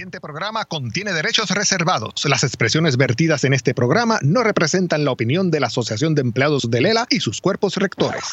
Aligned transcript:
siguiente 0.00 0.18
programa 0.22 0.64
contiene 0.64 1.12
derechos 1.12 1.50
reservados. 1.50 2.24
Las 2.24 2.42
expresiones 2.42 2.96
vertidas 2.96 3.44
en 3.44 3.52
este 3.52 3.74
programa 3.74 4.18
no 4.22 4.42
representan 4.42 5.04
la 5.04 5.10
opinión 5.10 5.50
de 5.50 5.60
la 5.60 5.66
Asociación 5.66 6.14
de 6.14 6.22
Empleados 6.22 6.70
de 6.70 6.80
Lela 6.80 7.06
y 7.10 7.20
sus 7.20 7.42
cuerpos 7.42 7.76
rectores. 7.76 8.24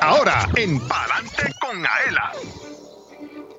Ahora, 0.00 0.48
en 0.54 0.78
Palante 0.86 1.52
con 1.60 1.78
Aela. 1.78 2.30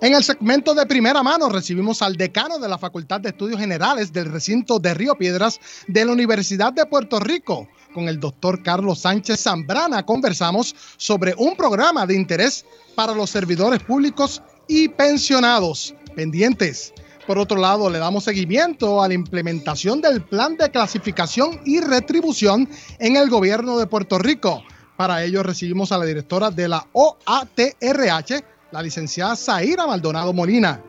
En 0.02 0.14
el 0.14 0.24
segmento 0.24 0.74
de 0.76 0.86
primera 0.86 1.22
mano 1.24 1.50
recibimos 1.50 2.02
al 2.02 2.16
decano 2.16 2.58
de 2.58 2.70
la 2.70 2.78
Facultad 2.78 3.20
de 3.20 3.30
Estudios 3.32 3.60
Generales 3.60 4.14
del 4.14 4.32
recinto 4.32 4.80
de 4.80 4.94
Río 4.94 5.16
Piedras 5.16 5.60
de 5.90 6.06
la 6.06 6.14
Universidad 6.14 6.72
de 6.72 6.86
Puerto 6.86 7.20
Rico. 7.20 7.68
Con 7.94 8.08
el 8.08 8.22
doctor 8.22 8.64
Carlos 8.64 9.00
Sánchez 9.00 9.42
Zambrana 9.42 10.06
conversamos 10.06 10.74
sobre 10.96 11.34
un 11.38 11.58
programa 11.58 12.06
de 12.06 12.16
interés 12.16 12.66
para 12.96 13.14
los 13.14 13.30
servidores 13.30 13.84
públicos 13.84 14.42
y 14.70 14.88
pensionados. 14.88 15.94
Pendientes. 16.16 16.94
Por 17.28 17.38
otro 17.38 17.58
lado, 17.58 17.90
le 17.90 18.00
damos 18.00 18.24
seguimiento 18.24 19.04
a 19.04 19.08
la 19.10 19.14
implementación 19.14 20.00
del 20.00 20.22
plan 20.22 20.56
de 20.56 20.72
clasificación 20.72 21.60
y 21.66 21.82
retribución 21.82 22.70
en 23.00 23.18
el 23.18 23.30
gobierno 23.30 23.78
de 23.78 23.86
Puerto 23.86 24.18
Rico. 24.18 24.64
Para 24.96 25.22
ello 25.26 25.44
recibimos 25.44 25.92
a 25.92 25.98
la 25.98 26.06
directora 26.06 26.52
de 26.52 26.70
la 26.70 26.88
OATRH, 26.94 28.46
la 28.72 28.82
licenciada 28.82 29.36
Zaira 29.36 29.86
Maldonado 29.86 30.32
Molina. 30.32 30.82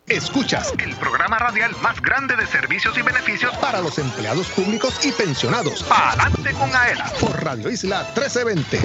Escuchas 0.10 0.74
el 0.84 0.96
programa 0.96 1.38
radial 1.38 1.72
más 1.84 2.02
grande 2.02 2.36
de 2.36 2.48
servicios 2.48 2.98
y 2.98 3.04
beneficios 3.04 3.56
para 3.58 3.80
los 3.80 4.00
empleados 4.00 4.48
públicos 4.48 5.06
y 5.06 5.12
pensionados. 5.12 5.86
Adelante 5.88 6.52
con 6.54 6.76
AELA 6.76 7.14
por 7.22 7.44
Radio 7.44 7.70
Isla 7.70 8.00
1320. 8.16 8.80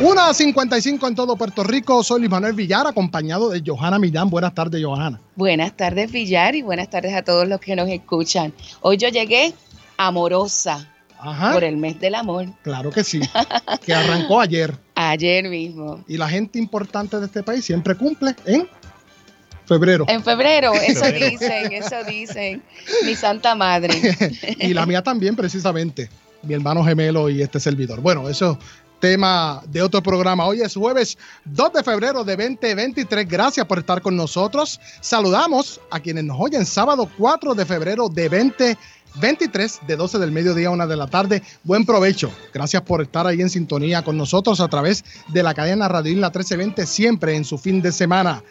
Una 0.00 0.32
55 0.32 1.06
en 1.06 1.14
todo 1.14 1.36
Puerto 1.36 1.62
Rico. 1.64 2.02
Soy 2.02 2.20
Luis 2.20 2.30
Manuel 2.30 2.54
Villar, 2.54 2.86
acompañado 2.86 3.50
de 3.50 3.62
Johanna 3.64 3.98
Millán. 3.98 4.30
Buenas 4.30 4.54
tardes, 4.54 4.82
Johanna. 4.82 5.20
Buenas 5.34 5.76
tardes, 5.76 6.10
Villar, 6.10 6.54
y 6.54 6.62
buenas 6.62 6.88
tardes 6.88 7.14
a 7.14 7.22
todos 7.22 7.46
los 7.46 7.60
que 7.60 7.76
nos 7.76 7.90
escuchan. 7.90 8.54
Hoy 8.80 8.96
yo 8.96 9.10
llegué 9.10 9.52
amorosa 9.98 10.90
por 11.52 11.62
el 11.62 11.76
mes 11.76 12.00
del 12.00 12.14
amor. 12.14 12.46
Claro 12.62 12.90
que 12.90 13.04
sí, 13.04 13.20
que 13.84 13.92
arrancó 13.92 14.40
ayer. 14.40 14.78
Ayer 14.94 15.46
mismo. 15.50 16.02
Y 16.08 16.16
la 16.16 16.28
gente 16.28 16.58
importante 16.58 17.20
de 17.20 17.26
este 17.26 17.42
país 17.42 17.66
siempre 17.66 17.94
cumple 17.94 18.34
en 18.46 18.66
Febrero. 19.66 20.04
En 20.08 20.22
febrero, 20.22 20.72
eso 20.86 21.06
dicen, 21.12 21.72
eso 21.72 22.04
dicen. 22.04 22.62
Mi 23.04 23.14
santa 23.14 23.54
madre. 23.54 24.16
y 24.58 24.72
la 24.72 24.86
mía 24.86 25.02
también, 25.02 25.36
precisamente. 25.36 26.08
Mi 26.42 26.54
hermano 26.54 26.84
gemelo 26.84 27.28
y 27.28 27.42
este 27.42 27.58
servidor. 27.58 28.00
Bueno, 28.00 28.28
eso 28.28 28.58
tema 29.00 29.62
de 29.68 29.82
otro 29.82 30.02
programa. 30.02 30.46
Hoy 30.46 30.62
es 30.62 30.74
jueves 30.74 31.18
2 31.44 31.72
de 31.74 31.82
febrero 31.82 32.24
de 32.24 32.36
2023. 32.36 33.28
Gracias 33.28 33.66
por 33.66 33.78
estar 33.78 34.00
con 34.00 34.16
nosotros. 34.16 34.80
Saludamos 35.00 35.80
a 35.90 36.00
quienes 36.00 36.24
nos 36.24 36.38
oyen 36.40 36.64
sábado 36.64 37.08
4 37.18 37.54
de 37.54 37.66
febrero 37.66 38.08
de 38.08 38.28
2023 38.28 39.80
de 39.86 39.96
12 39.96 40.18
del 40.18 40.32
mediodía 40.32 40.68
a 40.68 40.72
1 40.72 40.86
de 40.86 40.96
la 40.96 41.06
tarde. 41.08 41.42
Buen 41.62 41.84
provecho. 41.84 42.30
Gracias 42.52 42.82
por 42.82 43.02
estar 43.02 43.26
ahí 43.26 43.40
en 43.40 43.50
sintonía 43.50 44.02
con 44.02 44.16
nosotros 44.16 44.60
a 44.60 44.68
través 44.68 45.04
de 45.28 45.42
la 45.42 45.54
cadena 45.54 45.88
Radio 45.88 46.12
Isla 46.12 46.28
1320 46.28 46.86
siempre 46.86 47.36
en 47.36 47.44
su 47.44 47.58
fin 47.58 47.82
de 47.82 47.92
semana. 47.92 48.42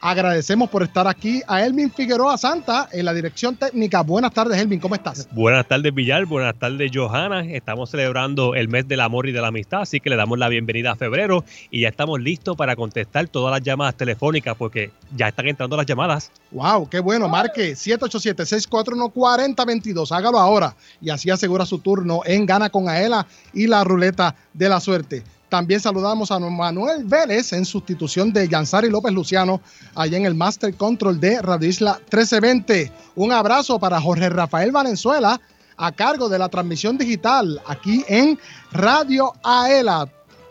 Agradecemos 0.00 0.70
por 0.70 0.84
estar 0.84 1.08
aquí 1.08 1.42
a 1.48 1.64
Elvin 1.64 1.90
Figueroa 1.90 2.38
Santa 2.38 2.88
en 2.92 3.04
la 3.04 3.12
dirección 3.12 3.56
técnica. 3.56 4.02
Buenas 4.02 4.32
tardes, 4.32 4.56
Elvin, 4.60 4.78
¿cómo 4.78 4.94
estás? 4.94 5.28
Buenas 5.32 5.66
tardes, 5.66 5.92
Villar. 5.92 6.24
Buenas 6.26 6.56
tardes, 6.56 6.92
Johanna. 6.94 7.44
Estamos 7.44 7.90
celebrando 7.90 8.54
el 8.54 8.68
mes 8.68 8.86
del 8.86 9.00
amor 9.00 9.28
y 9.28 9.32
de 9.32 9.40
la 9.40 9.48
amistad, 9.48 9.80
así 9.80 9.98
que 9.98 10.08
le 10.10 10.16
damos 10.16 10.38
la 10.38 10.48
bienvenida 10.48 10.92
a 10.92 10.96
febrero 10.96 11.44
y 11.70 11.80
ya 11.80 11.88
estamos 11.88 12.20
listos 12.20 12.56
para 12.56 12.76
contestar 12.76 13.26
todas 13.28 13.50
las 13.52 13.62
llamadas 13.62 13.96
telefónicas 13.96 14.54
porque 14.56 14.92
ya 15.16 15.26
están 15.28 15.48
entrando 15.48 15.76
las 15.76 15.86
llamadas. 15.86 16.30
¡Wow! 16.52 16.88
¡Qué 16.88 17.00
bueno! 17.00 17.28
Marque 17.28 17.72
787-641-4022. 17.72 20.12
Hágalo 20.12 20.38
ahora 20.38 20.76
y 21.00 21.10
así 21.10 21.30
asegura 21.30 21.66
su 21.66 21.80
turno 21.80 22.20
en 22.24 22.46
Gana 22.46 22.70
con 22.70 22.88
Aela 22.88 23.26
y 23.52 23.66
la 23.66 23.82
ruleta 23.82 24.36
de 24.54 24.68
la 24.68 24.78
suerte. 24.80 25.24
También 25.48 25.80
saludamos 25.80 26.30
a 26.30 26.38
Manuel 26.38 27.04
Vélez 27.04 27.52
en 27.54 27.64
sustitución 27.64 28.32
de 28.32 28.48
Yansari 28.48 28.90
López 28.90 29.12
Luciano, 29.12 29.62
allá 29.94 30.18
en 30.18 30.26
el 30.26 30.34
Master 30.34 30.74
Control 30.74 31.18
de 31.18 31.40
Radio 31.40 31.68
Isla 31.68 31.94
1320. 31.94 32.92
Un 33.16 33.32
abrazo 33.32 33.78
para 33.78 34.00
Jorge 34.00 34.28
Rafael 34.28 34.72
Valenzuela, 34.72 35.40
a 35.78 35.92
cargo 35.92 36.28
de 36.28 36.38
la 36.38 36.50
transmisión 36.50 36.98
digital 36.98 37.62
aquí 37.66 38.04
en 38.08 38.38
Radio 38.72 39.32
AELA. 39.42 40.08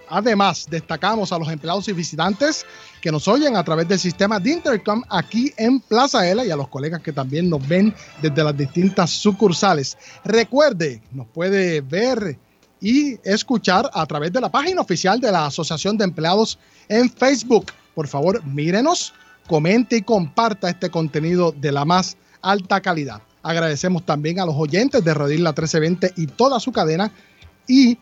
Además, 0.10 0.66
destacamos 0.70 1.32
a 1.32 1.38
los 1.38 1.50
empleados 1.50 1.88
y 1.90 1.94
visitantes 1.94 2.66
que 3.02 3.12
nos 3.12 3.28
oyen 3.28 3.56
a 3.56 3.64
través 3.64 3.88
del 3.88 4.00
sistema 4.00 4.40
de 4.40 4.52
Intercom 4.52 5.04
aquí 5.10 5.54
en 5.58 5.80
Plaza 5.80 6.22
AELA 6.22 6.46
y 6.46 6.50
a 6.50 6.56
los 6.56 6.70
colegas 6.70 7.02
que 7.02 7.12
también 7.12 7.50
nos 7.50 7.68
ven 7.68 7.94
desde 8.22 8.44
las 8.44 8.58
distintas 8.58 9.12
sucursales. 9.12 9.98
Recuerde, 10.24 11.04
nos 11.12 11.28
puede 11.28 11.82
ver 11.82 12.40
y 12.82 13.18
escuchar 13.24 13.90
a 13.94 14.06
través 14.06 14.32
de 14.32 14.42
la 14.42 14.50
página 14.50 14.82
oficial 14.82 15.20
de 15.20 15.32
la 15.32 15.48
Asociación 15.48 15.98
de 15.98 16.06
Empleados 16.06 16.60
en 16.88 17.10
Facebook. 17.10 17.72
Por 17.96 18.08
favor, 18.08 18.44
mírenos, 18.46 19.14
comente 19.48 19.98
y 19.98 20.02
comparta 20.02 20.70
este 20.70 20.90
contenido 20.90 21.52
de 21.52 21.72
la 21.72 21.86
más 21.86 22.18
alta 22.42 22.82
calidad. 22.82 23.22
Agradecemos 23.44 24.06
también 24.06 24.40
a 24.40 24.46
los 24.46 24.56
oyentes 24.56 25.04
de 25.04 25.14
Radio 25.14 25.36
Isla 25.36 25.52
1320 25.52 26.14
y 26.18 26.28
toda 26.28 26.60
su 26.60 26.72
cadena 26.72 27.12
y 27.68 27.98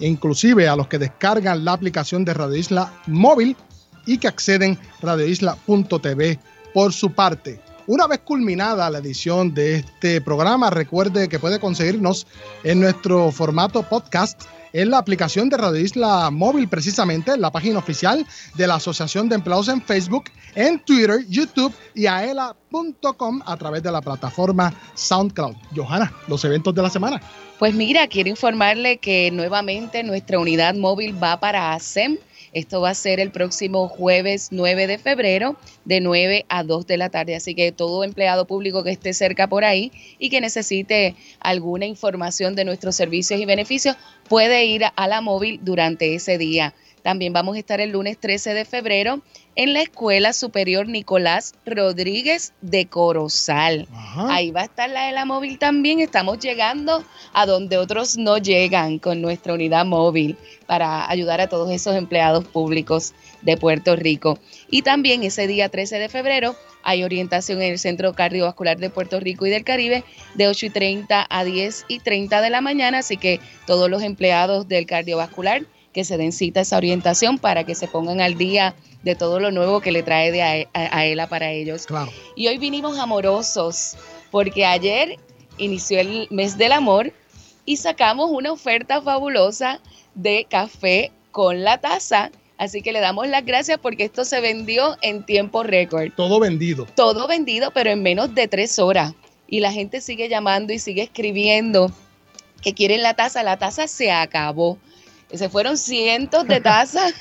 inclusive 0.00 0.68
a 0.68 0.76
los 0.76 0.88
que 0.88 0.98
descargan 0.98 1.64
la 1.64 1.72
aplicación 1.72 2.24
de 2.24 2.34
Radio 2.34 2.56
Isla 2.56 2.92
móvil 3.06 3.56
y 4.06 4.18
que 4.18 4.28
acceden 4.28 4.78
radioisla.tv 5.02 6.38
por 6.72 6.92
su 6.92 7.12
parte. 7.12 7.60
Una 7.88 8.06
vez 8.06 8.18
culminada 8.18 8.90
la 8.90 8.98
edición 8.98 9.54
de 9.54 9.76
este 9.76 10.20
programa, 10.20 10.68
recuerde 10.68 11.26
que 11.26 11.38
puede 11.38 11.58
conseguirnos 11.58 12.26
en 12.62 12.80
nuestro 12.80 13.32
formato 13.32 13.82
podcast 13.82 14.42
en 14.74 14.90
la 14.90 14.98
aplicación 14.98 15.48
de 15.48 15.56
Radio 15.56 15.80
Isla 15.80 16.30
Móvil, 16.30 16.68
precisamente 16.68 17.32
en 17.32 17.40
la 17.40 17.50
página 17.50 17.78
oficial 17.78 18.26
de 18.56 18.66
la 18.66 18.74
Asociación 18.74 19.30
de 19.30 19.36
Empleados 19.36 19.68
en 19.68 19.80
Facebook, 19.80 20.24
en 20.54 20.78
Twitter, 20.80 21.24
YouTube 21.30 21.72
y 21.94 22.04
aela.com 22.04 23.40
a 23.46 23.56
través 23.56 23.82
de 23.82 23.90
la 23.90 24.02
plataforma 24.02 24.74
SoundCloud. 24.92 25.56
Johanna, 25.74 26.12
los 26.26 26.44
eventos 26.44 26.74
de 26.74 26.82
la 26.82 26.90
semana. 26.90 27.22
Pues 27.58 27.72
mira, 27.72 28.06
quiero 28.06 28.28
informarle 28.28 28.98
que 28.98 29.30
nuevamente 29.30 30.02
nuestra 30.02 30.38
unidad 30.38 30.74
móvil 30.74 31.20
va 31.20 31.40
para 31.40 31.72
ASEM 31.72 32.18
esto 32.52 32.80
va 32.80 32.90
a 32.90 32.94
ser 32.94 33.20
el 33.20 33.30
próximo 33.30 33.88
jueves 33.88 34.48
9 34.50 34.86
de 34.86 34.98
febrero 34.98 35.56
de 35.84 36.00
9 36.00 36.46
a 36.48 36.62
2 36.62 36.86
de 36.86 36.96
la 36.96 37.10
tarde. 37.10 37.36
Así 37.36 37.54
que 37.54 37.72
todo 37.72 38.04
empleado 38.04 38.46
público 38.46 38.82
que 38.82 38.90
esté 38.90 39.12
cerca 39.12 39.48
por 39.48 39.64
ahí 39.64 39.92
y 40.18 40.30
que 40.30 40.40
necesite 40.40 41.14
alguna 41.40 41.86
información 41.86 42.54
de 42.54 42.64
nuestros 42.64 42.96
servicios 42.96 43.40
y 43.40 43.44
beneficios 43.44 43.96
puede 44.28 44.64
ir 44.64 44.84
a 44.94 45.08
la 45.08 45.20
móvil 45.20 45.60
durante 45.62 46.14
ese 46.14 46.38
día. 46.38 46.74
También 47.02 47.32
vamos 47.32 47.56
a 47.56 47.58
estar 47.58 47.80
el 47.80 47.90
lunes 47.90 48.18
13 48.18 48.54
de 48.54 48.64
febrero 48.64 49.22
en 49.58 49.72
la 49.72 49.82
Escuela 49.82 50.32
Superior 50.32 50.86
Nicolás 50.86 51.52
Rodríguez 51.66 52.52
de 52.60 52.86
Corozal. 52.86 53.88
Ahí 54.16 54.52
va 54.52 54.60
a 54.60 54.64
estar 54.66 54.88
la 54.88 55.06
de 55.06 55.12
la 55.12 55.24
móvil 55.24 55.58
también. 55.58 55.98
Estamos 55.98 56.38
llegando 56.38 57.04
a 57.32 57.44
donde 57.44 57.76
otros 57.76 58.16
no 58.16 58.38
llegan 58.38 59.00
con 59.00 59.20
nuestra 59.20 59.54
unidad 59.54 59.84
móvil 59.84 60.36
para 60.68 61.10
ayudar 61.10 61.40
a 61.40 61.48
todos 61.48 61.72
esos 61.72 61.96
empleados 61.96 62.44
públicos 62.44 63.14
de 63.42 63.56
Puerto 63.56 63.96
Rico. 63.96 64.38
Y 64.70 64.82
también 64.82 65.24
ese 65.24 65.48
día 65.48 65.68
13 65.68 65.98
de 65.98 66.08
febrero 66.08 66.54
hay 66.84 67.02
orientación 67.02 67.60
en 67.60 67.72
el 67.72 67.80
Centro 67.80 68.12
Cardiovascular 68.12 68.78
de 68.78 68.90
Puerto 68.90 69.18
Rico 69.18 69.44
y 69.44 69.50
del 69.50 69.64
Caribe 69.64 70.04
de 70.34 70.46
8 70.46 70.66
y 70.66 70.70
30 70.70 71.26
a 71.28 71.44
10 71.44 71.86
y 71.88 71.98
30 71.98 72.42
de 72.42 72.50
la 72.50 72.60
mañana. 72.60 72.98
Así 72.98 73.16
que 73.16 73.40
todos 73.66 73.90
los 73.90 74.04
empleados 74.04 74.68
del 74.68 74.86
cardiovascular 74.86 75.62
que 75.98 76.04
se 76.04 76.16
den 76.16 76.30
cita 76.30 76.60
a 76.60 76.62
esa 76.62 76.76
orientación 76.76 77.38
para 77.38 77.64
que 77.64 77.74
se 77.74 77.88
pongan 77.88 78.20
al 78.20 78.38
día 78.38 78.76
de 79.02 79.16
todo 79.16 79.40
lo 79.40 79.50
nuevo 79.50 79.80
que 79.80 79.90
le 79.90 80.04
trae 80.04 80.30
de 80.30 80.42
a, 80.44 80.68
a, 80.72 81.06
ELA 81.06 81.26
para 81.26 81.50
ellos. 81.50 81.86
Claro. 81.86 82.12
Y 82.36 82.46
hoy 82.46 82.56
vinimos 82.56 82.96
amorosos 83.00 83.96
porque 84.30 84.64
ayer 84.64 85.16
inició 85.56 85.98
el 85.98 86.28
mes 86.30 86.56
del 86.56 86.70
amor 86.70 87.12
y 87.64 87.78
sacamos 87.78 88.30
una 88.30 88.52
oferta 88.52 89.02
fabulosa 89.02 89.80
de 90.14 90.46
café 90.48 91.10
con 91.32 91.64
la 91.64 91.78
taza. 91.78 92.30
Así 92.58 92.80
que 92.80 92.92
le 92.92 93.00
damos 93.00 93.26
las 93.26 93.44
gracias 93.44 93.80
porque 93.82 94.04
esto 94.04 94.24
se 94.24 94.40
vendió 94.40 94.96
en 95.02 95.26
tiempo 95.26 95.64
récord. 95.64 96.12
Todo 96.14 96.38
vendido. 96.38 96.86
Todo 96.94 97.26
vendido, 97.26 97.72
pero 97.72 97.90
en 97.90 98.04
menos 98.04 98.36
de 98.36 98.46
tres 98.46 98.78
horas. 98.78 99.14
Y 99.48 99.58
la 99.58 99.72
gente 99.72 100.00
sigue 100.00 100.28
llamando 100.28 100.72
y 100.72 100.78
sigue 100.78 101.02
escribiendo 101.02 101.90
que 102.62 102.72
quieren 102.72 103.02
la 103.02 103.14
taza. 103.14 103.42
La 103.42 103.56
taza 103.56 103.88
se 103.88 104.12
acabó. 104.12 104.78
Se 105.32 105.48
fueron 105.48 105.76
cientos 105.76 106.46
de 106.46 106.60
tazas 106.62 107.14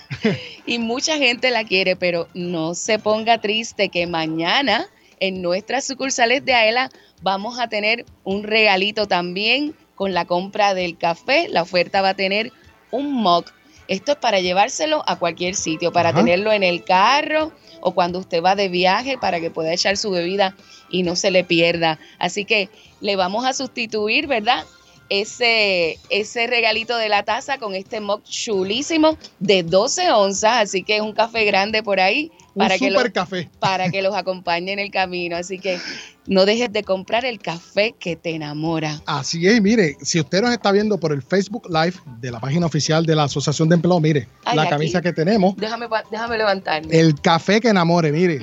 y 0.66 0.80
mucha 0.80 1.18
gente 1.18 1.52
la 1.52 1.64
quiere, 1.64 1.96
pero 1.96 2.28
no 2.34 2.74
se 2.74 3.00
ponga 3.00 3.40
triste 3.40 3.90
que 3.90 4.08
mañana 4.08 4.88
en 5.20 5.42
nuestras 5.42 5.86
sucursales 5.86 6.46
de 6.46 6.54
AELA 6.54 6.90
vamos 7.22 7.60
a 7.60 7.68
tener 7.68 8.06
un 8.24 8.44
regalito 8.44 9.08
también 9.08 9.76
con 9.96 10.14
la 10.14 10.26
compra 10.26 10.74
del 10.74 10.98
café. 10.98 11.48
La 11.50 11.64
oferta 11.64 12.02
va 12.02 12.10
a 12.10 12.14
tener 12.14 12.54
un 12.92 13.12
mug. 13.12 13.46
Esto 13.88 14.14
es 14.14 14.18
para 14.18 14.40
llevárselo 14.40 15.04
a 15.08 15.18
cualquier 15.18 15.56
sitio, 15.56 15.92
para 15.92 16.10
Ajá. 16.10 16.20
tenerlo 16.20 16.52
en 16.52 16.64
el 16.64 16.84
carro 16.84 17.52
o 17.82 17.94
cuando 17.94 18.20
usted 18.20 18.44
va 18.44 18.56
de 18.56 18.70
viaje 18.70 19.18
para 19.18 19.40
que 19.40 19.50
pueda 19.50 19.74
echar 19.74 19.98
su 19.98 20.12
bebida 20.12 20.56
y 20.90 21.04
no 21.04 21.16
se 21.16 21.32
le 21.32 21.44
pierda. 21.44 22.00
Así 22.20 22.46
que 22.46 22.70
le 23.00 23.16
vamos 23.16 23.46
a 23.46 23.54
sustituir, 23.54 24.28
¿verdad? 24.28 24.66
Ese, 25.10 25.98
ese 26.10 26.48
regalito 26.48 26.98
de 26.98 27.10
la 27.10 27.24
taza 27.24 27.58
con 27.58 27.76
este 27.76 28.02
mug 28.02 28.22
chulísimo 28.24 29.18
de 29.40 29.64
12 29.64 30.12
onzas, 30.12 30.64
así 30.64 30.84
que 30.84 30.98
es 30.98 31.02
un 31.02 31.14
café 31.14 31.46
grande 31.46 31.82
por 31.82 32.00
ahí 32.00 32.32
Un 32.54 32.60
para 32.64 32.78
que, 32.78 32.92
lo- 32.92 33.00
super 33.00 33.14
café. 33.14 33.50
para 33.60 33.90
que 33.90 34.02
los 34.02 34.14
acompañe 34.16 34.74
en 34.74 34.80
el 34.80 34.92
camino. 34.92 35.38
Así 35.38 35.60
que 35.60 35.80
no 36.26 36.46
dejes 36.46 36.74
de 36.74 36.84
comprar 36.84 37.24
el 37.24 37.40
café 37.40 37.96
que 37.98 38.18
te 38.18 38.32
enamora. 38.36 39.02
Así 39.06 39.48
es, 39.48 39.62
mire, 39.62 39.96
si 40.02 40.20
usted 40.20 40.42
nos 40.42 40.52
está 40.52 40.72
viendo 40.74 41.00
por 41.00 41.14
el 41.14 41.22
Facebook 41.22 41.68
Live 41.70 41.94
de 42.20 42.30
la 42.32 42.40
página 42.42 42.66
oficial 42.66 43.06
de 43.06 43.16
la 43.16 43.24
Asociación 43.24 43.70
de 43.70 43.76
Empleados, 43.76 44.02
mire, 44.02 44.28
Ay, 44.44 44.58
la 44.58 44.64
aquí. 44.64 44.72
camisa 44.72 45.02
que 45.02 45.14
tenemos, 45.14 45.56
Déjame, 45.56 45.88
déjame 46.12 46.38
levantarme. 46.38 46.98
el 47.00 47.20
café 47.22 47.62
que 47.62 47.70
enamore, 47.70 48.12
mire. 48.12 48.40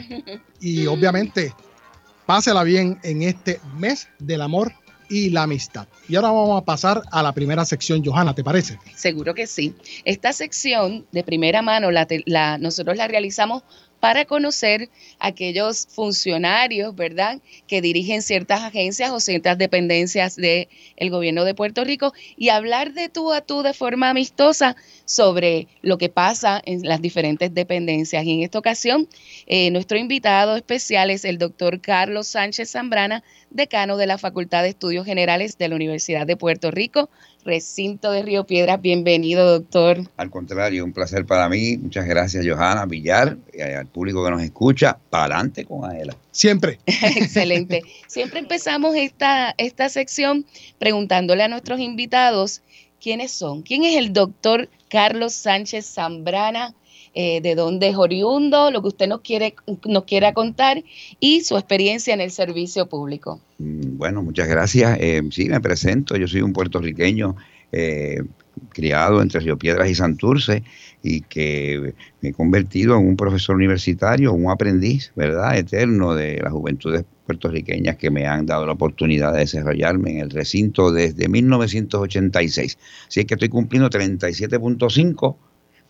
Y 0.60 0.86
obviamente, 0.86 1.52
pásela 2.24 2.62
bien 2.62 2.98
en 3.02 3.20
este 3.22 3.60
mes 3.76 4.08
del 4.18 4.40
amor 4.40 4.72
y 5.08 5.30
la 5.30 5.42
amistad. 5.42 5.86
Y 6.08 6.16
ahora 6.16 6.28
vamos 6.28 6.62
a 6.62 6.64
pasar 6.64 7.02
a 7.10 7.22
la 7.22 7.32
primera 7.32 7.64
sección, 7.64 8.04
Johanna, 8.04 8.34
¿te 8.34 8.44
parece? 8.44 8.78
Seguro 8.94 9.34
que 9.34 9.46
sí. 9.46 9.74
Esta 10.04 10.32
sección 10.32 11.06
de 11.12 11.22
primera 11.22 11.62
mano 11.62 11.90
la, 11.90 12.58
nosotros 12.58 12.96
la 12.96 13.08
realizamos 13.08 13.62
para 14.04 14.26
conocer 14.26 14.90
aquellos 15.18 15.86
funcionarios, 15.86 16.94
¿verdad?, 16.94 17.40
que 17.66 17.80
dirigen 17.80 18.20
ciertas 18.20 18.62
agencias 18.62 19.10
o 19.12 19.18
ciertas 19.18 19.56
dependencias 19.56 20.36
del 20.36 20.68
gobierno 21.08 21.42
de 21.44 21.54
Puerto 21.54 21.84
Rico 21.84 22.12
y 22.36 22.50
hablar 22.50 22.92
de 22.92 23.08
tú 23.08 23.32
a 23.32 23.40
tú 23.40 23.62
de 23.62 23.72
forma 23.72 24.10
amistosa 24.10 24.76
sobre 25.06 25.68
lo 25.80 25.96
que 25.96 26.10
pasa 26.10 26.60
en 26.66 26.82
las 26.82 27.00
diferentes 27.00 27.54
dependencias. 27.54 28.26
Y 28.26 28.34
en 28.34 28.42
esta 28.42 28.58
ocasión, 28.58 29.08
eh, 29.46 29.70
nuestro 29.70 29.96
invitado 29.96 30.54
especial 30.56 31.08
es 31.08 31.24
el 31.24 31.38
doctor 31.38 31.80
Carlos 31.80 32.26
Sánchez 32.26 32.72
Zambrana, 32.72 33.24
decano 33.54 33.96
de 33.96 34.06
la 34.06 34.18
Facultad 34.18 34.62
de 34.62 34.68
Estudios 34.68 35.06
Generales 35.06 35.56
de 35.56 35.68
la 35.68 35.76
Universidad 35.76 36.26
de 36.26 36.36
Puerto 36.36 36.70
Rico, 36.70 37.08
recinto 37.44 38.10
de 38.10 38.22
Río 38.22 38.44
Piedras. 38.44 38.82
Bienvenido, 38.82 39.48
doctor. 39.48 40.10
Al 40.16 40.28
contrario, 40.28 40.84
un 40.84 40.92
placer 40.92 41.24
para 41.24 41.48
mí. 41.48 41.78
Muchas 41.78 42.04
gracias, 42.06 42.44
Johanna 42.46 42.84
Villar, 42.84 43.38
y 43.52 43.62
al 43.62 43.86
público 43.86 44.24
que 44.24 44.30
nos 44.32 44.42
escucha. 44.42 44.98
Para 45.08 45.36
adelante 45.36 45.64
con 45.64 45.88
Aela. 45.88 46.16
Siempre. 46.32 46.80
Excelente. 46.86 47.82
Siempre 48.08 48.40
empezamos 48.40 48.96
esta, 48.96 49.54
esta 49.56 49.88
sección 49.88 50.44
preguntándole 50.78 51.44
a 51.44 51.48
nuestros 51.48 51.78
invitados 51.78 52.60
quiénes 53.00 53.30
son. 53.30 53.62
¿Quién 53.62 53.84
es 53.84 53.96
el 53.96 54.12
doctor 54.12 54.68
Carlos 54.88 55.32
Sánchez 55.32 55.86
Zambrana? 55.86 56.74
Eh, 57.16 57.40
de 57.40 57.54
dónde 57.54 57.90
es 57.90 57.96
oriundo, 57.96 58.72
lo 58.72 58.82
que 58.82 58.88
usted 58.88 59.06
nos 59.06 59.20
quiere 59.20 59.54
nos 59.86 60.02
quiera 60.02 60.34
contar 60.34 60.82
y 61.20 61.42
su 61.42 61.56
experiencia 61.56 62.12
en 62.12 62.20
el 62.20 62.32
servicio 62.32 62.88
público. 62.88 63.40
Mm, 63.58 63.96
Bueno, 63.98 64.22
muchas 64.24 64.48
gracias. 64.48 64.98
Eh, 65.00 65.22
sí, 65.30 65.48
me 65.48 65.60
presento. 65.60 66.16
Yo 66.16 66.26
soy 66.26 66.42
un 66.42 66.52
puertorriqueño 66.52 67.36
eh, 67.70 68.20
criado 68.70 69.22
entre 69.22 69.40
Río 69.40 69.56
Piedras 69.56 69.88
y 69.88 69.94
Santurce 69.94 70.64
y 71.04 71.20
que 71.20 71.94
me 72.20 72.30
he 72.30 72.32
convertido 72.32 72.96
en 72.98 73.06
un 73.06 73.16
profesor 73.16 73.54
universitario, 73.54 74.32
un 74.32 74.50
aprendiz, 74.50 75.12
¿verdad?, 75.14 75.56
eterno 75.56 76.14
de 76.14 76.40
las 76.40 76.52
juventudes 76.52 77.04
puertorriqueñas 77.26 77.96
que 77.96 78.10
me 78.10 78.26
han 78.26 78.46
dado 78.46 78.66
la 78.66 78.72
oportunidad 78.72 79.32
de 79.32 79.40
desarrollarme 79.40 80.12
en 80.12 80.18
el 80.18 80.30
recinto 80.30 80.90
desde 80.92 81.28
1986. 81.28 82.78
Así 83.06 83.20
es 83.20 83.26
que 83.26 83.34
estoy 83.34 83.48
cumpliendo 83.50 83.88
37.5 83.88 85.36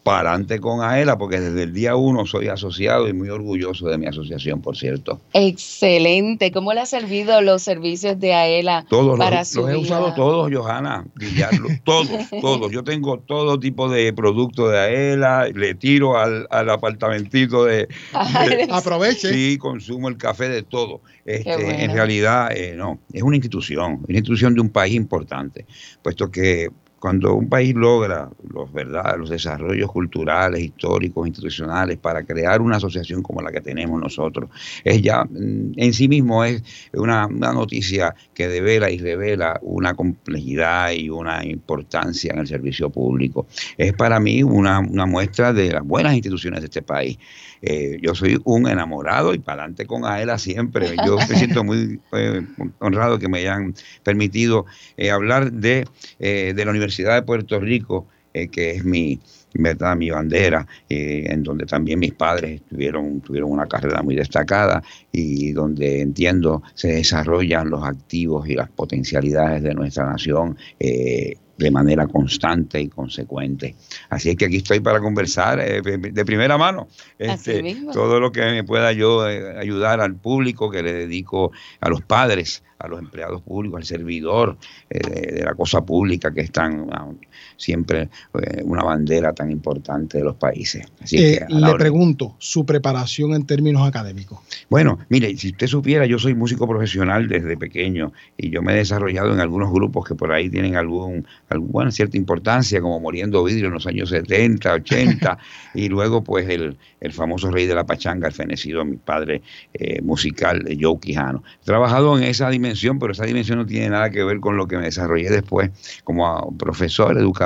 para 0.05 0.31
adelante 0.31 0.61
con 0.61 0.83
AELA, 0.83 1.17
porque 1.19 1.41
desde 1.41 1.63
el 1.63 1.73
día 1.73 1.97
uno 1.97 2.27
soy 2.27 2.49
asociado 2.49 3.09
y 3.09 3.15
muy 3.15 3.31
orgulloso 3.31 3.89
de 3.89 3.97
mi 3.99 4.07
asociación, 4.07 4.61
por 4.61 4.77
cierto. 4.77 5.19
Excelente. 5.33 6.53
¿Cómo 6.53 6.75
le 6.75 6.81
ha 6.81 6.87
servido 6.87 7.41
los 7.41 7.63
servicios 7.63 8.21
de 8.21 8.35
AELA? 8.35 8.85
Todos 8.91 9.19
para 9.19 9.39
los, 9.41 9.49
su 9.49 9.63
los 9.63 9.71
he 9.71 9.77
usado 9.77 10.13
todos, 10.15 10.53
Johanna, 10.55 11.07
todos, 11.85 12.09
todos. 12.41 12.71
Yo 12.71 12.85
tengo 12.85 13.19
todo 13.21 13.59
tipo 13.59 13.89
de 13.89 14.13
productos 14.13 14.71
de 14.73 14.79
Aela, 14.79 15.49
le 15.49 15.75
tiro 15.75 16.19
al, 16.19 16.47
al 16.51 16.69
apartamentito 16.69 17.65
de, 17.65 17.89
de- 17.89 18.69
Aproveche. 18.71 19.33
sí, 19.33 19.57
consumo 19.59 20.09
el 20.11 20.19
café 20.19 20.51
de 20.51 20.63
todo. 20.63 21.01
Este, 21.25 21.57
bueno. 21.57 21.71
En 21.79 21.93
realidad, 21.93 22.55
eh, 22.55 22.75
no, 22.77 22.99
es 23.11 23.23
una 23.23 23.37
institución, 23.37 24.05
una 24.07 24.19
institución 24.19 24.55
de 24.55 24.61
un 24.61 24.69
país 24.69 24.95
importante, 24.95 25.65
puesto 26.03 26.31
que 26.31 26.69
cuando 27.05 27.35
un 27.35 27.51
país 27.51 27.75
logra 27.75 28.31
los, 28.49 28.73
¿verdad? 28.73 29.19
los 29.19 29.29
desarrollos 29.29 29.91
culturales, 29.91 30.63
históricos, 30.63 31.27
institucionales, 31.27 31.99
para 31.99 32.25
crear 32.25 32.63
una 32.63 32.79
asociación 32.79 33.23
como 33.23 33.43
la 33.43 33.53
que 33.53 33.61
tenemos 33.61 34.01
nosotros, 34.01 34.49
es 34.83 35.03
ya 35.03 35.23
mm, 35.23 35.73
en 35.77 35.93
sí 35.93 36.09
mismo 36.09 36.43
es 36.47 36.63
una, 36.95 37.29
noticia 37.29 38.15
que 38.33 38.49
devela 38.49 38.91
y 38.91 38.97
revela 38.97 39.61
una 39.61 39.93
complejidad 39.93 40.93
y 40.93 41.11
una 41.11 41.45
importancia 41.45 42.33
en 42.33 42.39
el 42.39 42.47
servicio 42.47 42.89
público. 42.89 43.49
Es 43.77 43.93
para 43.93 44.19
mí 44.19 44.43
una 44.43 44.81
muestra 44.81 45.53
de 45.53 45.73
las 45.73 45.85
buenas 45.85 46.15
instituciones 46.15 46.61
de 46.61 46.69
este 46.69 46.81
país. 46.81 47.19
Eh, 47.67 47.99
yo 48.03 48.15
soy 48.15 48.39
un 48.45 48.69
enamorado 48.69 49.33
y 49.35 49.39
para 49.39 49.63
adelante 49.63 49.87
con 49.87 50.05
Aela 50.05 50.39
siempre. 50.39 50.99
Yo 51.05 51.23
me 51.29 51.35
siento 51.37 51.65
muy 51.65 52.01
eh, 52.13 52.43
honrado 52.79 53.19
que 53.19 53.29
me 53.29 53.39
hayan 53.39 53.75
permitido 54.03 54.67
eh, 54.97 55.11
hablar 55.11 55.51
de, 55.53 55.87
eh, 56.19 56.53
de 56.55 56.65
la 56.65 56.71
Universidad 56.73 57.15
de 57.15 57.23
Puerto 57.23 57.59
Rico, 57.61 58.07
eh, 58.35 58.49
que 58.49 58.73
es 58.73 58.85
mi, 58.85 59.21
¿verdad? 59.55 59.97
mi 59.97 60.11
bandera, 60.11 60.67
eh, 60.89 61.25
en 61.29 61.43
donde 61.43 61.65
también 61.67 62.01
mis 62.01 62.13
padres 62.15 62.63
tuvieron, 62.69 63.21
tuvieron 63.21 63.51
una 63.53 63.67
carrera 63.67 64.03
muy 64.03 64.17
destacada 64.17 64.83
y 65.13 65.53
donde 65.53 66.01
entiendo 66.01 66.63
se 66.75 66.89
desarrollan 66.89 67.71
los 67.71 67.85
activos 67.85 68.49
y 68.49 68.55
las 68.55 68.71
potencialidades 68.71 69.63
de 69.63 69.75
nuestra 69.75 70.07
nación. 70.07 70.57
eh, 70.81 71.37
de 71.57 71.71
manera 71.71 72.07
constante 72.07 72.81
y 72.81 72.89
consecuente. 72.89 73.77
Así 74.11 74.31
es 74.31 74.37
que 74.37 74.47
aquí 74.47 74.57
estoy 74.57 74.81
para 74.81 75.01
conversar 75.01 75.61
eh, 75.61 75.81
de 75.83 76.25
primera 76.25 76.59
mano. 76.59 76.89
Este, 77.19 77.77
todo 77.93 78.21
lo 78.21 78.33
que 78.33 78.41
me 78.41 78.65
pueda 78.65 78.93
yo 78.93 79.29
eh, 79.29 79.59
ayudar 79.59 80.01
al 80.01 80.17
público 80.17 80.71
que 80.71 80.83
le 80.83 80.93
dedico 80.93 81.53
a 81.81 81.89
los 81.89 82.03
padres, 82.03 82.65
a 82.79 82.89
los 82.89 82.99
empleados 82.99 83.43
públicos, 83.43 83.79
al 83.79 83.85
servidor 83.85 84.59
eh, 84.91 84.99
de, 84.99 85.33
de 85.33 85.45
la 85.45 85.55
cosa 85.55 85.85
pública 85.85 86.33
que 86.33 86.41
es 86.41 86.51
tan 86.51 86.89
ah, 86.93 87.09
siempre 87.57 88.09
eh, 88.35 88.63
una 88.65 88.83
bandera 88.83 89.33
tan 89.33 89.51
importante 89.51 90.19
de 90.19 90.25
los 90.25 90.37
países. 90.37 90.87
Así 91.01 91.17
Eh, 91.17 91.45
que 91.49 91.55
a 91.55 91.59
le 91.59 91.75
pregunto, 91.75 92.35
su 92.39 92.65
preparación 92.65 93.35
en 93.35 93.47
términos 93.47 93.87
académicos. 93.87 94.39
Bueno, 94.69 94.99
mire, 95.09 95.37
si 95.37 95.49
usted 95.49 95.67
supiera, 95.67 96.07
yo 96.07 96.19
soy 96.19 96.35
músico 96.35 96.67
profesional 96.67 97.29
desde 97.29 97.57
pequeño 97.57 98.13
y 98.37 98.51
yo 98.51 98.63
me 98.63 98.73
he 98.73 98.77
desarrollado 98.77 99.33
en 99.33 99.41
algunos 99.41 99.73
grupos 99.73 100.07
que 100.07 100.15
por 100.15 100.33
ahí 100.33 100.49
tienen 100.51 100.77
algún, 100.77 101.27
alguna 101.49 101.91
cierta 101.91 102.17
importancia, 102.17 102.81
como 102.81 103.01
Moriendo 103.01 103.45
Vidrio 103.45 103.69
en 103.69 103.75
los 103.75 103.87
años 103.87 104.11
70, 104.11 104.73
80, 104.73 105.39
y 105.75 105.89
luego 105.89 106.23
pues 106.23 106.49
el, 106.49 106.77
el 107.01 107.13
famoso 107.13 107.51
rey 107.51 107.67
de 107.67 107.75
la 107.75 107.85
pachanga, 107.85 108.29
el 108.29 108.35
fenecido 108.35 108.85
mi 108.85 108.97
padre 108.97 109.43
eh, 109.75 110.01
musical, 110.03 110.65
eh, 110.67 110.77
Joe 110.81 110.99
Quijano. 111.01 111.43
He 111.63 111.65
trabajado 111.65 112.17
en 112.17 112.25
esa 112.25 112.49
dimensión, 112.51 112.99
pero 112.99 113.13
esa 113.13 113.25
dimensión 113.25 113.59
no 113.59 113.67
tiene 113.67 113.91
nada 113.91 114.11
que 114.11 114.25
ver 114.25 114.41
con 114.41 114.57
lo 114.57 114.67
que 114.67 114.77
me 114.77 114.85
desarrollé 114.85 115.31
después 115.31 115.71
como 116.05 116.57
profesor, 116.57 117.17
educador, 117.17 117.44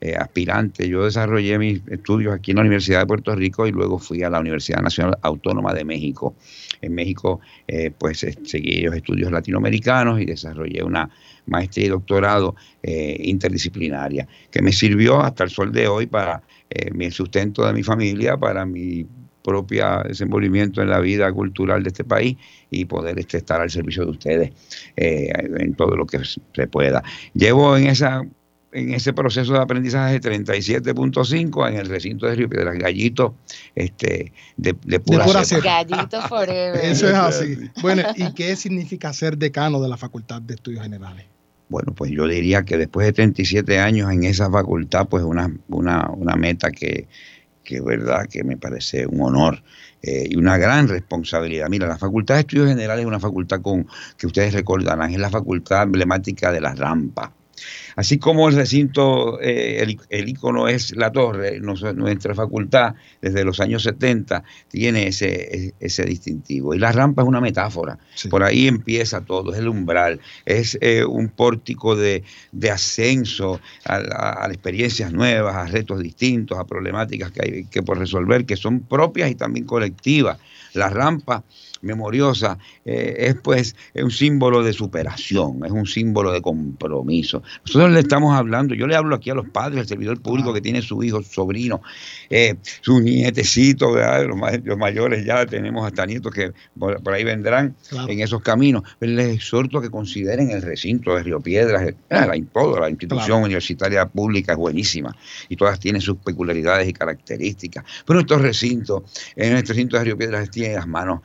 eh, 0.00 0.14
aspirante. 0.14 0.88
Yo 0.88 1.04
desarrollé 1.04 1.58
mis 1.58 1.80
estudios 1.88 2.34
aquí 2.34 2.50
en 2.50 2.56
la 2.56 2.62
Universidad 2.62 3.00
de 3.00 3.06
Puerto 3.06 3.34
Rico 3.34 3.66
y 3.66 3.72
luego 3.72 3.98
fui 3.98 4.22
a 4.22 4.30
la 4.30 4.40
Universidad 4.40 4.82
Nacional 4.82 5.18
Autónoma 5.22 5.72
de 5.72 5.84
México. 5.84 6.34
En 6.80 6.94
México, 6.94 7.40
eh, 7.66 7.90
pues 7.96 8.22
eh, 8.24 8.34
seguí 8.44 8.82
los 8.82 8.94
estudios 8.94 9.32
latinoamericanos 9.32 10.20
y 10.20 10.26
desarrollé 10.26 10.82
una 10.82 11.08
maestría 11.46 11.86
y 11.86 11.88
doctorado 11.88 12.56
interdisciplinaria, 12.82 14.28
que 14.50 14.62
me 14.62 14.72
sirvió 14.72 15.20
hasta 15.20 15.44
el 15.44 15.50
sol 15.50 15.72
de 15.72 15.88
hoy 15.88 16.06
para 16.06 16.42
mi 16.92 17.10
sustento 17.10 17.66
de 17.66 17.72
mi 17.72 17.82
familia, 17.82 18.36
para 18.36 18.64
mi 18.64 19.06
propio 19.42 20.02
desenvolvimiento 20.06 20.82
en 20.82 20.90
la 20.90 21.00
vida 21.00 21.32
cultural 21.32 21.82
de 21.82 21.88
este 21.88 22.04
país 22.04 22.36
y 22.70 22.84
poder 22.84 23.18
este, 23.18 23.38
estar 23.38 23.60
al 23.60 23.70
servicio 23.70 24.04
de 24.04 24.10
ustedes 24.10 24.52
en 24.96 25.74
todo 25.74 25.96
lo 25.96 26.06
que 26.06 26.20
se 26.24 26.66
pueda. 26.66 27.02
Llevo 27.32 27.76
en 27.76 27.86
esa 27.86 28.22
en 28.72 28.92
ese 28.92 29.12
proceso 29.12 29.52
de 29.52 29.60
aprendizaje 29.60 30.20
37.5 30.20 31.68
en 31.68 31.76
el 31.76 31.86
recinto 31.88 32.26
de 32.26 32.34
Río 32.34 32.48
Piedras, 32.48 32.76
gallito 32.78 33.34
este, 33.74 34.32
de, 34.56 34.74
pura, 35.00 35.26
Gallito 35.62 36.20
forever. 36.22 36.76
Eso 36.84 37.08
es 37.08 37.14
así. 37.14 37.70
Bueno, 37.82 38.02
¿y 38.16 38.32
qué 38.34 38.56
significa 38.56 39.12
ser 39.12 39.38
decano 39.38 39.80
de 39.80 39.88
la 39.88 39.96
Facultad 39.96 40.42
de 40.42 40.54
Estudios 40.54 40.82
Generales? 40.82 41.26
Bueno, 41.68 41.94
pues 41.94 42.12
yo 42.12 42.26
diría 42.28 42.64
que 42.64 42.76
después 42.76 43.06
de 43.06 43.12
37 43.12 43.80
años 43.80 44.12
en 44.12 44.24
esa 44.24 44.50
facultad, 44.50 45.08
pues 45.08 45.24
una, 45.24 45.52
una, 45.68 46.08
una 46.10 46.36
meta 46.36 46.70
que, 46.70 47.08
que 47.64 47.80
verdad 47.80 48.26
que 48.30 48.44
me 48.44 48.56
parece 48.56 49.06
un 49.06 49.20
honor 49.22 49.62
eh, 50.02 50.28
y 50.30 50.36
una 50.36 50.56
gran 50.56 50.86
responsabilidad. 50.88 51.68
Mira, 51.68 51.88
la 51.88 51.98
Facultad 51.98 52.36
de 52.36 52.40
Estudios 52.42 52.68
Generales 52.68 53.02
es 53.02 53.06
una 53.06 53.18
facultad 53.20 53.60
con 53.60 53.88
que 54.16 54.26
ustedes 54.26 54.54
recordarán, 54.54 55.12
es 55.12 55.18
la 55.18 55.30
facultad 55.30 55.82
emblemática 55.82 56.52
de 56.52 56.60
la 56.60 56.74
rampa. 56.74 57.32
Así 57.96 58.18
como 58.18 58.48
el 58.48 58.54
recinto, 58.54 59.40
eh, 59.40 59.96
el, 60.10 60.28
icono 60.28 60.68
es 60.68 60.94
la 60.94 61.10
torre, 61.10 61.58
nuestra 61.60 62.34
facultad 62.34 62.94
desde 63.22 63.42
los 63.42 63.58
años 63.58 63.84
70 63.84 64.44
tiene 64.68 65.08
ese, 65.08 65.72
ese 65.80 66.04
distintivo. 66.04 66.74
Y 66.74 66.78
la 66.78 66.92
rampa 66.92 67.22
es 67.22 67.28
una 67.28 67.40
metáfora. 67.40 67.98
Por 68.28 68.44
ahí 68.44 68.68
empieza 68.68 69.22
todo, 69.22 69.54
es 69.54 69.58
el 69.58 69.68
umbral, 69.68 70.20
es 70.44 70.76
eh, 70.82 71.06
un 71.06 71.30
pórtico 71.30 71.96
de, 71.96 72.22
ascenso 72.70 73.60
a, 73.86 74.44
a, 74.44 74.46
experiencias 74.48 75.10
nuevas, 75.10 75.56
a 75.56 75.64
retos 75.64 76.00
distintos, 76.00 76.58
a 76.58 76.64
problemáticas 76.64 77.30
que 77.30 77.40
hay 77.42 77.64
que 77.64 77.82
por 77.82 77.98
resolver, 77.98 78.44
que 78.44 78.56
son 78.56 78.80
propias 78.80 79.30
y 79.30 79.36
también 79.36 79.64
colectivas. 79.64 80.38
La 80.74 80.90
rampa 80.90 81.44
memoriosa, 81.86 82.58
eh, 82.84 83.14
es 83.18 83.36
pues 83.36 83.76
un 83.94 84.10
símbolo 84.10 84.62
de 84.62 84.72
superación, 84.72 85.64
es 85.64 85.70
un 85.70 85.86
símbolo 85.86 86.32
de 86.32 86.42
compromiso. 86.42 87.42
Nosotros 87.64 87.92
le 87.92 88.00
estamos 88.00 88.36
hablando, 88.36 88.74
yo 88.74 88.86
le 88.86 88.96
hablo 88.96 89.14
aquí 89.14 89.30
a 89.30 89.34
los 89.34 89.48
padres, 89.48 89.80
al 89.80 89.86
servidor 89.86 90.20
público 90.20 90.52
que 90.52 90.60
tiene 90.60 90.82
su 90.82 91.02
hijo, 91.02 91.22
su 91.22 91.32
sobrino, 91.32 91.80
eh, 92.28 92.56
su 92.80 93.00
nietecito, 93.00 93.94
Los, 93.96 94.78
mayores 94.78 95.24
ya 95.24 95.46
tenemos 95.46 95.86
hasta 95.86 96.04
nietos 96.04 96.32
que 96.32 96.52
por, 96.78 97.00
ahí 97.12 97.24
vendrán 97.24 97.74
en 98.08 98.20
esos 98.20 98.42
caminos. 98.42 98.82
les 99.00 99.36
exhorto 99.36 99.78
a 99.78 99.82
que 99.82 99.90
consideren 99.90 100.50
el 100.50 100.62
recinto 100.62 101.14
de 101.14 101.22
Río 101.22 101.40
Piedras, 101.40 101.82
eh, 101.88 101.94
la, 102.10 102.34
toda 102.52 102.80
la 102.80 102.90
institución 102.90 103.42
universitaria 103.42 104.06
pública 104.06 104.52
es 104.52 104.58
buenísima 104.58 105.16
y 105.48 105.56
todas 105.56 105.78
tienen 105.78 106.00
sus 106.00 106.16
peculiaridades 106.18 106.88
y 106.88 106.92
características. 106.92 107.84
Pero 108.06 108.20
estos 108.20 108.40
recintos, 108.40 109.02
en 109.36 109.56
este 109.56 109.72
recinto 109.72 109.96
de 109.96 110.04
Río 110.04 110.18
Piedras 110.18 110.50
tiene 110.50 110.74
las 110.74 110.86
manos 110.86 111.20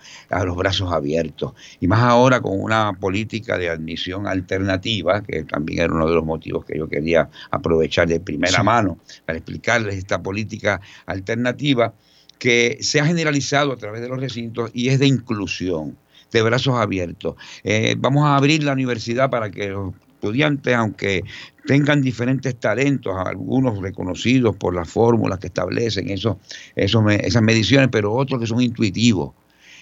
los 0.46 0.51
brazos 0.56 0.92
abiertos. 0.92 1.54
Y 1.80 1.88
más 1.88 2.02
ahora 2.02 2.42
con 2.42 2.60
una 2.60 2.94
política 2.94 3.58
de 3.58 3.70
admisión 3.70 4.28
alternativa, 4.28 5.22
que 5.22 5.44
también 5.44 5.84
era 5.84 5.94
uno 5.94 6.08
de 6.08 6.16
los 6.16 6.26
motivos 6.26 6.66
que 6.66 6.78
yo 6.78 6.88
quería 6.88 7.30
aprovechar 7.50 8.08
de 8.08 8.20
primera 8.20 8.64
mano 8.64 8.98
para 9.26 9.38
explicarles 9.38 9.96
esta 9.96 10.22
política 10.22 10.82
alternativa 11.06 11.94
que 12.40 12.78
se 12.82 13.00
ha 13.00 13.06
generalizado 13.06 13.72
a 13.72 13.78
través 13.78 14.02
de 14.02 14.10
los 14.10 14.20
recintos 14.20 14.72
y 14.74 14.90
es 14.90 15.00
de 15.00 15.08
inclusión 15.08 15.98
de 16.32 16.42
brazos 16.42 16.76
abiertos. 16.76 17.36
Eh, 17.64 17.96
vamos 17.98 18.26
a 18.26 18.36
abrir 18.36 18.64
la 18.64 18.74
universidad 18.74 19.30
para 19.30 19.52
que 19.52 19.70
los 19.70 19.94
estudiantes, 20.22 20.76
aunque 20.76 21.24
tengan 21.66 22.02
diferentes 22.02 22.56
talentos, 22.60 23.16
algunos 23.18 23.80
reconocidos 23.80 24.56
por 24.56 24.74
las 24.74 24.90
fórmulas 24.90 25.40
que 25.40 25.48
establecen 25.48 26.10
esos, 26.10 26.38
esos, 26.76 27.04
esas 27.12 27.42
mediciones, 27.42 27.90
pero 27.92 28.14
otros 28.14 28.40
que 28.40 28.48
son 28.48 28.62
intuitivos, 28.62 29.34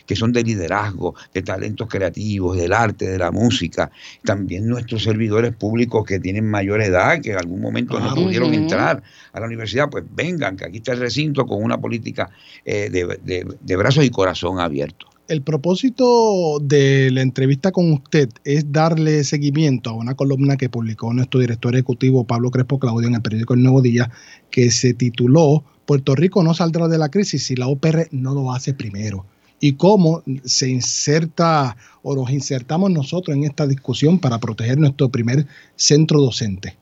que 0.10 0.16
son 0.16 0.34
de 0.34 0.42
liderazgo, 0.42 1.14
de 1.36 1.44
talentos 1.44 1.88
creativos, 1.88 2.58
del 2.58 2.74
arte, 2.74 3.08
de 3.08 3.20
la 3.20 3.30
música. 3.30 3.92
También 4.24 4.68
nuestros 4.68 5.04
servidores 5.04 5.54
públicos 5.54 6.04
que 6.04 6.20
tienen 6.20 6.50
mayor 6.50 6.82
edad, 6.82 7.22
que 7.22 7.34
en 7.34 7.38
algún 7.38 7.62
momento 7.62 8.00
no 8.00 8.16
pudieron 8.16 8.52
entrar 8.56 9.04
a 9.32 9.40
la 9.40 9.46
universidad, 9.46 9.88
pues 9.88 10.04
vengan, 10.12 10.58
que 10.58 10.66
aquí 10.66 10.78
está 10.78 10.94
el 10.94 11.00
recinto 11.00 11.46
con 11.46 11.64
una 11.64 11.80
política 11.80 12.32
eh, 12.66 12.90
de, 12.90 13.76
brazos 13.76 14.04
y 14.04 14.10
corazón 14.10 14.60
abierto. 14.60 15.06
El 15.28 15.44
propósito 15.44 16.58
de 16.60 17.12
la 17.12 17.22
entrevista 17.22 17.72
con 17.72 17.94
usted 17.94 18.30
es 18.44 18.72
darle 18.72 19.24
seguimiento 19.24 19.92
a 19.92 19.94
una 19.94 20.16
columna 20.16 20.58
que 20.58 20.70
publicó 20.70 21.14
nuestro 21.14 21.40
director 21.40 21.76
ejecutivo 21.76 22.24
Pablo 22.24 22.50
Crespo 22.50 22.80
Claudio 22.80 23.10
en 23.10 23.14
el 23.14 23.22
periódico 23.22 23.54
El 23.54 23.62
Nuevo 23.62 23.84
Día, 23.84 24.10
que 24.50 24.72
se 24.72 24.96
tituló 24.96 25.64
Puerto 25.86 26.16
Rico 26.16 26.42
no 26.42 26.56
saldrá 26.56 26.88
de 26.88 26.98
la 26.98 27.10
crisis 27.10 27.44
si 27.44 27.56
la 27.56 27.68
OPR 27.68 28.08
no 28.10 28.34
lo 28.34 28.52
hace 28.52 28.74
primero 28.74 29.28
y 29.60 29.74
cómo 29.74 30.24
se 30.44 30.70
inserta 30.70 31.76
o 32.02 32.16
nos 32.16 32.30
insertamos 32.30 32.92
nosotros 32.92 33.36
en 33.36 33.44
esta 33.44 33.68
discusión 33.68 34.20
para 34.20 34.40
proteger 34.40 34.78
nuestro 34.78 35.10
primer 35.10 35.46
centro 35.76 36.22
docente. 36.22 36.78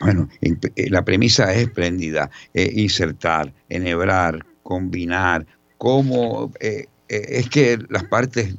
Bueno, 0.00 0.28
eh, 0.40 0.90
la 0.90 1.04
premisa 1.04 1.52
es 1.52 1.62
espléndida, 1.62 2.30
eh, 2.54 2.70
insertar, 2.76 3.52
enhebrar, 3.68 4.44
combinar, 4.62 5.46
cómo 5.78 6.52
eh, 6.60 6.86
es 7.08 7.48
que 7.50 7.78
las 7.88 8.04
partes 8.04 8.54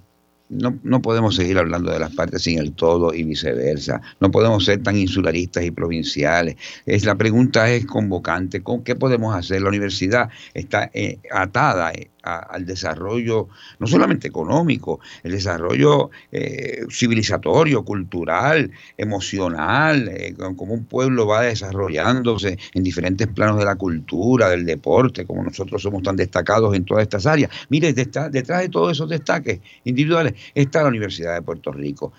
no, 0.49 0.77
no, 0.83 1.01
podemos 1.01 1.35
seguir 1.35 1.57
hablando 1.57 1.91
de 1.91 1.99
las 1.99 2.13
partes 2.13 2.43
sin 2.43 2.59
el 2.59 2.73
todo 2.73 3.13
y 3.13 3.23
viceversa. 3.23 4.01
No 4.19 4.29
podemos 4.29 4.65
ser 4.65 4.83
tan 4.83 4.97
insularistas 4.97 5.63
y 5.63 5.71
provinciales. 5.71 6.57
Es, 6.85 7.05
la 7.05 7.15
pregunta 7.15 7.71
es 7.71 7.87
convocante. 7.87 8.61
¿Con 8.61 8.83
qué 8.83 8.95
podemos 8.95 9.35
hacer? 9.35 9.63
La 9.63 9.69
universidad 9.69 10.29
está 10.53 10.91
atada 11.31 11.91
al 12.23 12.65
desarrollo, 12.65 13.49
no 13.79 13.87
solamente 13.87 14.27
económico, 14.27 14.99
el 15.23 15.33
desarrollo 15.33 16.09
eh, 16.31 16.85
civilizatorio, 16.89 17.83
cultural, 17.83 18.71
emocional, 18.97 20.07
eh, 20.07 20.33
como 20.55 20.73
un 20.73 20.85
pueblo 20.85 21.27
va 21.27 21.41
desarrollándose 21.41 22.57
en 22.73 22.83
diferentes 22.83 23.27
planos 23.27 23.59
de 23.59 23.65
la 23.65 23.75
cultura, 23.75 24.49
del 24.49 24.65
deporte, 24.65 25.25
como 25.25 25.43
nosotros 25.43 25.81
somos 25.81 26.01
tan 26.01 26.15
destacados 26.15 26.75
en 26.75 26.85
todas 26.85 27.03
estas 27.03 27.25
áreas. 27.25 27.51
Mire, 27.69 27.93
detrás 27.93 28.31
de 28.31 28.69
todos 28.69 28.93
esos 28.93 29.09
destaques 29.09 29.59
individuales 29.83 30.33
está 30.55 30.81
la 30.81 30.89
Universidad 30.89 31.35
de 31.35 31.41
Puerto 31.41 31.71
Rico. 31.71 32.13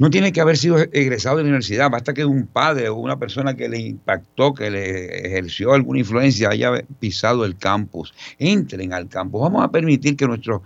No 0.00 0.08
tiene 0.08 0.32
que 0.32 0.40
haber 0.40 0.56
sido 0.56 0.78
egresado 0.78 1.36
de 1.36 1.42
la 1.42 1.48
universidad, 1.50 1.90
basta 1.90 2.14
que 2.14 2.24
un 2.24 2.46
padre 2.46 2.88
o 2.88 2.94
una 2.94 3.18
persona 3.18 3.54
que 3.54 3.68
le 3.68 3.78
impactó, 3.80 4.54
que 4.54 4.70
le 4.70 5.26
ejerció 5.26 5.74
alguna 5.74 5.98
influencia 5.98 6.48
haya 6.48 6.72
pisado 6.98 7.44
el 7.44 7.58
campus. 7.58 8.14
Entren 8.38 8.94
al 8.94 9.10
campus. 9.10 9.42
Vamos 9.42 9.62
a 9.62 9.70
permitir 9.70 10.16
que 10.16 10.26
nuestros 10.26 10.62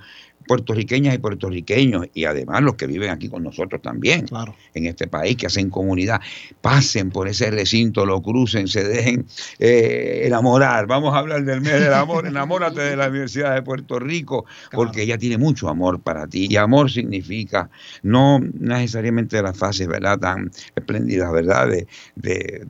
puertorriqueñas 0.47 1.15
y 1.15 1.19
puertorriqueños 1.19 2.07
y 2.15 2.25
además 2.25 2.63
los 2.63 2.75
que 2.75 2.87
viven 2.87 3.11
aquí 3.11 3.29
con 3.29 3.43
nosotros 3.43 3.81
también 3.83 4.27
en 4.75 4.87
este 4.87 5.07
país, 5.07 5.37
que 5.37 5.47
hacen 5.47 5.71
comunidad, 5.71 6.21
pasen 6.61 7.11
por 7.11 7.29
ese 7.29 7.51
recinto, 7.51 8.07
lo 8.07 8.23
crucen, 8.23 8.69
se 8.69 8.85
dejen 8.85 9.27
eh, 9.59 10.23
enamorar. 10.25 10.87
Vamos 10.87 11.15
a 11.15 11.19
hablar 11.19 11.45
del 11.45 11.61
mes 11.61 11.81
del 11.81 11.95
amor, 11.95 12.27
enamórate 12.27 12.81
de 12.81 12.97
la 12.97 13.09
Universidad 13.09 13.55
de 13.55 13.63
Puerto 13.63 13.99
Rico, 13.99 14.45
porque 14.73 15.03
ella 15.03 15.19
tiene 15.19 15.39
mucho 15.39 15.69
amor 15.69 16.01
para 16.01 16.27
ti 16.27 16.47
y 16.51 16.57
amor 16.57 16.91
significa 16.91 17.71
no 18.03 18.41
necesariamente 18.41 19.41
las 19.43 19.57
fases, 19.57 19.87
¿verdad? 19.87 20.19
Tan 20.19 20.51
espléndidas, 20.75 21.33
¿verdad? 21.33 21.69
de 21.69 22.67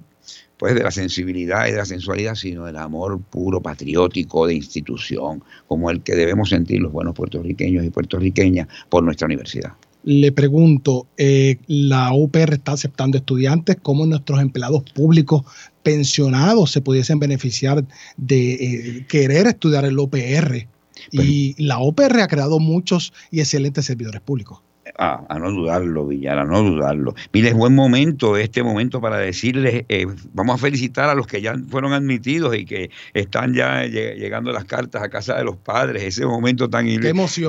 pues 0.65 0.77
de 0.77 0.83
la 0.83 0.91
sensibilidad 0.91 1.67
y 1.69 1.73
de 1.73 1.77
la 1.77 1.85
sensualidad, 1.85 2.37
sino 2.37 2.65
del 2.65 2.79
amor 2.79 3.21
puro, 3.21 3.61
patriótico, 3.61 4.47
de 4.47 4.55
institución, 4.55 5.45
como 5.67 5.91
el 5.91 6.01
que 6.01 6.15
debemos 6.15 6.49
sentir 6.49 6.81
los 6.81 6.91
buenos 6.91 7.15
puertorriqueños 7.15 7.85
y 7.85 7.91
puertorriqueñas 7.91 8.69
por 8.89 9.05
nuestra 9.05 9.27
universidad. 9.27 9.75
Le 10.05 10.33
pregunto, 10.33 11.07
eh, 11.19 11.59
¿la 11.67 12.15
UPR 12.15 12.55
está 12.55 12.73
aceptando 12.73 13.19
estudiantes? 13.19 13.77
¿Cómo 13.83 14.07
nuestros 14.07 14.41
empleados 14.41 14.85
públicos 14.95 15.43
pensionados 15.83 16.71
se 16.71 16.81
pudiesen 16.81 17.19
beneficiar 17.19 17.85
de 18.17 18.53
eh, 18.55 19.07
querer 19.07 19.47
estudiar 19.47 19.85
el 19.85 19.99
UPR? 19.99 20.67
Pues 21.13 21.29
y 21.29 21.63
la 21.63 21.79
UPR 21.79 22.23
ha 22.23 22.29
creado 22.29 22.59
muchos 22.59 23.13
y 23.31 23.41
excelentes 23.41 23.85
servidores 23.85 24.23
públicos 24.23 24.63
a, 24.97 25.39
no 25.39 25.51
dudarlo, 25.51 26.07
Villar, 26.07 26.39
a 26.39 26.45
no 26.45 26.63
dudarlo. 26.63 27.15
Mire, 27.33 27.49
es 27.49 27.55
buen 27.55 27.75
momento, 27.75 28.37
este 28.37 28.63
momento 28.63 29.01
para 29.01 29.19
decirles, 29.19 29.85
eh, 29.89 30.07
vamos 30.33 30.57
a 30.57 30.59
felicitar 30.59 31.09
a 31.09 31.15
los 31.15 31.27
que 31.27 31.41
ya 31.41 31.55
fueron 31.69 31.93
admitidos 31.93 32.57
y 32.57 32.65
que 32.65 32.91
están 33.13 33.55
ya 33.55 33.85
llegando 33.85 34.53
las 34.53 34.65
cartas 34.65 35.03
a 35.03 35.09
casa 35.09 35.37
de 35.37 35.45
los 35.45 35.57
padres, 35.57 36.03
ese 36.03 36.27
momento 36.27 36.71
tan 36.71 36.87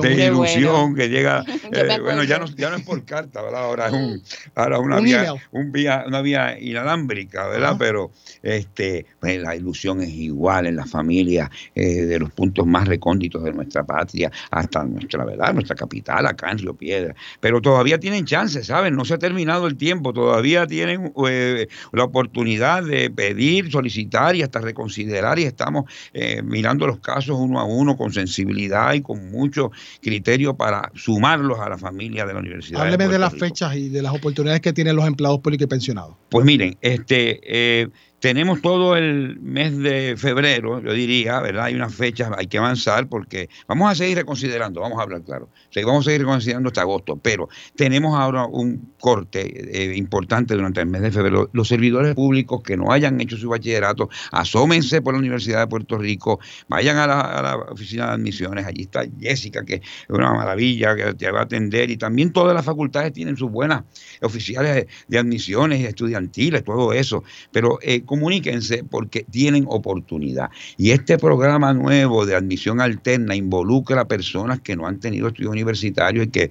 de 0.02 0.26
ilusión 0.26 0.94
que 0.94 1.08
llega, 1.08 1.44
eh, 1.72 1.98
bueno, 2.00 2.24
ya 2.24 2.38
no, 2.38 2.46
ya 2.46 2.70
no 2.70 2.76
es 2.76 2.82
por 2.82 3.04
carta, 3.04 3.42
¿verdad? 3.42 3.62
Ahora 3.62 3.86
es 3.86 3.92
un, 3.92 4.22
ahora 4.54 4.78
una, 4.80 5.00
vía, 5.00 5.34
un 5.52 5.72
vía, 5.72 6.04
una 6.06 6.22
vía 6.22 6.58
inalámbrica, 6.58 7.46
¿verdad? 7.48 7.76
Pero 7.78 8.10
este, 8.42 9.06
pues, 9.20 9.40
la 9.40 9.54
ilusión 9.54 10.00
es 10.02 10.10
igual 10.10 10.66
en 10.66 10.76
las 10.76 10.90
familias 10.90 11.50
eh, 11.74 12.02
de 12.02 12.18
los 12.18 12.32
puntos 12.32 12.66
más 12.66 12.88
recónditos 12.88 13.44
de 13.44 13.52
nuestra 13.52 13.84
patria 13.84 14.30
hasta 14.50 14.84
nuestra, 14.84 15.24
¿verdad? 15.24 15.52
Nuestra 15.52 15.76
capital, 15.76 16.26
acá 16.26 16.50
en 16.50 16.58
Río 16.58 16.74
Piedra 16.74 17.14
pero 17.40 17.60
todavía 17.60 17.98
tienen 17.98 18.24
chance, 18.24 18.62
¿saben? 18.64 18.94
No 18.94 19.04
se 19.04 19.14
ha 19.14 19.18
terminado 19.18 19.66
el 19.66 19.76
tiempo, 19.76 20.12
todavía 20.12 20.66
tienen 20.66 21.12
eh, 21.28 21.68
la 21.92 22.04
oportunidad 22.04 22.82
de 22.82 23.10
pedir, 23.10 23.70
solicitar 23.70 24.36
y 24.36 24.42
hasta 24.42 24.60
reconsiderar 24.60 25.38
y 25.38 25.44
estamos 25.44 25.84
eh, 26.12 26.42
mirando 26.42 26.86
los 26.86 26.98
casos 26.98 27.36
uno 27.38 27.60
a 27.60 27.64
uno 27.64 27.96
con 27.96 28.12
sensibilidad 28.12 28.94
y 28.94 29.02
con 29.02 29.30
mucho 29.30 29.70
criterio 30.00 30.56
para 30.56 30.90
sumarlos 30.94 31.58
a 31.60 31.68
la 31.68 31.78
familia 31.78 32.26
de 32.26 32.34
la 32.34 32.40
universidad. 32.40 32.82
Hábleme 32.82 33.08
de, 33.08 33.18
las 33.18 33.34
fechas 33.34 33.76
y 33.76 33.88
de 33.88 34.02
las 34.02 34.14
oportunidades 34.14 34.60
que 34.60 34.72
tienen 34.72 34.96
los 34.96 35.06
empleados 35.06 35.40
públicos 35.40 35.64
y 35.64 35.68
pensionados. 35.68 36.16
Pues 36.28 36.44
miren, 36.44 36.76
este... 36.80 37.40
Eh, 37.82 37.88
tenemos 38.20 38.62
todo 38.62 38.96
el 38.96 39.38
mes 39.40 39.76
de 39.78 40.14
febrero, 40.16 40.80
yo 40.80 40.92
diría, 40.92 41.40
¿verdad? 41.40 41.66
Hay 41.66 41.74
unas 41.74 41.94
fechas, 41.94 42.30
hay 42.36 42.46
que 42.46 42.58
avanzar 42.58 43.08
porque 43.08 43.48
vamos 43.68 43.90
a 43.90 43.94
seguir 43.94 44.16
reconsiderando, 44.16 44.80
vamos 44.80 44.98
a 44.98 45.02
hablar 45.02 45.22
claro. 45.22 45.48
vamos 45.84 46.06
a 46.06 46.10
seguir 46.10 46.22
reconsiderando 46.22 46.68
hasta 46.68 46.80
agosto, 46.80 47.16
pero 47.16 47.48
tenemos 47.74 48.18
ahora 48.18 48.46
un 48.46 48.94
corte 48.98 49.92
eh, 49.92 49.96
importante 49.96 50.54
durante 50.54 50.80
el 50.80 50.86
mes 50.86 51.02
de 51.02 51.10
febrero. 51.10 51.50
Los 51.52 51.68
servidores 51.68 52.14
públicos 52.14 52.62
que 52.62 52.76
no 52.76 52.90
hayan 52.90 53.20
hecho 53.20 53.36
su 53.36 53.50
bachillerato, 53.50 54.08
asómense 54.32 55.02
por 55.02 55.12
la 55.14 55.20
Universidad 55.20 55.60
de 55.60 55.66
Puerto 55.66 55.98
Rico, 55.98 56.40
vayan 56.68 56.96
a 56.96 57.06
la, 57.06 57.56
oficina 57.70 58.06
de 58.06 58.12
admisiones, 58.12 58.66
allí 58.66 58.82
está 58.82 59.04
Jessica, 59.20 59.64
que 59.64 59.74
es 59.74 59.82
una 60.08 60.32
maravilla, 60.32 60.96
que 60.96 61.14
te 61.14 61.30
va 61.30 61.40
a 61.40 61.42
atender, 61.42 61.90
y 61.90 61.98
también 61.98 62.32
todas 62.32 62.54
las 62.54 62.64
facultades 62.64 63.12
tienen 63.12 63.36
sus 63.36 63.50
buenas 63.50 63.84
oficiales 64.22 64.86
de, 65.06 65.18
admisiones 65.18 65.86
estudiantiles, 65.86 66.64
todo 66.64 66.92
eso, 66.92 67.24
pero 67.52 67.78
eh, 67.82 68.02
comuníquense 68.06 68.84
porque 68.84 69.24
tienen 69.30 69.66
oportunidad. 69.68 70.50
Y 70.76 70.92
este 70.92 71.18
programa 71.18 71.74
nuevo 71.74 72.24
de 72.24 72.36
admisión 72.36 72.80
alterna 72.80 73.36
involucra 73.36 74.02
a 74.02 74.08
personas 74.08 74.60
que 74.60 74.76
no 74.76 74.86
han 74.86 75.00
tenido 75.00 75.28
estudios 75.28 75.52
universitarios 75.52 76.26
y 76.26 76.30
que 76.30 76.50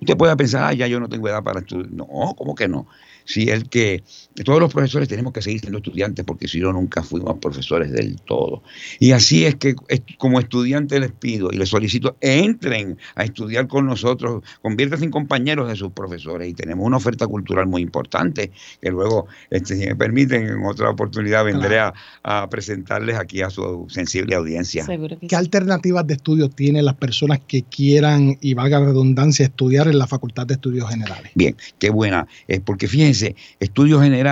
usted 0.00 0.16
pueda 0.16 0.36
pensar, 0.36 0.64
ah, 0.64 0.72
ya 0.72 0.86
yo 0.86 0.98
no 0.98 1.08
tengo 1.08 1.28
edad 1.28 1.42
para 1.42 1.60
estudiar. 1.60 1.92
No, 1.92 2.06
¿cómo 2.36 2.54
que 2.54 2.68
no? 2.68 2.86
si 3.26 3.50
el 3.50 3.68
que 3.68 4.02
todos 4.44 4.60
los 4.60 4.72
profesores 4.72 5.08
tenemos 5.08 5.32
que 5.32 5.42
seguir 5.42 5.60
siendo 5.60 5.78
estudiantes 5.78 6.24
porque 6.24 6.48
si 6.48 6.60
no 6.60 6.72
nunca 6.72 7.02
fuimos 7.02 7.38
profesores 7.38 7.90
del 7.92 8.20
todo. 8.20 8.62
Y 8.98 9.12
así 9.12 9.44
es 9.44 9.54
que 9.56 9.74
como 10.18 10.40
estudiante 10.40 11.00
les 11.00 11.12
pido 11.12 11.50
y 11.52 11.56
les 11.56 11.68
solicito, 11.68 12.16
entren 12.20 12.98
a 13.14 13.24
estudiar 13.24 13.66
con 13.66 13.86
nosotros, 13.86 14.42
conviértanse 14.62 15.04
en 15.04 15.10
compañeros 15.10 15.68
de 15.68 15.76
sus 15.76 15.92
profesores 15.92 16.50
y 16.50 16.54
tenemos 16.54 16.84
una 16.84 16.98
oferta 16.98 17.26
cultural 17.26 17.66
muy 17.66 17.82
importante 17.82 18.50
que 18.80 18.90
luego, 18.90 19.26
este, 19.50 19.76
si 19.76 19.86
me 19.86 19.96
permiten, 19.96 20.46
en 20.46 20.64
otra 20.64 20.90
oportunidad 20.90 21.44
vendré 21.44 21.78
a, 21.78 21.94
presentarles 22.50 23.16
aquí 23.16 23.42
a 23.42 23.50
su 23.50 23.86
sensible 23.88 24.34
audiencia. 24.34 24.84
¿Qué 25.28 25.36
alternativas 25.36 26.06
de 26.06 26.14
estudio 26.14 26.48
tienen 26.48 26.84
las 26.84 26.94
personas 26.94 27.40
que 27.46 27.62
quieran, 27.62 28.36
y 28.40 28.54
valga 28.54 28.80
la 28.80 28.86
redundancia, 28.86 29.44
estudiar 29.46 29.88
en 29.88 29.98
la 29.98 30.06
Facultad 30.06 30.46
de 30.46 30.54
Estudios 30.54 30.88
Generales? 30.88 31.30
Bien, 31.34 31.56
qué 31.78 31.90
buena. 31.90 32.26
Es 32.46 32.60
porque 32.60 32.88
fíjense, 32.88 33.36
estudios 33.60 34.02
generales 34.02 34.25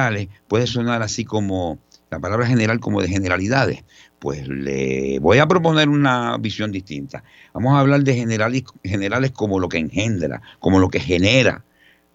puede 0.49 0.67
sonar 0.67 1.03
así 1.03 1.25
como 1.25 1.79
la 2.11 2.21
palabra 2.21 2.47
general 2.47 2.81
como 2.81 3.03
de 3.03 3.09
generalidades. 3.09 3.85
Pues 4.19 4.49
le 4.49 5.19
voy 5.19 5.39
a 5.39 5.47
proponer 5.47 5.89
una 5.89 6.37
visión 6.39 6.73
distinta. 6.73 7.25
Vamos 7.53 7.75
a 7.75 7.81
hablar 7.81 8.03
de 8.05 8.15
generales, 8.15 8.65
generales 8.83 9.33
como 9.33 9.61
lo 9.61 9.69
que 9.69 9.79
engendra, 9.79 10.41
como 10.61 10.79
lo 10.79 10.89
que 10.89 11.01
genera 11.01 11.65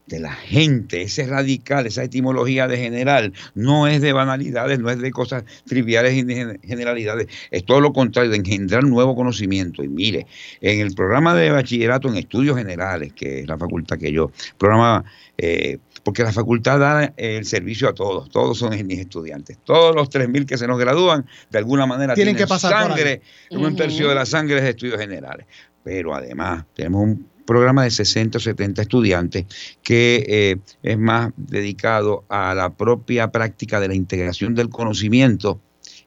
de 0.10 0.20
la 0.20 0.34
gente, 0.34 1.04
ese 1.04 1.28
radical, 1.28 1.86
esa 1.86 2.04
etimología 2.04 2.68
de 2.68 2.78
general, 2.78 3.32
no 3.54 3.88
es 3.88 4.02
de 4.02 4.12
banalidades, 4.12 4.80
no 4.80 4.90
es 4.90 5.00
de 5.00 5.12
cosas 5.12 5.44
triviales 5.66 6.16
y 6.16 6.24
de 6.24 6.60
generalidades, 6.64 7.28
es 7.52 7.64
todo 7.64 7.80
lo 7.80 7.94
contrario, 7.94 8.32
de 8.32 8.38
engendrar 8.38 8.84
nuevo 8.84 9.16
conocimiento. 9.16 9.84
Y 9.84 9.88
mire, 9.88 10.26
en 10.62 10.80
el 10.80 10.96
programa 10.96 11.36
de 11.36 11.52
bachillerato 11.52 12.10
en 12.10 12.18
estudios 12.18 12.58
generales, 12.58 13.14
que 13.14 13.42
es 13.42 13.48
la 13.48 13.58
facultad 13.58 14.00
que 14.00 14.12
yo, 14.12 14.32
programa 14.58 15.06
eh, 15.38 15.78
porque 16.04 16.24
la 16.24 16.32
facultad 16.32 16.80
da 16.80 17.14
el 17.18 17.46
servicio 17.46 17.90
a 17.90 17.94
todos, 17.94 18.30
todos 18.30 18.58
son 18.58 18.72
mis 18.86 19.00
estudiantes. 19.00 19.58
Todos 19.64 19.96
los 19.96 20.10
3.000 20.10 20.46
que 20.46 20.58
se 20.58 20.68
nos 20.68 20.80
gradúan, 20.80 21.26
de 21.50 21.58
alguna 21.58 21.86
manera 21.86 22.14
tienen, 22.14 22.36
que 22.36 22.48
pasar 22.48 22.88
sangre, 22.88 23.22
un 23.52 23.76
tercio 23.76 24.10
de 24.10 24.16
la 24.16 24.26
sangre 24.26 24.58
es 24.58 24.64
de 24.64 24.70
estudios 24.72 25.00
generales. 25.00 25.46
Pero 25.84 26.14
además 26.14 26.66
tenemos 26.74 27.04
un 27.04 27.28
programa 27.46 27.84
de 27.84 27.90
60 27.90 28.38
o 28.38 28.42
70 28.42 28.84
estudiantes 28.84 29.46
que 29.82 30.24
eh, 30.28 30.58
es 30.84 30.98
más 31.00 31.32
dedicado 31.36 32.24
a 32.30 32.54
la 32.54 32.70
propia 32.70 33.32
práctica 33.32 33.80
de 33.80 33.88
la 33.88 33.96
integración 33.96 34.54
del 34.54 34.70
conocimiento 34.70 35.60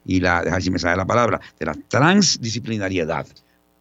y 0.04 0.20
la, 0.20 0.42
déjame 0.42 0.62
si 0.62 0.70
me 0.70 0.78
sale 0.78 0.96
la 0.96 1.06
palabra, 1.06 1.40
de 1.58 1.66
la 1.66 1.74
transdisciplinariedad. 1.88 3.26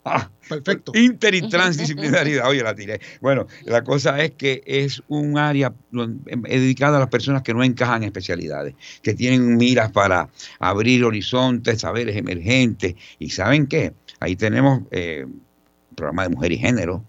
Ah, 0.03 0.29
perfecto. 0.49 0.91
Inter 0.95 1.35
y 1.35 1.47
transdisciplinaridad. 1.47 2.47
Oye, 2.47 2.63
la 2.63 2.73
tiré. 2.73 2.99
Bueno, 3.21 3.47
la 3.65 3.83
cosa 3.83 4.21
es 4.23 4.31
que 4.31 4.63
es 4.65 5.01
un 5.07 5.37
área 5.37 5.73
dedicada 5.91 6.97
a 6.97 6.99
las 7.01 7.09
personas 7.09 7.43
que 7.43 7.53
no 7.53 7.63
encajan 7.63 8.03
en 8.03 8.07
especialidades, 8.07 8.75
que 9.03 9.13
tienen 9.13 9.57
miras 9.57 9.91
para 9.91 10.29
abrir 10.59 11.03
horizontes, 11.03 11.81
saberes 11.81 12.15
emergentes. 12.15 12.95
¿Y 13.19 13.29
saben 13.29 13.67
qué? 13.67 13.93
Ahí 14.19 14.35
tenemos 14.35 14.81
eh, 14.91 15.25
el 15.25 15.95
programa 15.95 16.23
de 16.23 16.29
mujer 16.29 16.51
y 16.51 16.57
género, 16.57 17.05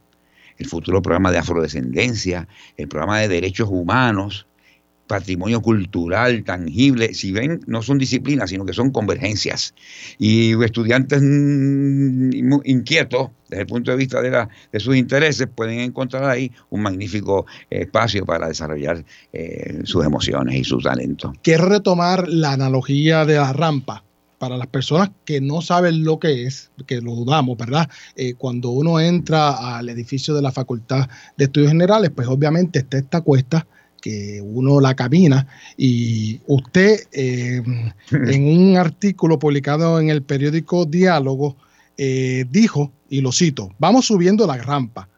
el 0.59 0.67
futuro 0.67 1.01
programa 1.01 1.31
de 1.31 1.39
afrodescendencia, 1.39 2.47
el 2.77 2.89
programa 2.89 3.19
de 3.21 3.29
derechos 3.29 3.69
humanos, 3.71 4.47
patrimonio 5.13 5.61
cultural 5.61 6.43
tangible. 6.43 7.13
Si 7.13 7.33
ven, 7.33 7.61
no 7.67 7.83
son 7.83 7.99
disciplinas, 7.99 8.49
sino 8.49 8.65
que 8.65 8.73
son 8.73 8.91
convergencias. 8.91 9.75
Y 10.19 10.59
estudiantes 10.65 11.21
mm, 11.21 12.63
inquietos 12.65 13.29
desde 13.51 13.61
el 13.61 13.67
punto 13.67 13.91
de 13.91 13.99
vista 13.99 14.23
de, 14.23 14.31
la, 14.31 14.49
de 14.73 14.81
sus 14.81 14.97
intereses 14.97 15.47
pueden 15.55 15.81
encontrar 15.81 16.25
ahí 16.25 16.51
un 16.71 16.81
magnífico 16.81 17.45
espacio 17.69 18.25
para 18.25 18.49
desarrollar 18.49 19.05
eh, 19.35 19.81
sus 19.85 20.03
emociones 20.07 20.55
y 20.55 20.65
su 20.65 20.79
talento. 20.79 21.35
Quiero 21.43 21.67
retomar 21.67 22.27
la 22.27 22.53
analogía 22.53 23.27
de 23.27 23.35
la 23.35 23.53
rampa 23.53 24.05
para 24.39 24.57
las 24.57 24.69
personas 24.69 25.11
que 25.27 25.43
no 25.43 25.61
saben 25.61 26.05
lo 26.05 26.19
que 26.19 26.47
es, 26.47 26.71
que 26.87 27.03
lo 27.03 27.15
dudamos, 27.15 27.59
¿verdad? 27.59 27.91
Eh, 28.17 28.33
cuando 28.33 28.71
uno 28.71 28.99
entra 28.99 29.77
al 29.77 29.91
edificio 29.91 30.35
de 30.35 30.41
la 30.41 30.53
Facultad 30.53 31.07
de 31.37 31.45
Estudios 31.45 31.71
Generales, 31.71 32.11
pues 32.17 32.27
obviamente 32.29 32.79
está 32.79 32.97
esta 32.97 33.21
cuesta 33.21 33.67
que 34.03 34.43
uno 34.43 34.81
la 34.81 34.95
camina 34.95 35.47
y 35.79 36.41
usted 36.47 37.01
eh, 37.13 37.63
en 38.11 38.45
un 38.45 38.77
artículo 38.77 39.39
publicado 39.39 39.99
en 40.01 40.11
el 40.11 40.23
periódico 40.23 40.85
Diálogo 40.85 41.57
eh, 41.97 42.45
dijo, 42.51 42.93
y 43.09 43.21
lo 43.21 43.33
cito, 43.33 43.71
vamos 43.79 44.07
subiendo 44.07 44.47
la 44.47 44.59
rampa 44.59 45.09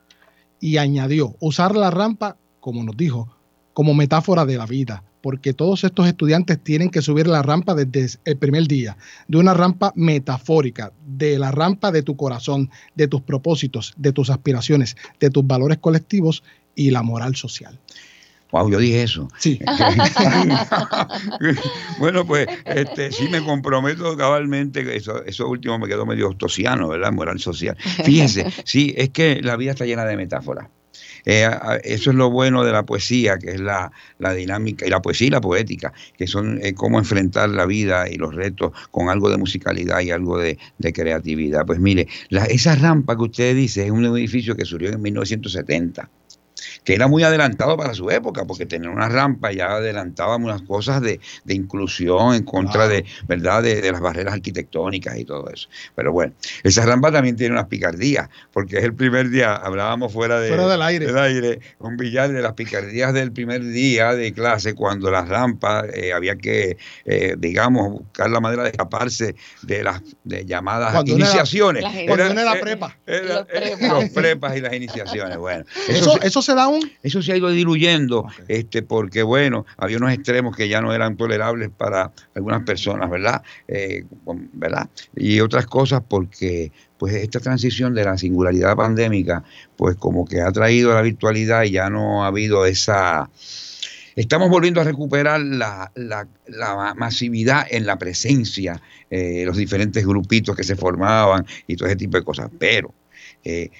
y 0.60 0.76
añadió, 0.76 1.34
usar 1.40 1.74
la 1.74 1.90
rampa, 1.90 2.36
como 2.60 2.84
nos 2.84 2.96
dijo, 2.96 3.28
como 3.72 3.94
metáfora 3.94 4.44
de 4.44 4.56
la 4.56 4.66
vida, 4.66 5.02
porque 5.20 5.54
todos 5.54 5.84
estos 5.84 6.06
estudiantes 6.06 6.62
tienen 6.62 6.90
que 6.90 7.00
subir 7.00 7.26
la 7.26 7.42
rampa 7.42 7.74
desde 7.74 8.18
el 8.26 8.36
primer 8.36 8.68
día, 8.68 8.98
de 9.26 9.38
una 9.38 9.54
rampa 9.54 9.92
metafórica, 9.96 10.92
de 11.06 11.38
la 11.38 11.50
rampa 11.50 11.90
de 11.90 12.02
tu 12.02 12.16
corazón, 12.16 12.70
de 12.94 13.08
tus 13.08 13.22
propósitos, 13.22 13.94
de 13.96 14.12
tus 14.12 14.28
aspiraciones, 14.28 14.96
de 15.20 15.30
tus 15.30 15.46
valores 15.46 15.78
colectivos 15.78 16.42
y 16.74 16.90
la 16.90 17.02
moral 17.02 17.36
social. 17.36 17.80
Wow, 18.52 18.70
yo 18.70 18.78
dije 18.78 19.02
eso. 19.02 19.28
Sí. 19.38 19.58
bueno, 21.98 22.24
pues 22.24 22.46
este, 22.64 23.10
sí 23.10 23.28
me 23.28 23.44
comprometo 23.44 24.16
cabalmente, 24.16 24.96
eso, 24.96 25.24
eso 25.24 25.48
último 25.48 25.78
me 25.78 25.88
quedó 25.88 26.06
medio 26.06 26.28
ostosiano, 26.28 26.88
¿verdad? 26.88 27.12
Moral 27.12 27.40
social. 27.40 27.76
Fíjense, 28.04 28.46
sí, 28.64 28.94
es 28.96 29.10
que 29.10 29.40
la 29.42 29.56
vida 29.56 29.72
está 29.72 29.84
llena 29.84 30.04
de 30.04 30.16
metáforas. 30.16 30.68
Eh, 31.26 31.48
eso 31.84 32.10
es 32.10 32.16
lo 32.16 32.30
bueno 32.30 32.64
de 32.64 32.72
la 32.72 32.84
poesía, 32.84 33.38
que 33.38 33.52
es 33.52 33.60
la, 33.60 33.90
dinámica, 34.36 34.86
y 34.86 34.90
la 34.90 35.00
poesía 35.00 35.28
y 35.28 35.30
la 35.30 35.40
poética, 35.40 35.92
que 36.16 36.26
son 36.26 36.60
eh, 36.62 36.74
cómo 36.74 36.98
enfrentar 36.98 37.48
la 37.48 37.66
vida 37.66 38.08
y 38.08 38.16
los 38.16 38.34
retos 38.34 38.72
con 38.90 39.08
algo 39.08 39.30
de 39.30 39.38
musicalidad 39.38 40.00
y 40.00 40.10
algo 40.10 40.38
de, 40.38 40.58
creatividad. 40.92 41.64
Pues 41.66 41.80
mire, 41.80 42.06
esa 42.30 42.74
rampa 42.76 43.16
que 43.16 43.22
usted 43.22 43.56
dice 43.56 43.86
es 43.86 43.90
un 43.90 44.04
edificio 44.04 44.54
que 44.54 44.64
surgió 44.64 44.90
en 44.90 45.00
1970 45.00 46.10
que 46.84 46.94
era 46.94 47.08
muy 47.08 47.22
adelantado 47.22 47.76
para 47.76 47.94
su 47.94 48.10
época, 48.10 48.44
porque 48.44 48.66
tener 48.66 48.90
una 48.90 49.08
rampa 49.08 49.52
ya 49.52 49.72
adelantaba 49.72 50.36
unas 50.36 50.62
cosas 50.62 51.00
de, 51.00 51.18
inclusión 51.48 52.34
en 52.34 52.44
contra 52.44 52.86
de, 52.88 53.04
¿verdad? 53.26 53.62
De, 53.62 53.90
las 53.90 54.00
barreras 54.00 54.34
arquitectónicas 54.34 55.18
y 55.18 55.24
todo 55.24 55.48
eso. 55.48 55.68
Pero 55.94 56.12
bueno, 56.12 56.34
esa 56.62 56.84
rampa 56.84 57.10
también 57.10 57.36
tiene 57.36 57.54
unas 57.54 57.68
picardías, 57.68 58.28
porque 58.52 58.78
es 58.78 58.84
el 58.84 58.94
primer 58.94 59.30
día, 59.30 59.54
hablábamos 59.54 60.12
fuera, 60.12 60.40
de, 60.40 60.54
del 60.54 60.82
aire, 60.82 61.06
del 61.06 61.18
aire 61.18 61.60
un 61.78 61.96
billar 61.96 62.30
de 62.32 62.42
las 62.42 62.52
picardías 62.52 63.12
del 63.14 63.32
primer 63.32 63.64
día 63.64 64.14
de 64.14 64.32
clase, 64.32 64.74
cuando 64.74 65.10
las 65.10 65.28
rampas 65.28 65.86
eh, 65.94 66.12
había 66.12 66.36
que, 66.36 66.76
eh, 67.04 67.34
digamos, 67.38 67.90
buscar 67.90 68.30
la 68.30 68.40
manera 68.40 68.64
de 68.64 68.70
escaparse 68.70 69.34
de 69.62 69.82
las 69.82 70.02
llamadas 70.24 71.06
iniciaciones. 71.06 71.84
cuando 72.06 72.24
era, 72.24 72.44
la 72.44 72.60
prepa. 72.60 72.96
los 73.06 74.10
prepas 74.10 74.56
y 74.56 74.60
las 74.60 74.74
iniciaciones. 74.74 75.38
Bueno, 75.38 75.64
eso, 75.88 76.20
eso 76.22 76.42
se 76.42 76.54
da 76.54 76.68
aún? 76.74 76.90
Eso 77.02 77.22
se 77.22 77.32
ha 77.32 77.36
ido 77.36 77.50
diluyendo, 77.50 78.26
este, 78.48 78.82
porque 78.82 79.22
bueno, 79.22 79.66
había 79.76 79.96
unos 79.96 80.12
extremos 80.12 80.56
que 80.56 80.68
ya 80.68 80.80
no 80.80 80.92
eran 80.92 81.16
tolerables 81.16 81.70
para 81.70 82.12
algunas 82.34 82.62
personas, 82.62 83.10
¿verdad? 83.10 83.42
Eh, 83.68 84.04
¿verdad? 84.52 84.88
Y 85.16 85.40
otras 85.40 85.66
cosas 85.66 86.02
porque 86.06 86.72
pues 86.98 87.14
esta 87.14 87.40
transición 87.40 87.94
de 87.94 88.04
la 88.04 88.16
singularidad 88.16 88.76
pandémica, 88.76 89.44
pues 89.76 89.96
como 89.96 90.24
que 90.24 90.40
ha 90.40 90.52
traído 90.52 90.94
la 90.94 91.02
virtualidad 91.02 91.64
y 91.64 91.72
ya 91.72 91.90
no 91.90 92.24
ha 92.24 92.28
habido 92.28 92.66
esa 92.66 93.28
Estamos 94.16 94.48
volviendo 94.48 94.80
a 94.80 94.84
recuperar 94.84 95.40
la, 95.40 95.90
masividad 96.96 97.66
en 97.68 97.84
la 97.84 97.98
presencia, 97.98 98.80
eh, 99.10 99.42
los 99.44 99.56
diferentes 99.56 100.06
grupitos 100.06 100.54
que 100.54 100.62
se 100.62 100.76
formaban 100.76 101.44
y 101.66 101.74
todo 101.74 101.88
ese 101.88 101.96
tipo 101.96 102.16
de 102.16 102.24
cosas. 102.24 102.48
Pero 102.56 102.94
eh, 103.42 103.70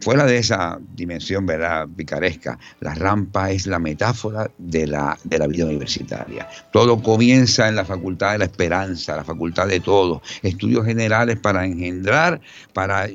fuera 0.00 0.26
de 0.26 0.38
esa 0.38 0.78
dimensión 0.94 1.46
¿verdad? 1.46 1.88
picaresca, 1.96 2.58
la 2.80 2.94
rampa 2.94 3.50
es 3.50 3.66
la 3.66 3.78
metáfora 3.78 4.50
de 4.58 4.86
la, 4.86 5.18
de 5.24 5.38
la 5.38 5.46
vida 5.46 5.64
universitaria. 5.64 6.48
Todo 6.72 7.02
comienza 7.02 7.68
en 7.68 7.76
la 7.76 7.84
Facultad 7.84 8.32
de 8.32 8.38
la 8.38 8.44
Esperanza, 8.44 9.16
la 9.16 9.24
Facultad 9.24 9.66
de 9.66 9.80
Todo, 9.80 10.22
estudios 10.42 10.84
generales 10.84 11.38
para 11.38 11.64
engendrar, 11.64 12.40
para 12.72 13.08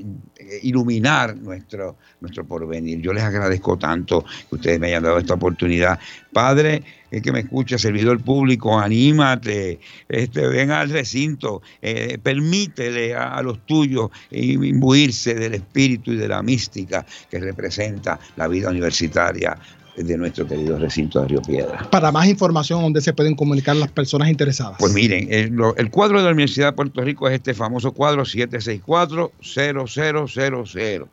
iluminar 0.63 1.35
nuestro, 1.37 1.97
nuestro 2.19 2.45
porvenir. 2.45 2.99
Yo 2.99 3.13
les 3.13 3.23
agradezco 3.23 3.77
tanto 3.77 4.23
que 4.49 4.55
ustedes 4.55 4.79
me 4.79 4.87
hayan 4.87 5.03
dado 5.03 5.17
esta 5.17 5.35
oportunidad. 5.35 5.99
Padre, 6.31 6.83
el 7.11 7.21
que 7.21 7.31
me 7.31 7.41
escucha, 7.41 7.77
servidor 7.77 8.21
público, 8.21 8.79
anímate, 8.79 9.79
este, 10.07 10.47
ven 10.47 10.71
al 10.71 10.89
recinto, 10.89 11.61
eh, 11.81 12.17
permítele 12.21 13.13
a, 13.15 13.41
los 13.41 13.65
tuyos 13.65 14.11
imbuirse 14.31 15.33
del 15.35 15.55
espíritu 15.55 16.13
y 16.13 16.15
de 16.15 16.27
la 16.27 16.41
mística 16.41 17.05
que 17.29 17.39
representa 17.39 18.19
la 18.37 18.47
vida 18.47 18.69
universitaria 18.69 19.57
de 19.95 20.17
nuestro 20.17 20.45
querido 20.47 20.77
recinto 20.77 21.21
de 21.21 21.27
Río 21.27 21.41
Piedra. 21.41 21.89
Para 21.89 22.11
más 22.11 22.27
información, 22.27 22.81
¿dónde 22.81 23.01
se 23.01 23.13
pueden 23.13 23.35
comunicar 23.35 23.75
las 23.75 23.91
personas 23.91 24.29
interesadas? 24.29 24.77
Pues 24.79 24.93
miren, 24.93 25.27
el, 25.31 25.53
el 25.77 25.91
cuadro 25.91 26.19
de 26.19 26.25
la 26.25 26.31
Universidad 26.31 26.67
de 26.67 26.73
Puerto 26.73 27.01
Rico 27.01 27.27
es 27.27 27.33
este 27.35 27.53
famoso 27.53 27.91
cuadro 27.91 28.23
764-0000. 28.23 31.07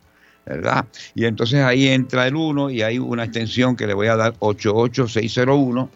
¿verdad? 0.47 0.87
Y 1.15 1.27
entonces 1.27 1.61
ahí 1.61 1.89
entra 1.89 2.27
el 2.27 2.35
1 2.35 2.71
y 2.71 2.83
hay 2.83 2.99
una 2.99 3.25
extensión 3.25 3.77
que 3.77 3.87
le 3.87 3.93
voy 3.93 4.07
a 4.07 4.17
dar 4.17 4.35
88601 4.39 5.91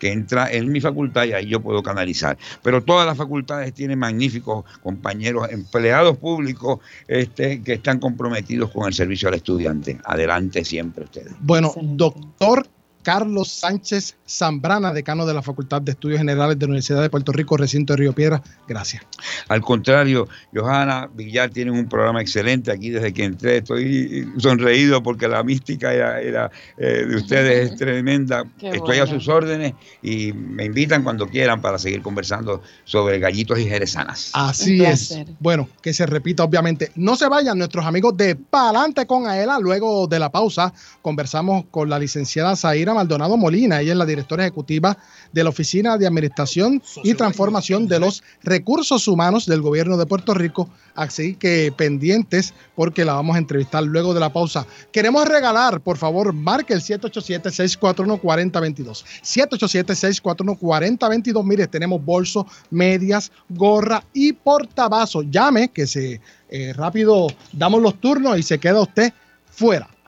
que 0.00 0.10
entra 0.10 0.50
en 0.50 0.72
mi 0.72 0.80
facultad 0.80 1.24
y 1.24 1.32
ahí 1.34 1.46
yo 1.46 1.60
puedo 1.60 1.82
canalizar. 1.84 2.36
Pero 2.62 2.82
todas 2.82 3.06
las 3.06 3.16
facultades 3.16 3.72
tienen 3.72 4.00
magníficos 4.00 4.64
compañeros, 4.82 5.48
empleados 5.50 6.16
públicos 6.16 6.80
este, 7.06 7.62
que 7.62 7.74
están 7.74 8.00
comprometidos 8.00 8.72
con 8.72 8.88
el 8.88 8.94
servicio 8.94 9.28
al 9.28 9.34
estudiante. 9.34 9.98
Adelante 10.04 10.64
siempre 10.64 11.04
ustedes. 11.04 11.32
Bueno, 11.40 11.72
doctor 11.76 12.66
Carlos 13.02 13.48
Sánchez 13.48 14.16
Zambrana, 14.28 14.92
decano 14.92 15.26
de 15.26 15.34
la 15.34 15.42
Facultad 15.42 15.82
de 15.82 15.92
Estudios 15.92 16.18
Generales 16.18 16.58
de 16.58 16.66
la 16.66 16.70
Universidad 16.70 17.02
de 17.02 17.10
Puerto 17.10 17.32
Rico, 17.32 17.56
recinto 17.56 17.94
de 17.94 17.98
Río 17.98 18.12
Piedra. 18.12 18.42
Gracias. 18.68 19.02
Al 19.48 19.60
contrario, 19.60 20.28
Johanna 20.54 21.08
Villar 21.14 21.50
tiene 21.50 21.70
un 21.70 21.88
programa 21.88 22.20
excelente 22.20 22.70
aquí 22.70 22.90
desde 22.90 23.12
que 23.12 23.24
entré. 23.24 23.58
Estoy 23.58 24.28
sonreído 24.38 25.02
porque 25.02 25.28
la 25.28 25.42
mística 25.42 25.92
era, 25.92 26.50
eh, 26.76 27.04
de 27.08 27.16
ustedes 27.16 27.70
es 27.70 27.76
tremenda. 27.78 28.44
Estoy 28.60 28.98
a 28.98 29.06
sus 29.06 29.28
órdenes 29.28 29.74
y 30.02 30.32
me 30.32 30.66
invitan 30.66 31.02
cuando 31.02 31.26
quieran 31.26 31.60
para 31.60 31.78
seguir 31.78 32.02
conversando 32.02 32.62
sobre 32.84 33.18
gallitos 33.18 33.58
y 33.58 33.66
jerezanas. 33.66 34.30
Así 34.34 34.84
es. 34.84 35.18
Bueno, 35.38 35.68
que 35.82 35.92
se 35.92 36.06
repita 36.06 36.44
obviamente. 36.44 36.92
No 36.94 37.16
se 37.16 37.28
vayan 37.28 37.58
nuestros 37.58 37.84
amigos 37.84 38.16
de 38.16 38.36
Palante 38.36 39.06
con 39.06 39.26
Aela. 39.26 39.58
Luego 39.58 40.06
de 40.06 40.18
la 40.18 40.30
pausa 40.30 40.72
conversamos 41.02 41.64
con 41.70 41.88
la 41.88 41.98
licenciada 41.98 42.54
Zaira 42.56 42.89
Maldonado 42.94 43.36
Molina. 43.36 43.80
Ella 43.80 43.92
es 43.92 43.98
la 43.98 44.06
directora 44.06 44.44
ejecutiva 44.44 44.96
de 45.32 45.44
la 45.44 45.50
Oficina 45.50 45.98
de 45.98 46.06
Administración 46.06 46.82
y 47.02 47.14
Transformación 47.14 47.86
de 47.86 48.00
los 48.00 48.22
Recursos 48.42 49.06
Humanos 49.08 49.46
del 49.46 49.62
Gobierno 49.62 49.96
de 49.96 50.06
Puerto 50.06 50.34
Rico. 50.34 50.68
Así 50.94 51.34
que 51.34 51.72
pendientes 51.76 52.54
porque 52.74 53.04
la 53.04 53.14
vamos 53.14 53.36
a 53.36 53.38
entrevistar 53.38 53.82
luego 53.82 54.14
de 54.14 54.20
la 54.20 54.32
pausa. 54.32 54.66
Queremos 54.92 55.26
regalar, 55.26 55.80
por 55.80 55.96
favor, 55.96 56.32
marque 56.32 56.74
el 56.74 56.80
787-641-4022. 56.80 59.04
787-641-4022. 59.22 61.44
Mire, 61.44 61.66
tenemos 61.66 62.04
bolso, 62.04 62.46
medias, 62.70 63.32
gorra 63.48 64.04
y 64.12 64.32
portabazo. 64.32 65.22
Llame 65.22 65.68
que 65.68 65.86
se 65.86 66.20
eh, 66.50 66.72
rápido 66.72 67.28
damos 67.52 67.80
los 67.80 68.00
turnos 68.00 68.38
y 68.38 68.42
se 68.42 68.58
queda 68.58 68.80
usted 68.80 69.12
fuera. 69.50 69.88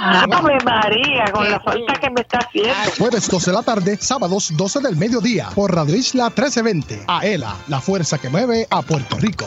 Ah, 0.00 0.26
María, 0.64 1.24
con 1.32 1.50
la 1.50 1.58
falta 1.60 1.92
que 2.00 2.10
me 2.10 2.22
está 2.22 2.38
haciendo. 2.38 2.72
Jueves 2.98 3.28
12 3.28 3.50
de 3.50 3.56
la 3.56 3.62
tarde, 3.62 3.96
sábados 3.96 4.52
12 4.56 4.80
del 4.80 4.96
mediodía 4.96 5.48
por 5.54 5.72
Radio 5.74 5.94
Isla 5.94 6.26
1320. 6.26 7.04
Aela, 7.06 7.54
la 7.68 7.80
fuerza 7.80 8.18
que 8.18 8.28
mueve 8.28 8.66
a 8.70 8.82
Puerto 8.82 9.16
Rico. 9.18 9.46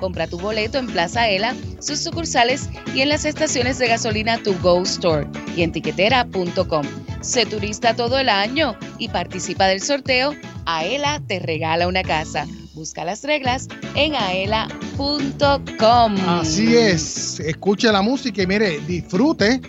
Compra 0.00 0.26
tu 0.26 0.38
boleto 0.38 0.78
en 0.78 0.86
Plaza 0.86 1.22
Aela, 1.22 1.54
sus 1.78 2.00
sucursales 2.00 2.68
y 2.94 3.02
en 3.02 3.10
las 3.10 3.24
estaciones 3.24 3.78
de 3.78 3.88
gasolina 3.88 4.42
To 4.42 4.54
Go 4.60 4.82
Store 4.82 5.26
y 5.56 5.62
en 5.62 5.72
tiquetera.com. 5.72 6.86
Sé 7.20 7.46
turista 7.46 7.94
todo 7.94 8.18
el 8.18 8.28
año 8.30 8.76
y 8.98 9.08
participa 9.08 9.66
del 9.66 9.82
sorteo 9.82 10.34
Aela 10.64 11.20
te 11.26 11.38
regala 11.38 11.86
una 11.86 12.02
casa. 12.02 12.46
Busca 12.74 13.04
las 13.04 13.22
reglas 13.24 13.66
en 13.94 14.14
aela.com. 14.14 16.16
Así 16.28 16.76
es, 16.76 17.40
escuche 17.40 17.90
la 17.90 18.02
música 18.02 18.42
y 18.42 18.46
mire, 18.46 18.78
disfrute. 18.80 19.60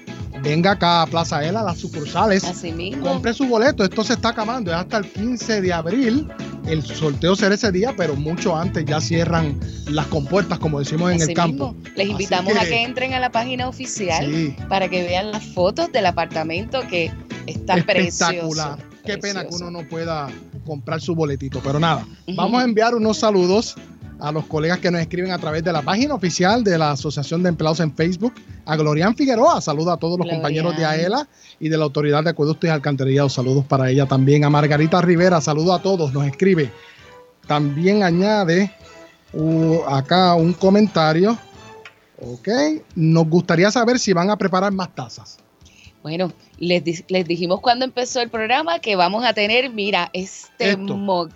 Venga 0.43 0.71
acá 0.71 1.03
a 1.03 1.07
Plaza 1.07 1.37
Aela, 1.37 1.61
a 1.61 1.63
las 1.63 1.77
sucursales. 1.77 2.43
Así 2.43 2.71
mismo. 2.71 3.05
Compre 3.05 3.33
su 3.33 3.45
boleto, 3.45 3.83
esto 3.83 4.03
se 4.03 4.13
está 4.13 4.29
acabando, 4.29 4.71
es 4.71 4.77
hasta 4.77 4.97
el 4.97 5.11
15 5.11 5.61
de 5.61 5.73
abril. 5.73 6.27
El 6.65 6.83
sorteo 6.83 7.35
será 7.35 7.53
ese 7.55 7.71
día, 7.71 7.93
pero 7.95 8.15
mucho 8.15 8.55
antes 8.55 8.85
ya 8.85 8.99
cierran 9.01 9.59
las 9.87 10.07
compuertas, 10.07 10.57
como 10.57 10.79
decimos 10.79 11.11
en 11.11 11.21
el 11.21 11.33
campo. 11.35 11.73
mismo. 11.73 11.89
Les 11.95 12.07
invitamos 12.09 12.55
a 12.55 12.65
que 12.65 12.83
entren 12.83 13.13
a 13.13 13.19
la 13.19 13.31
página 13.31 13.67
oficial 13.67 14.25
Sí. 14.25 14.55
para 14.67 14.89
que 14.89 15.03
vean 15.03 15.31
las 15.31 15.45
fotos 15.45 15.91
del 15.91 16.07
apartamento 16.07 16.81
que 16.87 17.11
está 17.45 17.75
espectacular. 17.77 18.77
precioso. 18.77 19.03
Qué 19.05 19.17
pena 19.17 19.47
que 19.47 19.55
uno 19.55 19.69
no 19.71 19.87
pueda 19.89 20.27
comprar 20.65 21.01
su 21.01 21.15
boletito, 21.15 21.61
pero 21.63 21.79
nada. 21.79 22.05
Vamos 22.35 22.61
a 22.61 22.65
enviar 22.65 22.95
unos 22.95 23.17
saludos 23.17 23.75
a 24.19 24.31
los 24.31 24.45
colegas 24.45 24.77
que 24.79 24.91
nos 24.91 25.01
escriben 25.01 25.31
a 25.31 25.39
través 25.39 25.63
de 25.63 25.73
la 25.73 25.81
página 25.81 26.13
oficial 26.13 26.63
de 26.63 26.77
la 26.77 26.91
Asociación 26.91 27.41
de 27.41 27.49
Empleados 27.49 27.79
en 27.79 27.93
Facebook. 27.93 28.33
A 28.65 28.75
Glorian 28.75 29.15
Figueroa, 29.15 29.59
saluda 29.61 29.93
a 29.93 29.97
todos 29.97 30.17
los 30.19 30.25
Glorian. 30.25 30.41
compañeros 30.41 30.77
de 30.77 30.85
AELA 30.85 31.27
y 31.59 31.69
de 31.69 31.77
la 31.77 31.85
Autoridad 31.85 32.23
de 32.23 32.29
Acueductos 32.29 32.67
y 32.67 32.71
Alcantarillado. 32.71 33.29
Saludos 33.29 33.65
para 33.65 33.89
ella 33.89 34.05
también. 34.05 34.45
A 34.45 34.49
Margarita 34.49 35.01
Rivera, 35.01 35.41
saludo 35.41 35.73
a 35.73 35.81
todos, 35.81 36.13
nos 36.13 36.25
escribe. 36.27 36.71
También 37.47 38.03
añade 38.03 38.71
uh, 39.33 39.81
acá 39.87 40.35
un 40.35 40.53
comentario. 40.53 41.37
Ok, 42.23 42.49
nos 42.95 43.27
gustaría 43.27 43.71
saber 43.71 43.97
si 43.97 44.13
van 44.13 44.29
a 44.29 44.37
preparar 44.37 44.71
más 44.71 44.93
tazas. 44.93 45.39
Bueno, 46.03 46.33
les, 46.57 47.03
les 47.09 47.27
dijimos 47.27 47.61
cuando 47.61 47.85
empezó 47.85 48.21
el 48.21 48.29
programa 48.29 48.79
que 48.79 48.95
vamos 48.95 49.23
a 49.23 49.33
tener, 49.33 49.69
mira, 49.69 50.09
este 50.13 50.71
Esto. 50.71 50.97
mug 50.97 51.29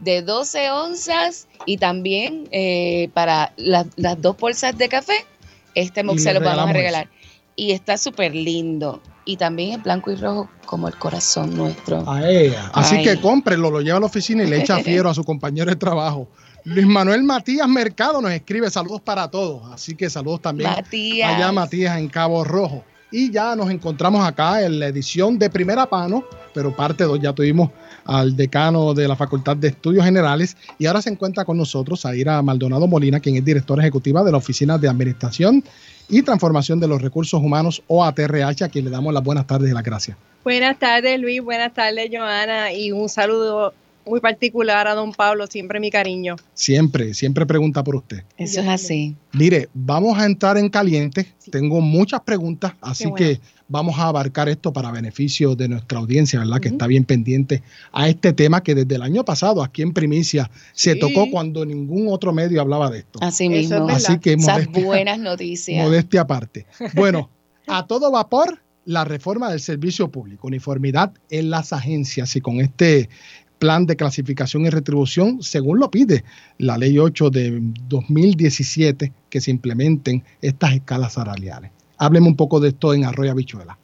de 0.00 0.22
12 0.22 0.70
onzas 0.70 1.48
y 1.66 1.78
también 1.78 2.48
eh, 2.52 3.10
para 3.14 3.52
las, 3.56 3.86
las 3.96 4.20
dos 4.22 4.36
bolsas 4.36 4.78
de 4.78 4.88
café, 4.88 5.26
este 5.74 6.04
mug 6.04 6.18
se 6.18 6.32
lo 6.32 6.40
vamos 6.40 6.70
a 6.70 6.72
regalar. 6.72 7.08
Y 7.56 7.72
está 7.72 7.98
súper 7.98 8.34
lindo. 8.34 9.02
Y 9.24 9.36
también 9.36 9.72
es 9.72 9.82
blanco 9.82 10.10
y 10.12 10.14
rojo 10.14 10.48
como 10.64 10.86
el 10.88 10.96
corazón 10.96 11.54
nuestro. 11.56 12.08
A 12.08 12.26
ella. 12.26 12.70
Así 12.72 12.96
Ay. 12.96 13.04
que 13.04 13.20
cómprelo, 13.20 13.70
lo 13.70 13.80
lleva 13.80 13.98
a 13.98 14.00
la 14.00 14.06
oficina 14.06 14.44
y 14.44 14.46
le 14.46 14.60
echa 14.60 14.78
fiero 14.84 15.10
a 15.10 15.14
su 15.14 15.24
compañero 15.24 15.68
de 15.68 15.76
trabajo. 15.76 16.28
Luis 16.64 16.86
Manuel 16.86 17.24
Matías 17.24 17.68
Mercado 17.68 18.22
nos 18.22 18.30
escribe 18.30 18.70
saludos 18.70 19.00
para 19.00 19.28
todos. 19.30 19.70
Así 19.72 19.96
que 19.96 20.08
saludos 20.08 20.40
también 20.40 20.70
Matías. 20.70 21.34
allá 21.34 21.50
Matías 21.52 21.98
en 21.98 22.08
Cabo 22.08 22.44
Rojo. 22.44 22.84
Y 23.10 23.30
ya 23.30 23.56
nos 23.56 23.70
encontramos 23.70 24.26
acá 24.26 24.62
en 24.64 24.78
la 24.78 24.88
edición 24.88 25.38
de 25.38 25.48
Primera 25.48 25.86
Pano, 25.86 26.24
pero 26.52 26.76
parte 26.76 27.04
2 27.04 27.20
ya 27.20 27.32
tuvimos 27.32 27.70
al 28.04 28.36
decano 28.36 28.92
de 28.92 29.08
la 29.08 29.16
Facultad 29.16 29.56
de 29.56 29.68
Estudios 29.68 30.04
Generales 30.04 30.56
y 30.78 30.86
ahora 30.86 31.00
se 31.00 31.10
encuentra 31.10 31.44
con 31.44 31.56
nosotros 31.56 32.04
Aira 32.04 32.42
Maldonado 32.42 32.86
Molina, 32.86 33.20
quien 33.20 33.36
es 33.36 33.44
directora 33.44 33.82
ejecutiva 33.82 34.22
de 34.24 34.32
la 34.32 34.38
Oficina 34.38 34.76
de 34.76 34.88
Administración 34.88 35.64
y 36.08 36.22
Transformación 36.22 36.80
de 36.80 36.88
los 36.88 37.00
Recursos 37.00 37.40
Humanos 37.42 37.82
o 37.86 38.04
ATRH, 38.04 38.64
a 38.64 38.68
quien 38.68 38.84
le 38.84 38.90
damos 38.90 39.14
las 39.14 39.22
buenas 39.22 39.46
tardes 39.46 39.70
y 39.70 39.74
las 39.74 39.84
gracias. 39.84 40.16
Buenas 40.44 40.78
tardes, 40.78 41.18
Luis. 41.18 41.42
Buenas 41.42 41.72
tardes, 41.74 42.10
Joana. 42.12 42.72
Y 42.72 42.92
un 42.92 43.08
saludo 43.08 43.72
muy 44.08 44.20
particular 44.20 44.86
a 44.86 44.94
don 44.94 45.12
Pablo. 45.12 45.46
Siempre 45.46 45.80
mi 45.80 45.90
cariño. 45.90 46.36
Siempre, 46.54 47.14
siempre 47.14 47.46
pregunta 47.46 47.84
por 47.84 47.96
usted. 47.96 48.24
Eso 48.36 48.60
es 48.60 48.68
así. 48.68 49.16
Mire, 49.32 49.68
vamos 49.74 50.18
a 50.18 50.26
entrar 50.26 50.56
en 50.58 50.68
caliente. 50.68 51.26
Tengo 51.50 51.80
muchas 51.80 52.20
preguntas, 52.22 52.72
así 52.80 53.04
bueno. 53.04 53.16
que 53.16 53.40
vamos 53.68 53.98
a 53.98 54.08
abarcar 54.08 54.48
esto 54.48 54.72
para 54.72 54.90
beneficio 54.90 55.54
de 55.54 55.68
nuestra 55.68 55.98
audiencia, 55.98 56.40
¿verdad? 56.40 56.60
Que 56.60 56.68
está 56.68 56.86
bien 56.86 57.04
pendiente 57.04 57.62
a 57.92 58.08
este 58.08 58.32
tema 58.32 58.62
que 58.62 58.74
desde 58.74 58.94
el 58.96 59.02
año 59.02 59.24
pasado 59.24 59.62
aquí 59.62 59.82
en 59.82 59.92
Primicia 59.92 60.50
se 60.72 60.96
tocó 60.96 61.30
cuando 61.30 61.64
ningún 61.64 62.08
otro 62.08 62.32
medio 62.32 62.60
hablaba 62.60 62.90
de 62.90 63.00
esto. 63.00 63.18
Así 63.22 63.48
mismo. 63.48 63.88
Así 63.88 64.18
que 64.18 64.32
Esas 64.32 64.54
modestia, 64.54 64.84
buenas 64.84 65.18
noticias. 65.18 65.84
modestia 65.84 66.22
aparte. 66.22 66.66
Bueno, 66.94 67.30
a 67.66 67.86
todo 67.86 68.10
vapor 68.10 68.60
la 68.84 69.04
reforma 69.04 69.50
del 69.50 69.60
servicio 69.60 70.10
público, 70.10 70.46
uniformidad 70.46 71.12
en 71.28 71.50
las 71.50 71.74
agencias 71.74 72.34
y 72.36 72.40
con 72.40 72.60
este 72.60 73.10
plan 73.58 73.86
de 73.86 73.96
clasificación 73.96 74.64
y 74.66 74.70
retribución, 74.70 75.42
según 75.42 75.78
lo 75.78 75.90
pide 75.90 76.24
la 76.58 76.78
ley 76.78 76.98
8 76.98 77.30
de 77.30 77.58
2017, 77.88 79.12
que 79.28 79.40
se 79.40 79.50
implementen 79.50 80.22
estas 80.40 80.74
escalas 80.74 81.14
salariales. 81.14 81.70
Hábleme 81.98 82.28
un 82.28 82.36
poco 82.36 82.60
de 82.60 82.68
esto 82.68 82.94
en 82.94 83.04
Arroyo 83.04 83.32
Habichuela. 83.32 83.76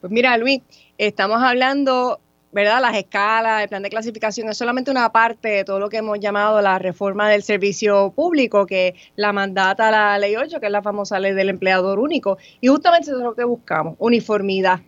Pues 0.00 0.12
mira, 0.12 0.36
Luis, 0.36 0.60
estamos 0.98 1.42
hablando, 1.42 2.20
¿verdad? 2.52 2.82
Las 2.82 2.96
escalas, 2.96 3.62
el 3.62 3.68
plan 3.68 3.82
de 3.82 3.88
clasificación 3.88 4.48
es 4.48 4.58
solamente 4.58 4.90
una 4.90 5.10
parte 5.10 5.48
de 5.48 5.64
todo 5.64 5.78
lo 5.78 5.88
que 5.88 5.98
hemos 5.98 6.20
llamado 6.20 6.60
la 6.60 6.78
reforma 6.78 7.28
del 7.28 7.42
servicio 7.42 8.12
público, 8.14 8.66
que 8.66 8.94
la 9.16 9.32
mandata 9.32 9.90
la 9.90 10.18
ley 10.18 10.36
8, 10.36 10.60
que 10.60 10.66
es 10.66 10.72
la 10.72 10.82
famosa 10.82 11.18
ley 11.18 11.32
del 11.32 11.48
empleador 11.48 11.98
único. 11.98 12.36
Y 12.60 12.68
justamente 12.68 13.10
eso 13.10 13.18
es 13.18 13.24
lo 13.24 13.34
que 13.34 13.44
buscamos, 13.44 13.94
uniformidad 13.98 14.80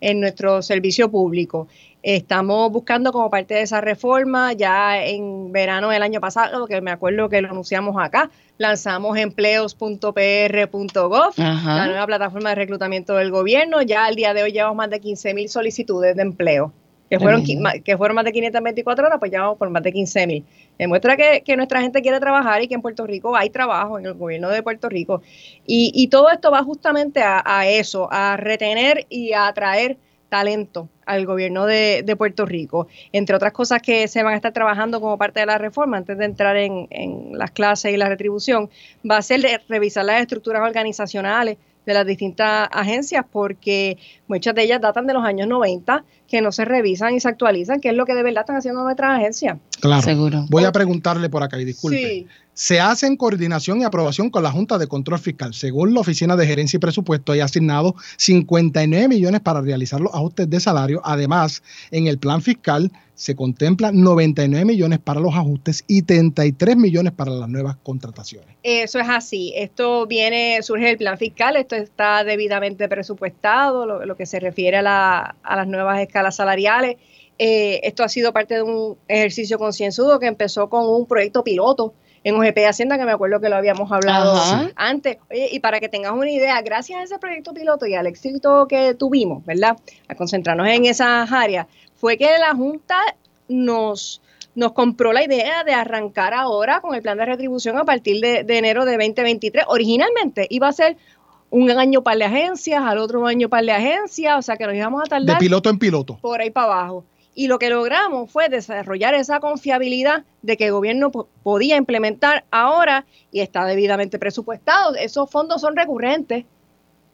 en 0.00 0.20
nuestro 0.20 0.62
servicio 0.62 1.10
público. 1.10 1.66
Estamos 2.02 2.72
buscando 2.72 3.12
como 3.12 3.28
parte 3.28 3.52
de 3.54 3.60
esa 3.62 3.82
reforma, 3.82 4.54
ya 4.54 5.04
en 5.04 5.52
verano 5.52 5.90
del 5.90 6.02
año 6.02 6.18
pasado, 6.20 6.66
que 6.66 6.80
me 6.80 6.90
acuerdo 6.90 7.28
que 7.28 7.42
lo 7.42 7.50
anunciamos 7.50 7.94
acá, 7.98 8.30
lanzamos 8.56 9.18
empleos.pr.gov, 9.18 11.34
la 11.36 11.86
nueva 11.86 12.06
plataforma 12.06 12.48
de 12.50 12.54
reclutamiento 12.54 13.16
del 13.16 13.30
gobierno. 13.30 13.82
Ya 13.82 14.06
al 14.06 14.16
día 14.16 14.32
de 14.32 14.42
hoy 14.42 14.52
llevamos 14.52 14.76
más 14.76 14.88
de 14.88 15.00
15 15.00 15.34
mil 15.34 15.50
solicitudes 15.50 16.16
de 16.16 16.22
empleo, 16.22 16.72
que 17.10 17.18
fueron, 17.18 17.44
que 17.84 17.96
fueron 17.98 18.14
más 18.14 18.24
de 18.24 18.32
524 18.32 19.06
horas, 19.06 19.18
pues 19.18 19.32
ya 19.32 19.42
vamos 19.42 19.58
por 19.58 19.68
más 19.68 19.82
de 19.82 19.92
15 19.92 20.26
mil. 20.28 20.44
Demuestra 20.78 21.16
que, 21.16 21.42
que 21.44 21.56
nuestra 21.56 21.80
gente 21.82 22.00
quiere 22.02 22.20
trabajar 22.20 22.62
y 22.62 22.68
que 22.68 22.74
en 22.74 22.82
Puerto 22.82 23.04
Rico 23.04 23.34
hay 23.34 23.50
trabajo, 23.50 23.98
en 23.98 24.06
el 24.06 24.14
gobierno 24.14 24.48
de 24.48 24.62
Puerto 24.62 24.88
Rico. 24.88 25.20
Y, 25.66 25.90
y 25.92 26.06
todo 26.06 26.30
esto 26.30 26.52
va 26.52 26.62
justamente 26.62 27.20
a, 27.20 27.42
a 27.44 27.66
eso, 27.66 28.08
a 28.12 28.36
retener 28.36 29.06
y 29.10 29.32
a 29.32 29.48
atraer 29.48 29.98
talento 30.28 30.88
al 31.04 31.26
gobierno 31.26 31.66
de, 31.66 32.04
de 32.04 32.14
Puerto 32.14 32.46
Rico. 32.46 32.86
Entre 33.10 33.34
otras 33.34 33.52
cosas 33.52 33.82
que 33.82 34.06
se 34.06 34.22
van 34.22 34.34
a 34.34 34.36
estar 34.36 34.52
trabajando 34.52 35.00
como 35.00 35.18
parte 35.18 35.40
de 35.40 35.46
la 35.46 35.58
reforma, 35.58 35.96
antes 35.96 36.16
de 36.16 36.24
entrar 36.24 36.56
en, 36.56 36.86
en 36.90 37.36
las 37.36 37.50
clases 37.50 37.92
y 37.92 37.96
la 37.96 38.08
retribución, 38.08 38.70
va 39.08 39.16
a 39.16 39.22
ser 39.22 39.42
de 39.42 39.60
revisar 39.68 40.04
las 40.04 40.20
estructuras 40.20 40.62
organizacionales 40.62 41.56
de 41.90 41.94
las 41.94 42.06
distintas 42.06 42.68
agencias, 42.70 43.24
porque 43.30 43.98
muchas 44.28 44.54
de 44.54 44.62
ellas 44.62 44.80
datan 44.80 45.06
de 45.06 45.14
los 45.14 45.24
años 45.24 45.48
90, 45.48 46.04
que 46.28 46.40
no 46.40 46.52
se 46.52 46.64
revisan 46.64 47.14
y 47.14 47.20
se 47.20 47.28
actualizan, 47.28 47.80
que 47.80 47.88
es 47.88 47.94
lo 47.94 48.06
que 48.06 48.14
de 48.14 48.22
verdad 48.22 48.42
están 48.42 48.56
haciendo 48.56 48.84
nuestras 48.84 49.18
agencias. 49.18 49.58
Claro. 49.80 50.02
Seguro. 50.02 50.46
Voy 50.48 50.64
a 50.64 50.72
preguntarle 50.72 51.28
por 51.28 51.42
acá 51.42 51.58
y 51.58 51.64
disculpe. 51.64 51.98
Sí. 51.98 52.26
Se 52.60 52.78
hace 52.78 53.06
en 53.06 53.16
coordinación 53.16 53.80
y 53.80 53.84
aprobación 53.84 54.28
con 54.28 54.42
la 54.42 54.52
Junta 54.52 54.76
de 54.76 54.86
Control 54.86 55.18
Fiscal. 55.18 55.54
Según 55.54 55.94
la 55.94 56.00
Oficina 56.00 56.36
de 56.36 56.46
Gerencia 56.46 56.76
y 56.76 56.80
Presupuesto, 56.80 57.32
hay 57.32 57.40
asignado 57.40 57.94
59 58.18 59.08
millones 59.08 59.40
para 59.40 59.62
realizar 59.62 59.98
los 59.98 60.12
ajustes 60.12 60.50
de 60.50 60.60
salario. 60.60 61.00
Además, 61.02 61.62
en 61.90 62.06
el 62.06 62.18
plan 62.18 62.42
fiscal 62.42 62.92
se 63.14 63.34
contempla 63.34 63.92
99 63.92 64.66
millones 64.66 64.98
para 64.98 65.20
los 65.20 65.34
ajustes 65.34 65.84
y 65.86 66.02
33 66.02 66.76
millones 66.76 67.14
para 67.14 67.30
las 67.30 67.48
nuevas 67.48 67.78
contrataciones. 67.82 68.54
Eso 68.62 68.98
es 68.98 69.08
así. 69.08 69.54
Esto 69.56 70.06
viene, 70.06 70.62
surge 70.62 70.84
del 70.84 70.98
plan 70.98 71.16
fiscal, 71.16 71.56
esto 71.56 71.76
está 71.76 72.24
debidamente 72.24 72.90
presupuestado, 72.90 74.04
lo, 74.04 74.16
que 74.16 74.26
se 74.26 74.38
refiere 74.38 74.82
a, 74.84 75.34
a 75.42 75.56
las 75.56 75.66
nuevas 75.66 75.98
escalas 75.98 76.36
salariales. 76.36 76.98
Eh, 77.38 77.80
esto 77.84 78.04
ha 78.04 78.08
sido 78.10 78.34
parte 78.34 78.56
de 78.56 78.62
un 78.62 78.98
ejercicio 79.08 79.58
concienzudo 79.58 80.20
que 80.20 80.26
empezó 80.26 80.68
con 80.68 80.86
un 80.86 81.06
proyecto 81.06 81.42
piloto 81.42 81.94
en 82.22 82.34
OGP 82.34 82.54
de 82.54 82.66
Hacienda, 82.66 82.98
que 82.98 83.04
me 83.04 83.12
acuerdo 83.12 83.40
que 83.40 83.48
lo 83.48 83.56
habíamos 83.56 83.90
hablado 83.90 84.36
Ajá. 84.36 84.70
antes. 84.76 85.18
Oye, 85.30 85.48
y 85.52 85.60
para 85.60 85.80
que 85.80 85.88
tengas 85.88 86.12
una 86.12 86.30
idea, 86.30 86.60
gracias 86.62 87.00
a 87.00 87.02
ese 87.02 87.18
proyecto 87.18 87.54
piloto 87.54 87.86
y 87.86 87.94
al 87.94 88.06
éxito 88.06 88.66
que 88.68 88.94
tuvimos, 88.94 89.44
¿verdad? 89.46 89.76
A 90.08 90.14
concentrarnos 90.14 90.66
en 90.68 90.84
esas 90.86 91.30
áreas, 91.32 91.66
fue 91.96 92.16
que 92.16 92.38
la 92.38 92.54
Junta 92.54 92.96
nos, 93.48 94.20
nos 94.54 94.72
compró 94.72 95.12
la 95.12 95.24
idea 95.24 95.64
de 95.64 95.72
arrancar 95.72 96.34
ahora 96.34 96.80
con 96.80 96.94
el 96.94 97.02
plan 97.02 97.16
de 97.18 97.24
retribución 97.24 97.78
a 97.78 97.84
partir 97.84 98.20
de, 98.20 98.44
de 98.44 98.58
enero 98.58 98.84
de 98.84 98.92
2023. 98.92 99.64
Originalmente 99.68 100.46
iba 100.50 100.68
a 100.68 100.72
ser 100.72 100.96
un 101.50 101.70
año 101.70 102.02
par 102.02 102.16
de 102.16 102.24
agencias, 102.24 102.82
al 102.82 102.98
otro 102.98 103.26
año 103.26 103.48
par 103.48 103.64
de 103.64 103.72
agencias, 103.72 104.38
o 104.38 104.42
sea 104.42 104.56
que 104.56 104.66
nos 104.66 104.74
íbamos 104.74 105.00
a 105.00 105.04
De 105.04 105.10
tardar 105.10 105.38
piloto 105.38 105.68
en 105.68 105.78
piloto. 105.78 106.18
por 106.20 106.40
ahí 106.40 106.50
para 106.50 106.66
abajo. 106.66 107.04
Y 107.40 107.46
lo 107.48 107.58
que 107.58 107.70
logramos 107.70 108.30
fue 108.30 108.50
desarrollar 108.50 109.14
esa 109.14 109.40
confiabilidad 109.40 110.24
de 110.42 110.56
que 110.58 110.66
el 110.66 110.72
gobierno 110.72 111.10
po- 111.10 111.26
podía 111.42 111.76
implementar 111.78 112.44
ahora 112.50 113.06
y 113.32 113.40
está 113.40 113.64
debidamente 113.64 114.18
presupuestado. 114.18 114.94
Esos 114.96 115.30
fondos 115.30 115.60
son 115.62 115.74
recurrentes 115.74 116.44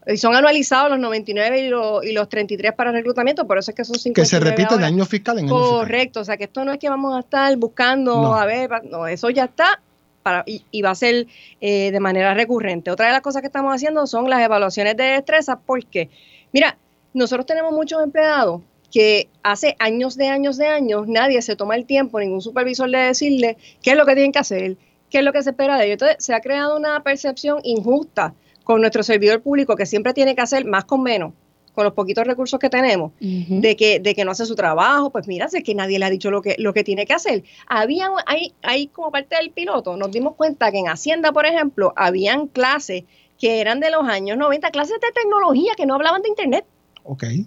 y 0.04 0.16
son 0.16 0.34
anualizados 0.34 0.90
los 0.90 0.98
99 0.98 1.60
y 1.60 1.68
los, 1.68 2.04
y 2.04 2.12
los 2.12 2.28
33 2.28 2.72
para 2.72 2.90
reclutamiento, 2.90 3.46
por 3.46 3.58
eso 3.58 3.70
es 3.70 3.76
que 3.76 3.84
son 3.84 3.96
59 4.00 4.14
Que 4.14 4.28
se 4.28 4.40
repite 4.40 4.76
de 4.78 4.84
año 4.84 5.04
fiscal 5.04 5.38
en 5.38 5.44
año 5.46 5.56
fiscal. 5.56 5.78
Correcto, 5.78 6.20
o 6.20 6.24
sea 6.24 6.36
que 6.36 6.44
esto 6.44 6.64
no 6.64 6.72
es 6.72 6.78
que 6.78 6.88
vamos 6.88 7.14
a 7.16 7.20
estar 7.20 7.56
buscando, 7.56 8.14
No. 8.22 8.34
a 8.34 8.44
ver, 8.46 8.68
no, 8.90 9.06
eso 9.06 9.30
ya 9.30 9.44
está 9.44 9.80
para, 10.24 10.42
y, 10.44 10.64
y 10.72 10.82
va 10.82 10.90
a 10.90 10.94
ser 10.96 11.26
eh, 11.60 11.90
de 11.92 12.00
manera 12.00 12.34
recurrente. 12.34 12.90
Otra 12.90 13.06
de 13.06 13.12
las 13.12 13.20
cosas 13.20 13.42
que 13.42 13.46
estamos 13.46 13.72
haciendo 13.72 14.06
son 14.08 14.28
las 14.28 14.40
evaluaciones 14.42 14.96
de 14.96 15.04
destreza, 15.04 15.60
porque, 15.64 16.10
mira, 16.52 16.76
nosotros 17.14 17.46
tenemos 17.46 17.72
muchos 17.72 18.02
empleados 18.02 18.60
que 18.96 19.28
hace 19.42 19.76
años 19.78 20.16
de 20.16 20.28
años 20.28 20.56
de 20.56 20.68
años 20.68 21.06
nadie 21.06 21.42
se 21.42 21.54
toma 21.54 21.76
el 21.76 21.84
tiempo, 21.84 22.18
ningún 22.18 22.40
supervisor 22.40 22.90
de 22.90 22.96
decirle 22.96 23.58
qué 23.82 23.90
es 23.90 23.96
lo 23.98 24.06
que 24.06 24.14
tienen 24.14 24.32
que 24.32 24.38
hacer, 24.38 24.78
qué 25.10 25.18
es 25.18 25.22
lo 25.22 25.34
que 25.34 25.42
se 25.42 25.50
espera 25.50 25.76
de 25.76 25.84
ellos. 25.84 25.92
Entonces 26.00 26.24
se 26.24 26.32
ha 26.32 26.40
creado 26.40 26.78
una 26.78 27.02
percepción 27.02 27.58
injusta 27.62 28.32
con 28.64 28.80
nuestro 28.80 29.02
servidor 29.02 29.42
público 29.42 29.76
que 29.76 29.84
siempre 29.84 30.14
tiene 30.14 30.34
que 30.34 30.40
hacer 30.40 30.64
más 30.64 30.86
con 30.86 31.02
menos, 31.02 31.34
con 31.74 31.84
los 31.84 31.92
poquitos 31.92 32.26
recursos 32.26 32.58
que 32.58 32.70
tenemos 32.70 33.12
de 33.20 33.76
que, 33.76 34.00
de 34.00 34.14
que 34.14 34.24
no 34.24 34.30
hace 34.30 34.46
su 34.46 34.54
trabajo, 34.54 35.10
pues 35.10 35.28
mira, 35.28 35.44
es 35.44 35.62
que 35.62 35.74
nadie 35.74 35.98
le 35.98 36.06
ha 36.06 36.10
dicho 36.10 36.30
lo 36.30 36.40
que, 36.40 36.56
lo 36.56 36.72
que 36.72 36.82
tiene 36.82 37.04
que 37.04 37.12
hacer. 37.12 37.44
Había, 37.66 38.08
ahí, 38.24 38.54
ahí 38.62 38.86
como 38.86 39.10
parte 39.10 39.36
del 39.36 39.50
piloto, 39.50 39.98
nos 39.98 40.10
dimos 40.10 40.36
cuenta 40.36 40.72
que 40.72 40.78
en 40.78 40.88
Hacienda, 40.88 41.32
por 41.32 41.44
ejemplo, 41.44 41.92
habían 41.96 42.46
clases 42.46 43.04
que 43.38 43.60
eran 43.60 43.78
de 43.78 43.90
los 43.90 44.08
años 44.08 44.38
90, 44.38 44.70
clases 44.70 44.98
de 45.02 45.12
tecnología 45.12 45.74
que 45.76 45.84
no 45.84 45.96
hablaban 45.96 46.22
de 46.22 46.30
Internet, 46.30 46.64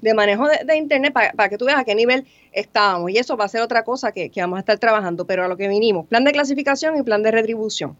De 0.01 0.13
manejo 0.13 0.47
de, 0.47 0.59
de 0.65 0.77
Internet, 0.77 1.13
para, 1.13 1.31
para 1.33 1.49
que 1.49 1.57
tú 1.57 1.65
veas 1.65 1.79
a 1.79 1.83
qué 1.83 1.95
nivel 1.95 2.25
estábamos. 2.51 3.11
Y 3.11 3.17
eso 3.17 3.37
va 3.37 3.45
a 3.45 3.49
ser 3.49 3.61
otra 3.61 3.83
cosa 3.83 4.11
que, 4.11 4.29
que 4.29 4.41
vamos 4.41 4.57
a 4.57 4.59
estar 4.61 4.77
trabajando, 4.77 5.25
pero 5.25 5.43
a 5.43 5.47
lo 5.47 5.57
que 5.57 5.67
vinimos, 5.67 6.07
plan 6.07 6.23
de 6.23 6.31
clasificación 6.31 6.97
y 6.97 7.03
plan 7.03 7.23
de 7.23 7.31
retribución. 7.31 7.97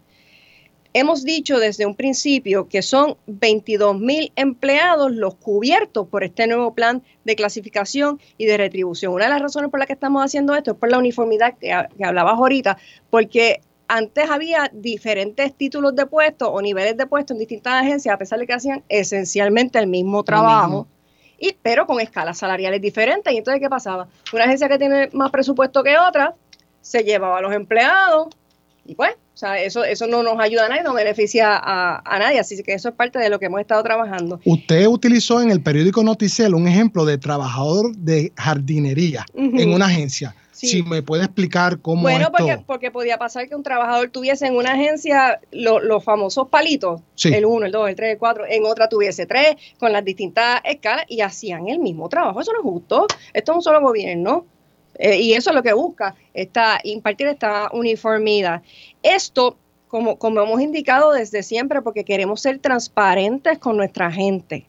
Hemos 0.91 1.23
dicho 1.23 1.59
desde 1.59 1.85
un 1.85 1.93
principio 1.93 2.67
que 2.67 2.81
son 2.81 3.15
22 3.27 3.99
mil 3.99 4.31
empleados 4.35 5.11
los 5.11 5.35
cubiertos 5.35 6.07
por 6.07 6.23
este 6.23 6.47
nuevo 6.47 6.73
plan 6.73 7.03
de 7.25 7.35
clasificación 7.35 8.19
y 8.39 8.45
de 8.45 8.57
retribución. 8.57 9.13
Una 9.13 9.25
de 9.25 9.29
las 9.29 9.41
razones 9.41 9.69
por 9.69 9.79
las 9.79 9.85
que 9.85 9.93
estamos 9.93 10.25
haciendo 10.25 10.55
esto 10.55 10.71
es 10.71 10.77
por 10.77 10.89
la 10.89 10.97
uniformidad 10.97 11.55
que, 11.59 11.75
que 11.95 12.03
hablabas 12.03 12.33
ahorita, 12.33 12.77
porque 13.11 13.61
antes 13.87 14.29
había 14.31 14.71
diferentes 14.73 15.53
títulos 15.55 15.95
de 15.95 16.07
puesto 16.07 16.51
o 16.51 16.59
niveles 16.59 16.97
de 16.97 17.05
puesto 17.05 17.33
en 17.33 17.39
distintas 17.39 17.73
agencias, 17.73 18.15
a 18.15 18.17
pesar 18.17 18.39
de 18.39 18.47
que 18.47 18.53
hacían 18.53 18.83
esencialmente 18.89 19.77
el 19.77 19.87
mismo 19.87 20.23
trabajo. 20.23 20.87
Y, 21.39 21.55
pero 21.61 21.85
con 21.85 21.99
escalas 21.99 22.37
salariales 22.37 22.81
diferentes. 22.81 23.31
Y 23.33 23.37
entonces, 23.37 23.61
¿qué 23.61 23.69
pasaba? 23.69 24.07
Una 24.33 24.43
agencia 24.45 24.67
que 24.67 24.77
tiene 24.77 25.09
más 25.13 25.31
presupuesto 25.31 25.83
que 25.83 25.97
otra 25.97 26.35
se 26.81 27.03
llevaba 27.03 27.39
a 27.39 27.41
los 27.41 27.53
empleados 27.53 28.29
y 28.89 28.95
pues, 28.95 29.11
o 29.11 29.37
sea, 29.37 29.61
eso, 29.61 29.83
eso 29.83 30.07
no 30.07 30.23
nos 30.23 30.39
ayuda 30.39 30.65
a 30.65 30.69
nadie, 30.69 30.81
no 30.81 30.95
beneficia 30.95 31.55
a, 31.55 32.01
a 32.03 32.19
nadie. 32.19 32.39
Así 32.39 32.61
que 32.63 32.73
eso 32.73 32.89
es 32.89 32.95
parte 32.95 33.19
de 33.19 33.29
lo 33.29 33.37
que 33.37 33.45
hemos 33.45 33.61
estado 33.61 33.83
trabajando. 33.83 34.39
Usted 34.45 34.87
utilizó 34.87 35.41
en 35.41 35.51
el 35.51 35.61
periódico 35.61 36.03
Noticel 36.03 36.55
un 36.55 36.67
ejemplo 36.67 37.05
de 37.05 37.19
trabajador 37.19 37.95
de 37.95 38.33
jardinería 38.35 39.25
en 39.35 39.73
una 39.73 39.85
agencia. 39.85 40.35
Sí. 40.59 40.67
Si 40.67 40.83
me 40.83 41.01
puede 41.01 41.23
explicar 41.23 41.79
cómo 41.79 42.01
Bueno, 42.01 42.25
esto... 42.25 42.33
porque, 42.37 42.57
porque 42.67 42.91
podía 42.91 43.17
pasar 43.17 43.47
que 43.47 43.55
un 43.55 43.63
trabajador 43.63 44.09
tuviese 44.09 44.45
en 44.45 44.57
una 44.57 44.73
agencia 44.73 45.39
lo- 45.51 45.79
los 45.79 46.03
famosos 46.03 46.49
palitos, 46.49 46.99
Sí. 47.15 47.33
el 47.33 47.45
1, 47.45 47.67
el 47.67 47.71
2, 47.71 47.87
el 47.89 47.95
3, 47.95 48.11
el 48.11 48.17
4, 48.17 48.43
en 48.49 48.65
otra 48.65 48.89
tuviese 48.89 49.25
tres, 49.25 49.55
con 49.79 49.93
las 49.93 50.03
distintas 50.03 50.59
escalas 50.65 51.05
y 51.07 51.21
hacían 51.21 51.69
el 51.69 51.79
mismo 51.79 52.09
trabajo. 52.09 52.41
Eso 52.41 52.51
no 52.51 52.59
es 52.59 52.63
justo. 52.63 53.07
Esto 53.33 53.51
es 53.53 53.55
un 53.55 53.61
solo 53.63 53.79
gobierno. 53.79 54.45
Eh, 54.95 55.17
y 55.21 55.31
eso 55.31 55.51
es 55.51 55.55
lo 55.55 55.63
que 55.63 55.71
busca, 55.71 56.13
esta, 56.33 56.77
impartir 56.83 57.27
esta 57.27 57.69
uniformidad. 57.71 58.61
Esto, 59.01 59.55
como, 59.87 60.17
como 60.19 60.41
hemos 60.41 60.59
indicado 60.59 61.13
desde 61.13 61.41
siempre, 61.41 61.81
porque 61.81 62.03
queremos 62.03 62.41
ser 62.41 62.59
transparentes 62.59 63.59
con 63.59 63.77
nuestra 63.77 64.11
gente. 64.11 64.65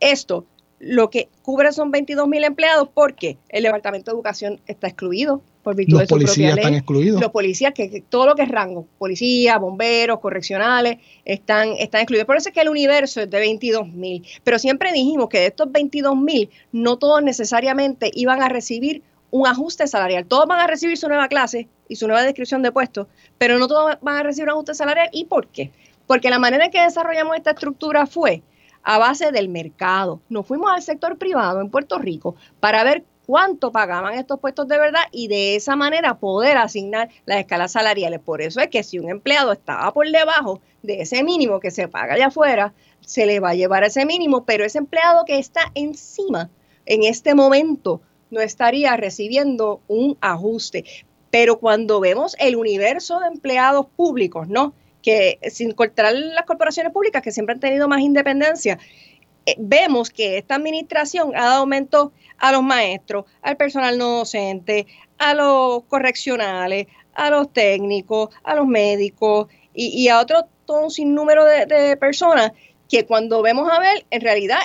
Esto 0.00 0.44
lo 0.84 1.10
que 1.10 1.28
cubre 1.42 1.72
son 1.72 1.90
22 1.90 2.28
mil 2.28 2.44
empleados 2.44 2.88
porque 2.92 3.38
el 3.48 3.62
Departamento 3.62 4.10
de 4.10 4.16
Educación 4.16 4.60
está 4.66 4.86
excluido 4.86 5.40
por 5.62 5.74
virtud 5.74 5.94
Los 5.94 6.00
de 6.00 6.06
su 6.06 6.08
propia 6.10 6.26
policías 6.26 6.56
están 6.58 6.74
excluidos. 6.74 7.20
Los 7.20 7.30
policías, 7.30 7.72
que, 7.72 7.90
que 7.90 8.00
todo 8.02 8.26
lo 8.26 8.34
que 8.34 8.42
es 8.42 8.50
rango, 8.50 8.86
policía, 8.98 9.56
bomberos, 9.56 10.20
correccionales, 10.20 10.98
están, 11.24 11.70
están 11.78 12.02
excluidos. 12.02 12.26
Por 12.26 12.36
eso 12.36 12.50
es 12.50 12.54
que 12.54 12.60
el 12.60 12.68
universo 12.68 13.22
es 13.22 13.30
de 13.30 13.38
22 13.38 13.88
mil. 13.88 14.24
Pero 14.44 14.58
siempre 14.58 14.92
dijimos 14.92 15.28
que 15.30 15.38
de 15.38 15.46
estos 15.46 15.72
22 15.72 16.16
mil, 16.16 16.50
no 16.72 16.98
todos 16.98 17.22
necesariamente 17.22 18.10
iban 18.14 18.42
a 18.42 18.50
recibir 18.50 19.02
un 19.30 19.46
ajuste 19.46 19.86
salarial. 19.86 20.26
Todos 20.26 20.46
van 20.46 20.60
a 20.60 20.66
recibir 20.66 20.98
su 20.98 21.08
nueva 21.08 21.28
clase 21.28 21.66
y 21.88 21.96
su 21.96 22.06
nueva 22.06 22.22
descripción 22.22 22.62
de 22.62 22.70
puesto, 22.70 23.08
pero 23.38 23.58
no 23.58 23.66
todos 23.66 23.96
van 24.02 24.16
a 24.16 24.22
recibir 24.22 24.48
un 24.48 24.52
ajuste 24.52 24.74
salarial. 24.74 25.08
¿Y 25.12 25.24
por 25.24 25.48
qué? 25.48 25.72
Porque 26.06 26.28
la 26.28 26.38
manera 26.38 26.66
en 26.66 26.70
que 26.70 26.82
desarrollamos 26.82 27.36
esta 27.36 27.52
estructura 27.52 28.06
fue 28.06 28.42
a 28.84 28.98
base 28.98 29.32
del 29.32 29.48
mercado. 29.48 30.20
Nos 30.28 30.46
fuimos 30.46 30.70
al 30.70 30.82
sector 30.82 31.18
privado 31.18 31.60
en 31.60 31.70
Puerto 31.70 31.98
Rico 31.98 32.36
para 32.60 32.84
ver 32.84 33.04
cuánto 33.26 33.72
pagaban 33.72 34.14
estos 34.14 34.38
puestos 34.38 34.68
de 34.68 34.78
verdad 34.78 35.04
y 35.10 35.28
de 35.28 35.56
esa 35.56 35.76
manera 35.76 36.18
poder 36.18 36.56
asignar 36.56 37.08
las 37.24 37.38
escalas 37.38 37.72
salariales. 37.72 38.20
Por 38.20 38.42
eso 38.42 38.60
es 38.60 38.68
que 38.68 38.82
si 38.82 38.98
un 38.98 39.10
empleado 39.10 39.52
estaba 39.52 39.92
por 39.92 40.08
debajo 40.10 40.60
de 40.82 41.00
ese 41.00 41.24
mínimo 41.24 41.60
que 41.60 41.70
se 41.70 41.88
paga 41.88 42.14
allá 42.14 42.26
afuera, 42.26 42.74
se 43.00 43.26
le 43.26 43.40
va 43.40 43.50
a 43.50 43.54
llevar 43.54 43.84
ese 43.84 44.04
mínimo, 44.06 44.44
pero 44.44 44.64
ese 44.64 44.78
empleado 44.78 45.24
que 45.24 45.38
está 45.38 45.72
encima 45.74 46.50
en 46.86 47.02
este 47.02 47.34
momento 47.34 48.00
no 48.30 48.40
estaría 48.40 48.96
recibiendo 48.96 49.80
un 49.88 50.16
ajuste. 50.20 50.84
Pero 51.30 51.58
cuando 51.58 52.00
vemos 52.00 52.36
el 52.38 52.56
universo 52.56 53.20
de 53.20 53.28
empleados 53.28 53.86
públicos, 53.96 54.48
¿no? 54.48 54.74
Que 55.04 55.38
sin 55.50 55.72
cortar 55.72 56.14
las 56.14 56.46
corporaciones 56.46 56.90
públicas 56.90 57.22
que 57.22 57.30
siempre 57.30 57.52
han 57.52 57.60
tenido 57.60 57.88
más 57.88 58.00
independencia, 58.00 58.78
eh, 59.44 59.54
vemos 59.58 60.08
que 60.08 60.38
esta 60.38 60.54
administración 60.54 61.36
ha 61.36 61.44
dado 61.44 61.60
aumento 61.60 62.12
a 62.38 62.52
los 62.52 62.62
maestros, 62.62 63.26
al 63.42 63.58
personal 63.58 63.98
no 63.98 64.18
docente, 64.18 64.86
a 65.18 65.34
los 65.34 65.84
correccionales, 65.84 66.86
a 67.12 67.28
los 67.28 67.52
técnicos, 67.52 68.34
a 68.42 68.54
los 68.54 68.66
médicos 68.66 69.48
y, 69.74 70.08
a 70.08 70.20
otro 70.20 70.46
todo 70.64 70.84
un 70.84 70.90
sinnúmero 70.90 71.44
de 71.44 71.96
personas 71.98 72.52
que 72.88 73.04
cuando 73.04 73.42
vemos 73.42 73.70
a 73.70 73.78
ver, 73.80 74.06
en 74.10 74.22
realidad 74.22 74.60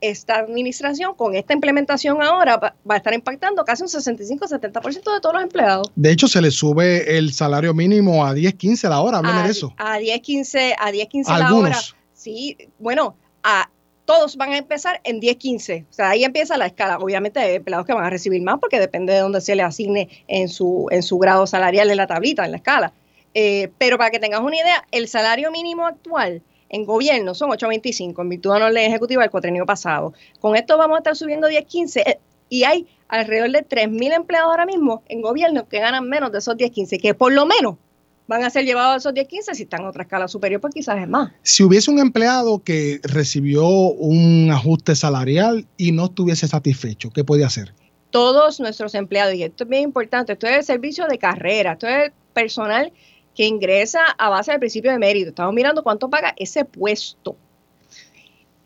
esta 0.00 0.36
administración 0.36 1.14
con 1.14 1.34
esta 1.34 1.52
implementación 1.52 2.22
ahora 2.22 2.56
va, 2.56 2.74
va 2.88 2.94
a 2.94 2.98
estar 2.98 3.12
impactando 3.12 3.64
casi 3.64 3.82
un 3.82 3.88
65-70% 3.88 4.92
de 4.92 5.20
todos 5.20 5.34
los 5.34 5.42
empleados. 5.42 5.90
De 5.94 6.10
hecho, 6.10 6.28
se 6.28 6.40
le 6.40 6.50
sube 6.50 7.18
el 7.18 7.32
salario 7.32 7.74
mínimo 7.74 8.24
a 8.24 8.34
10, 8.34 8.54
15 8.54 8.88
la 8.88 9.00
hora. 9.00 9.18
Háblame 9.18 9.40
a, 9.40 9.44
de 9.44 9.50
eso. 9.50 9.74
A 9.76 9.98
10, 9.98 10.20
15, 10.20 10.76
a 10.78 10.90
10, 10.90 11.08
15 11.08 11.38
la 11.38 11.54
hora. 11.54 11.78
Sí, 12.14 12.56
bueno, 12.78 13.16
a 13.42 13.70
todos 14.04 14.36
van 14.36 14.52
a 14.52 14.58
empezar 14.58 15.00
en 15.04 15.20
10, 15.20 15.36
15. 15.36 15.86
O 15.88 15.92
sea, 15.92 16.10
ahí 16.10 16.24
empieza 16.24 16.56
la 16.56 16.66
escala. 16.66 16.98
Obviamente 16.98 17.38
hay 17.38 17.56
empleados 17.56 17.86
que 17.86 17.92
van 17.92 18.04
a 18.04 18.10
recibir 18.10 18.42
más 18.42 18.58
porque 18.58 18.80
depende 18.80 19.12
de 19.12 19.20
dónde 19.20 19.40
se 19.40 19.54
le 19.54 19.62
asigne 19.62 20.08
en 20.26 20.48
su, 20.48 20.88
en 20.90 21.02
su 21.02 21.18
grado 21.18 21.46
salarial 21.46 21.90
en 21.90 21.96
la 21.96 22.06
tablita, 22.06 22.44
en 22.44 22.50
la 22.50 22.56
escala. 22.56 22.92
Eh, 23.34 23.70
pero 23.78 23.98
para 23.98 24.10
que 24.10 24.18
tengas 24.18 24.40
una 24.40 24.56
idea, 24.56 24.84
el 24.90 25.06
salario 25.06 25.52
mínimo 25.52 25.86
actual 25.86 26.42
en 26.70 26.84
gobierno 26.84 27.34
son 27.34 27.50
8.25 27.50 28.22
en 28.22 28.28
virtud 28.28 28.50
de 28.52 28.56
una 28.56 28.70
ley 28.70 28.86
ejecutiva 28.86 29.22
del 29.22 29.30
cuatrenio 29.30 29.66
pasado. 29.66 30.14
Con 30.38 30.56
esto 30.56 30.78
vamos 30.78 30.96
a 30.96 30.98
estar 30.98 31.16
subiendo 31.16 31.48
10, 31.48 31.66
15 31.66 32.00
eh, 32.00 32.18
y 32.48 32.64
hay 32.64 32.86
alrededor 33.08 33.50
de 33.50 33.68
3.000 33.68 34.14
empleados 34.14 34.50
ahora 34.50 34.66
mismo 34.66 35.02
en 35.08 35.20
gobierno 35.20 35.68
que 35.68 35.80
ganan 35.80 36.08
menos 36.08 36.32
de 36.32 36.38
esos 36.38 36.56
10, 36.56 36.70
15, 36.70 36.98
que 36.98 37.14
por 37.14 37.32
lo 37.32 37.44
menos 37.44 37.76
van 38.26 38.44
a 38.44 38.50
ser 38.50 38.64
llevados 38.64 38.94
a 38.94 38.96
esos 38.98 39.14
10, 39.14 39.26
15. 39.26 39.54
Si 39.54 39.64
están 39.64 39.80
en 39.82 39.88
otra 39.88 40.04
escala 40.04 40.28
superior, 40.28 40.60
pues 40.60 40.72
quizás 40.72 41.02
es 41.02 41.08
más. 41.08 41.32
Si 41.42 41.64
hubiese 41.64 41.90
un 41.90 41.98
empleado 41.98 42.62
que 42.62 43.00
recibió 43.02 43.66
un 43.66 44.48
ajuste 44.52 44.94
salarial 44.94 45.66
y 45.76 45.90
no 45.90 46.06
estuviese 46.06 46.46
satisfecho, 46.46 47.10
¿qué 47.10 47.24
puede 47.24 47.44
hacer? 47.44 47.74
Todos 48.10 48.60
nuestros 48.60 48.94
empleados, 48.94 49.34
y 49.34 49.42
esto 49.42 49.64
es 49.64 49.70
bien 49.70 49.82
importante, 49.82 50.32
esto 50.32 50.46
es 50.46 50.58
el 50.58 50.64
servicio 50.64 51.06
de 51.06 51.18
carrera, 51.18 51.72
esto 51.72 51.88
es 51.88 52.06
el 52.06 52.12
personal 52.32 52.92
que 53.40 53.46
ingresa 53.46 54.04
a 54.18 54.28
base 54.28 54.50
del 54.50 54.60
principio 54.60 54.92
de 54.92 54.98
mérito. 54.98 55.30
Estamos 55.30 55.54
mirando 55.54 55.82
cuánto 55.82 56.10
paga 56.10 56.34
ese 56.36 56.66
puesto. 56.66 57.36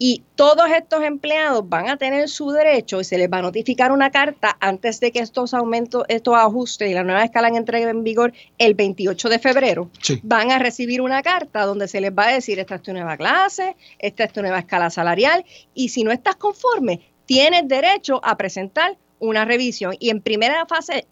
Y 0.01 0.25
todos 0.35 0.69
estos 0.69 1.05
empleados 1.05 1.69
van 1.69 1.89
a 1.89 1.97
tener 1.97 2.29
su 2.29 2.51
derecho 2.51 3.01
y 3.01 3.05
se 3.05 3.17
les 3.17 3.31
va 3.31 3.39
a 3.39 3.43
notificar 3.43 3.93
una 3.93 4.11
carta 4.11 4.57
antes 4.59 4.99
de 4.99 5.13
que 5.13 5.21
estos 5.21 5.55
aumentos, 5.55 6.03
estos 6.09 6.35
ajustes 6.35 6.91
y 6.91 6.93
la 6.93 7.05
nueva 7.05 7.23
escala 7.23 7.47
entreguen 7.51 7.89
en 7.89 8.03
vigor 8.03 8.33
el 8.59 8.75
28 8.75 9.29
de 9.29 9.39
febrero. 9.39 9.91
Sí. 10.03 10.19
Van 10.25 10.51
a 10.51 10.59
recibir 10.59 11.01
una 11.03 11.23
carta 11.23 11.67
donde 11.67 11.87
se 11.87 12.01
les 12.01 12.11
va 12.11 12.27
a 12.27 12.33
decir, 12.33 12.59
esta 12.59 12.75
es 12.75 12.83
tu 12.83 12.93
nueva 12.93 13.17
clase, 13.17 13.77
esta 14.01 14.25
es 14.25 14.33
tu 14.33 14.41
nueva 14.43 14.59
escala 14.59 14.91
salarial 14.91 15.45
y 15.73 15.91
si 15.91 16.03
no 16.03 16.11
estás 16.11 16.35
conforme, 16.35 17.01
tienes 17.27 17.69
derecho 17.69 18.21
a 18.25 18.37
presentar 18.37 18.97
una 19.21 19.45
revisión. 19.45 19.95
Y 20.01 20.11
en 20.11 20.21
primera 20.21 20.67
fase 20.67 21.07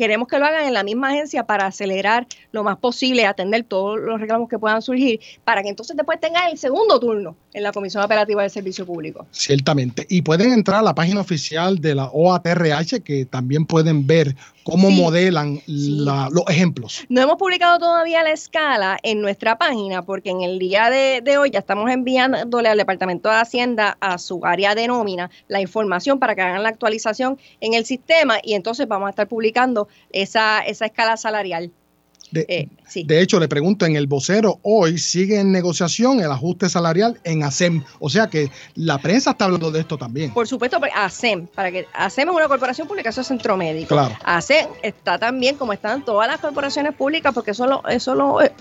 queremos 0.00 0.28
que 0.28 0.38
lo 0.38 0.46
hagan 0.46 0.64
en 0.64 0.72
la 0.72 0.82
misma 0.82 1.08
agencia 1.10 1.44
para 1.44 1.66
acelerar 1.66 2.26
lo 2.52 2.64
más 2.64 2.78
posible, 2.78 3.26
atender 3.26 3.64
todos 3.64 4.00
los 4.00 4.18
reclamos 4.18 4.48
que 4.48 4.58
puedan 4.58 4.80
surgir, 4.80 5.20
para 5.44 5.62
que 5.62 5.68
entonces 5.68 5.94
después 5.94 6.18
tengan 6.18 6.48
el 6.50 6.56
segundo 6.56 6.98
turno 6.98 7.36
en 7.52 7.62
la 7.62 7.70
Comisión 7.70 8.02
Operativa 8.02 8.40
del 8.40 8.50
Servicio 8.50 8.86
Público. 8.86 9.26
Ciertamente. 9.30 10.06
Y 10.08 10.22
pueden 10.22 10.52
entrar 10.52 10.78
a 10.78 10.82
la 10.82 10.94
página 10.94 11.20
oficial 11.20 11.78
de 11.82 11.94
la 11.94 12.06
OATRH, 12.06 13.02
que 13.04 13.26
también 13.26 13.66
pueden 13.66 14.06
ver 14.06 14.34
cómo 14.70 14.88
Sí. 14.88 15.00
modelan 15.00 15.60
la- 15.66 16.28
los 16.30 16.44
ejemplos. 16.48 17.04
No 17.08 17.20
hemos 17.20 17.36
publicado 17.36 17.78
todavía 17.78 18.22
la 18.22 18.30
escala 18.32 18.98
en 19.02 19.20
nuestra 19.20 19.58
página 19.58 20.02
porque 20.02 20.30
en 20.30 20.42
el 20.42 20.58
día 20.58 20.88
de, 20.90 21.20
de 21.22 21.38
hoy 21.38 21.50
ya 21.50 21.58
estamos 21.58 21.90
enviándole 21.90 22.68
al 22.68 22.78
Departamento 22.78 23.28
de 23.28 23.36
Hacienda 23.36 23.96
a 24.00 24.18
su 24.18 24.44
área 24.44 24.74
de 24.74 24.86
nómina 24.86 25.30
la 25.48 25.60
información 25.60 26.18
para 26.18 26.34
que 26.34 26.42
hagan 26.42 26.62
la 26.62 26.68
actualización 26.68 27.38
en 27.60 27.74
el 27.74 27.84
sistema 27.84 28.38
y 28.42 28.54
entonces 28.54 28.86
vamos 28.88 29.06
a 29.06 29.10
estar 29.10 29.28
publicando 29.28 29.88
esa, 30.12 30.60
esa 30.60 30.86
escala 30.86 31.16
salarial. 31.16 31.70
De, 32.30 32.46
Eh, 32.48 32.68
sí. 32.86 33.04
de 33.04 33.20
hecho, 33.20 33.40
le 33.40 33.48
pregunto, 33.48 33.86
en 33.86 33.96
el 33.96 34.06
vocero 34.06 34.58
hoy 34.62 34.98
sigue 34.98 35.40
en 35.40 35.50
negociación 35.52 36.20
el 36.20 36.30
ajuste 36.30 36.68
salarial 36.68 37.18
en 37.24 37.42
ASEM. 37.42 37.82
O 37.98 38.08
sea 38.08 38.28
que 38.28 38.50
la 38.74 38.98
prensa 38.98 39.30
está 39.32 39.46
hablando 39.46 39.70
de 39.70 39.80
esto 39.80 39.98
también. 39.98 40.32
Por 40.32 40.46
supuesto, 40.46 40.78
pero 40.80 40.92
ASEM, 40.96 41.46
para 41.48 41.70
que 41.70 41.86
ASEM 41.92 42.28
es 42.28 42.34
una 42.34 42.48
corporación 42.48 42.86
pública, 42.86 43.10
eso 43.10 43.20
es 43.20 43.26
centro 43.26 43.56
médico. 43.56 43.88
Claro. 43.88 44.14
ASEM 44.24 44.68
está 44.82 45.18
también 45.18 45.56
como 45.56 45.72
están 45.72 46.04
todas 46.04 46.28
las 46.28 46.38
corporaciones 46.38 46.94
públicas, 46.94 47.32
porque 47.34 47.50
eso 47.52 47.66
lo, 47.66 47.86
eso 47.88 48.14
lo, 48.14 48.40
eh, 48.42 48.52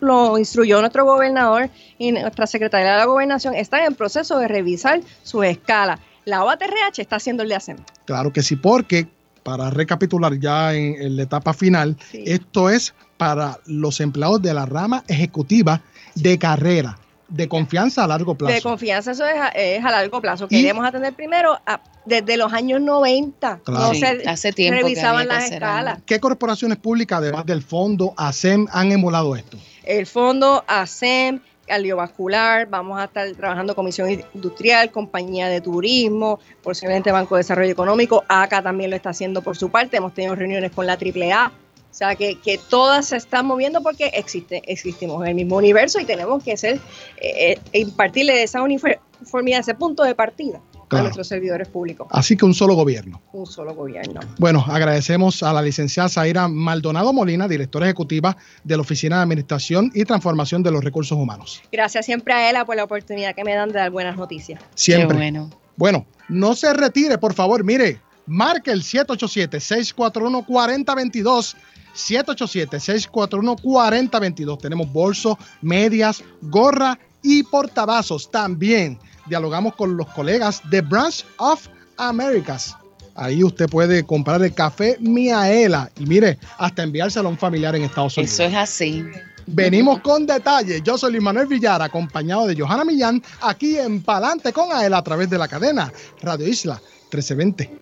lo 0.00 0.38
instruyó 0.38 0.80
nuestro 0.80 1.04
gobernador 1.04 1.70
y 1.98 2.12
nuestra 2.12 2.46
secretaria 2.46 2.92
de 2.92 2.98
la 2.98 3.04
gobernación, 3.06 3.54
están 3.54 3.84
en 3.84 3.94
proceso 3.94 4.38
de 4.38 4.48
revisar 4.48 5.00
su 5.22 5.42
escala. 5.42 5.98
La 6.24 6.44
OATRH 6.44 7.00
está 7.00 7.16
haciendo 7.16 7.42
el 7.42 7.48
de 7.48 7.54
ASEM. 7.54 7.78
Claro 8.04 8.32
que 8.32 8.42
sí, 8.42 8.56
porque 8.56 9.08
para 9.48 9.70
recapitular 9.70 10.38
ya 10.38 10.74
en, 10.74 11.00
en 11.00 11.16
la 11.16 11.22
etapa 11.22 11.54
final, 11.54 11.96
Sí. 12.10 12.22
esto 12.26 12.68
es 12.68 12.92
para 13.16 13.58
los 13.66 13.98
empleados 14.00 14.42
de 14.42 14.52
la 14.52 14.66
rama 14.66 15.04
ejecutiva 15.08 15.80
de 16.14 16.38
carrera, 16.38 16.98
de 17.28 17.48
confianza 17.48 18.04
a 18.04 18.06
largo 18.06 18.34
plazo. 18.34 18.54
De 18.54 18.60
confianza, 18.60 19.12
eso 19.12 19.26
es 19.26 19.40
a, 19.40 19.48
es 19.48 19.82
a 19.82 19.90
largo 19.90 20.20
plazo. 20.20 20.46
Y- 20.50 20.60
Queremos 20.60 20.84
atender 20.86 21.14
primero 21.14 21.58
a- 21.66 21.80
desde 22.04 22.36
los 22.36 22.52
años 22.52 22.80
90. 22.82 23.60
Claro. 23.64 23.86
No 23.88 23.94
Sí, 23.94 24.00
se 24.00 24.28
hace 24.28 24.52
tiempo 24.52 24.82
revisaban 24.82 25.22
que 25.22 25.28
las 25.34 25.50
escalas. 25.50 25.98
¿Qué 26.04 26.20
corporaciones 26.20 26.76
públicas, 26.78 27.18
además 27.20 27.46
del 27.46 27.62
fondo 27.62 28.12
ASEM, 28.18 28.66
han 28.70 28.92
emulado 28.92 29.34
esto? 29.34 29.56
el 29.84 30.06
fondo 30.06 30.62
ASEM, 30.66 31.40
cardiovascular, 31.68 32.66
vamos 32.68 32.98
a 32.98 33.04
estar 33.04 33.30
trabajando 33.34 33.76
comisión 33.76 34.10
industrial, 34.34 34.90
compañía 34.90 35.48
de 35.48 35.60
turismo, 35.60 36.40
posiblemente 36.62 37.12
Banco 37.12 37.36
de 37.36 37.40
Desarrollo 37.40 37.70
Económico, 37.70 38.24
ACA 38.26 38.62
también 38.62 38.90
lo 38.90 38.96
está 38.96 39.10
haciendo 39.10 39.42
por 39.42 39.56
su 39.56 39.70
parte, 39.70 39.98
hemos 39.98 40.14
tenido 40.14 40.34
reuniones 40.34 40.72
con 40.72 40.86
la 40.86 40.94
AAA, 40.94 41.52
o 41.90 41.94
sea 41.94 42.16
que, 42.16 42.40
que 42.40 42.58
todas 42.68 43.06
se 43.06 43.16
están 43.16 43.46
moviendo 43.46 43.82
porque 43.82 44.10
existe, 44.14 44.62
existimos 44.66 45.22
en 45.22 45.28
el 45.28 45.34
mismo 45.36 45.56
universo 45.56 46.00
y 46.00 46.04
tenemos 46.04 46.42
que 46.42 46.56
ser, 46.56 46.80
eh, 47.20 47.58
eh, 47.72 47.78
impartirle 47.78 48.42
esa 48.42 48.62
uniformidad, 48.62 49.60
ese 49.60 49.74
punto 49.74 50.02
de 50.02 50.14
partida 50.14 50.60
a 50.96 51.02
nuestros 51.02 51.28
servidores 51.28 51.68
públicos, 51.68 52.08
Así 52.10 52.36
que 52.36 52.44
un 52.44 52.54
solo 52.54 52.74
gobierno. 52.74 53.20
un 53.32 53.46
solo 53.46 53.74
gobierno. 53.74 54.20
Bueno, 54.38 54.64
agradecemos 54.68 55.42
a 55.42 55.52
la 55.52 55.60
licenciada 55.62 56.08
Zaira 56.08 56.46
Maldonado 56.48 57.12
Molina, 57.12 57.48
directora 57.48 57.86
ejecutiva 57.86 58.36
de 58.64 58.76
la 58.76 58.82
Oficina 58.82 59.16
de 59.16 59.22
Administración 59.22 59.90
y 59.94 60.04
Transformación 60.04 60.62
de 60.62 60.70
los 60.70 60.84
Recursos 60.84 61.16
Humanos. 61.18 61.60
Gracias 61.72 62.06
siempre 62.06 62.32
a 62.34 62.50
ella 62.50 62.64
por 62.64 62.76
la 62.76 62.84
oportunidad 62.84 63.34
que 63.34 63.42
me 63.44 63.54
dan 63.54 63.68
de 63.70 63.78
dar 63.78 63.90
buenas 63.90 64.16
noticias. 64.16 64.60
Siempre. 64.74 65.16
Qué 65.16 65.22
bueno. 65.22 65.50
Bueno, 65.76 66.06
no 66.28 66.54
se 66.54 66.72
retire, 66.74 67.18
por 67.18 67.34
favor. 67.34 67.64
Mire, 67.64 68.00
marque 68.26 68.70
el 68.72 68.82
787-641-4022. 68.82 71.54
787-641-4022. 71.94 74.58
Tenemos 74.60 74.92
bolso, 74.92 75.38
medias, 75.62 76.22
gorra 76.42 76.98
y 77.22 77.42
portavasos. 77.42 78.30
También 78.30 78.98
dialogamos 79.28 79.74
con 79.74 79.96
los 79.96 80.06
colegas 80.08 80.62
de 80.70 80.80
Branch 80.80 81.24
of 81.38 81.66
Americas. 81.96 82.76
Ahí 83.14 83.42
usted 83.42 83.68
puede 83.68 84.04
comprar 84.04 84.42
el 84.42 84.54
café 84.54 84.96
Miaela 85.00 85.90
y 85.98 86.06
mire, 86.06 86.38
hasta 86.56 86.84
enviárselo 86.84 87.28
a 87.28 87.32
un 87.32 87.38
familiar 87.38 87.74
en 87.74 87.82
Estados 87.82 88.16
Unidos. 88.16 88.32
Eso 88.32 88.44
es 88.44 88.54
así. 88.54 89.04
Venimos 89.50 90.00
con 90.00 90.26
detalles. 90.26 90.82
Yo 90.84 90.98
soy 90.98 91.12
Luis 91.12 91.24
Manuel 91.24 91.46
Villar, 91.46 91.80
acompañado 91.82 92.46
de 92.46 92.54
Johanna 92.54 92.84
Millán, 92.84 93.22
aquí 93.40 93.78
en 93.78 94.02
Palante 94.02 94.52
con 94.52 94.70
Aela 94.70 94.98
a 94.98 95.02
través 95.02 95.30
de 95.30 95.38
la 95.38 95.48
cadena 95.48 95.92
Radio 96.20 96.46
Isla 96.46 96.80
1320. 97.10 97.80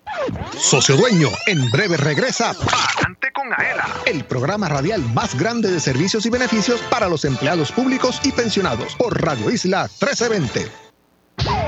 Socio 0.57 0.95
Dueño, 0.95 1.27
en 1.45 1.69
breve 1.69 1.97
regresa 1.97 2.53
Palante 2.53 3.31
con 3.33 3.51
Aela, 3.53 3.85
el 4.05 4.23
programa 4.23 4.69
radial 4.69 5.01
más 5.13 5.37
grande 5.37 5.69
de 5.69 5.79
servicios 5.79 6.25
y 6.25 6.29
beneficios 6.29 6.79
para 6.89 7.09
los 7.09 7.25
empleados 7.25 7.71
públicos 7.71 8.21
y 8.23 8.31
pensionados 8.31 8.95
por 8.95 9.21
Radio 9.21 9.51
Isla 9.51 9.83
1320. 9.83 10.86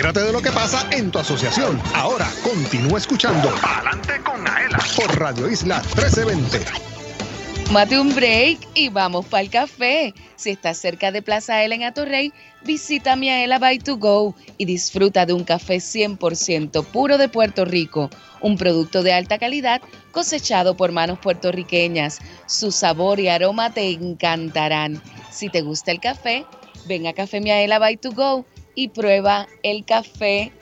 Entérate 0.00 0.28
de 0.28 0.32
lo 0.32 0.40
que 0.40 0.50
pasa 0.50 0.88
en 0.92 1.10
tu 1.10 1.18
asociación. 1.18 1.78
Ahora 1.94 2.26
continúa 2.42 2.96
escuchando 2.96 3.50
Adelante 3.62 4.18
con 4.24 4.48
Aela 4.48 4.78
por 4.96 5.14
Radio 5.18 5.46
Isla 5.46 5.82
1320. 5.94 6.64
Mate 7.70 8.00
un 8.00 8.14
break 8.14 8.66
y 8.72 8.88
vamos 8.88 9.26
para 9.26 9.42
el 9.42 9.50
café. 9.50 10.14
Si 10.36 10.48
estás 10.48 10.78
cerca 10.78 11.12
de 11.12 11.20
Plaza 11.20 11.62
Ela 11.62 11.74
en 11.74 11.82
Atorrey, 11.82 12.32
visita 12.64 13.14
Miaela 13.14 13.58
by 13.58 13.78
to 13.80 13.98
go 13.98 14.34
y 14.56 14.64
disfruta 14.64 15.26
de 15.26 15.34
un 15.34 15.44
café 15.44 15.76
100% 15.76 16.82
puro 16.86 17.18
de 17.18 17.28
Puerto 17.28 17.66
Rico, 17.66 18.08
un 18.40 18.56
producto 18.56 19.02
de 19.02 19.12
alta 19.12 19.36
calidad 19.36 19.82
cosechado 20.12 20.78
por 20.78 20.92
manos 20.92 21.18
puertorriqueñas. 21.18 22.20
Su 22.46 22.72
sabor 22.72 23.20
y 23.20 23.28
aroma 23.28 23.74
te 23.74 23.90
encantarán. 23.90 25.02
Si 25.30 25.50
te 25.50 25.60
gusta 25.60 25.90
el 25.90 26.00
café, 26.00 26.46
ven 26.86 27.06
a 27.06 27.12
Café 27.12 27.42
Miaela 27.42 27.78
by 27.78 27.98
to 27.98 28.12
go 28.12 28.46
y 28.74 28.88
prueba 28.88 29.46
el 29.62 29.84
café 29.84 30.52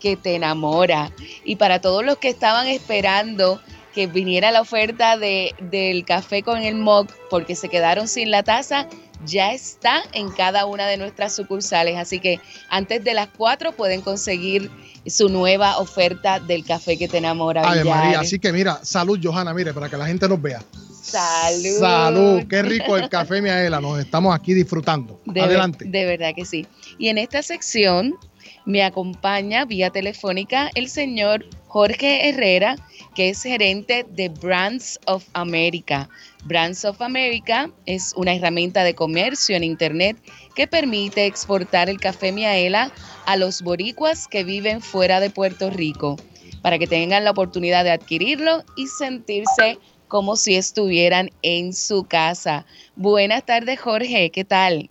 que 0.00 0.16
te 0.16 0.34
enamora. 0.34 1.12
Y 1.44 1.56
para 1.56 1.80
todos 1.80 2.04
los 2.04 2.18
que 2.18 2.28
estaban 2.28 2.66
esperando 2.66 3.60
que 3.94 4.06
viniera 4.06 4.50
la 4.50 4.60
oferta 4.60 5.16
de, 5.16 5.54
del 5.60 6.04
café 6.04 6.42
con 6.42 6.58
el 6.58 6.76
mug 6.76 7.08
porque 7.30 7.56
se 7.56 7.68
quedaron 7.68 8.06
sin 8.06 8.30
la 8.30 8.42
taza, 8.42 8.86
ya 9.24 9.52
está 9.52 10.02
en 10.12 10.30
cada 10.30 10.66
una 10.66 10.86
de 10.86 10.96
nuestras 10.96 11.34
sucursales. 11.34 11.96
Así 11.96 12.20
que 12.20 12.40
antes 12.68 13.02
de 13.02 13.14
las 13.14 13.28
4 13.36 13.72
pueden 13.72 14.00
conseguir 14.00 14.70
su 15.06 15.28
nueva 15.28 15.78
oferta 15.78 16.38
del 16.38 16.64
café 16.64 16.96
que 16.96 17.08
te 17.08 17.18
enamora. 17.18 17.62
Ay, 17.64 17.84
María, 17.84 18.20
así 18.20 18.38
que 18.38 18.52
mira, 18.52 18.80
salud, 18.82 19.18
Johanna, 19.22 19.52
mire, 19.54 19.72
para 19.72 19.88
que 19.88 19.96
la 19.96 20.06
gente 20.06 20.28
nos 20.28 20.40
vea. 20.40 20.62
Salud. 21.10 21.78
Salud, 21.80 22.42
qué 22.48 22.62
rico 22.62 22.96
el 22.96 23.08
café 23.08 23.40
Miaela, 23.40 23.80
nos 23.80 23.98
estamos 23.98 24.34
aquí 24.34 24.54
disfrutando. 24.54 25.20
De 25.24 25.32
ver- 25.40 25.44
Adelante. 25.44 25.84
de 25.86 26.04
verdad 26.04 26.34
que 26.34 26.44
sí. 26.44 26.66
Y 26.98 27.08
en 27.08 27.18
esta 27.18 27.42
sección 27.42 28.14
me 28.64 28.82
acompaña 28.82 29.64
vía 29.64 29.90
telefónica 29.90 30.70
el 30.74 30.88
señor 30.88 31.46
Jorge 31.66 32.28
Herrera, 32.28 32.76
que 33.14 33.30
es 33.30 33.42
gerente 33.42 34.06
de 34.10 34.28
Brands 34.28 34.98
of 35.06 35.24
America. 35.32 36.08
Brands 36.44 36.84
of 36.84 37.00
America 37.02 37.70
es 37.86 38.12
una 38.16 38.34
herramienta 38.34 38.84
de 38.84 38.94
comercio 38.94 39.56
en 39.56 39.64
Internet 39.64 40.16
que 40.54 40.66
permite 40.66 41.26
exportar 41.26 41.88
el 41.88 41.98
café 42.00 42.32
Miaela 42.32 42.90
a 43.26 43.36
los 43.36 43.62
boricuas 43.62 44.28
que 44.28 44.44
viven 44.44 44.80
fuera 44.80 45.20
de 45.20 45.30
Puerto 45.30 45.70
Rico, 45.70 46.16
para 46.62 46.78
que 46.78 46.86
tengan 46.86 47.24
la 47.24 47.30
oportunidad 47.32 47.84
de 47.84 47.90
adquirirlo 47.90 48.64
y 48.76 48.86
sentirse 48.86 49.78
como 50.08 50.36
si 50.36 50.56
estuvieran 50.56 51.30
en 51.42 51.72
su 51.72 52.04
casa. 52.04 52.64
Buenas 52.96 53.44
tardes, 53.44 53.78
Jorge, 53.80 54.30
¿qué 54.30 54.44
tal? 54.44 54.90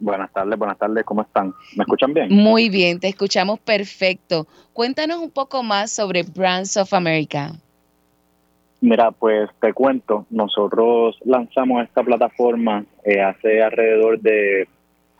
Buenas 0.00 0.32
tardes, 0.32 0.58
buenas 0.58 0.76
tardes, 0.78 1.04
¿cómo 1.04 1.22
están? 1.22 1.54
¿Me 1.76 1.82
escuchan 1.82 2.12
bien? 2.12 2.28
Muy 2.30 2.68
bien, 2.68 2.98
te 2.98 3.08
escuchamos 3.08 3.60
perfecto. 3.60 4.46
Cuéntanos 4.72 5.18
un 5.18 5.30
poco 5.30 5.62
más 5.62 5.92
sobre 5.92 6.22
Brands 6.24 6.76
of 6.76 6.92
America. 6.92 7.52
Mira, 8.80 9.12
pues 9.12 9.48
te 9.60 9.72
cuento, 9.72 10.26
nosotros 10.30 11.16
lanzamos 11.24 11.84
esta 11.84 12.02
plataforma 12.02 12.84
eh, 13.04 13.20
hace 13.22 13.62
alrededor 13.62 14.20
de 14.20 14.68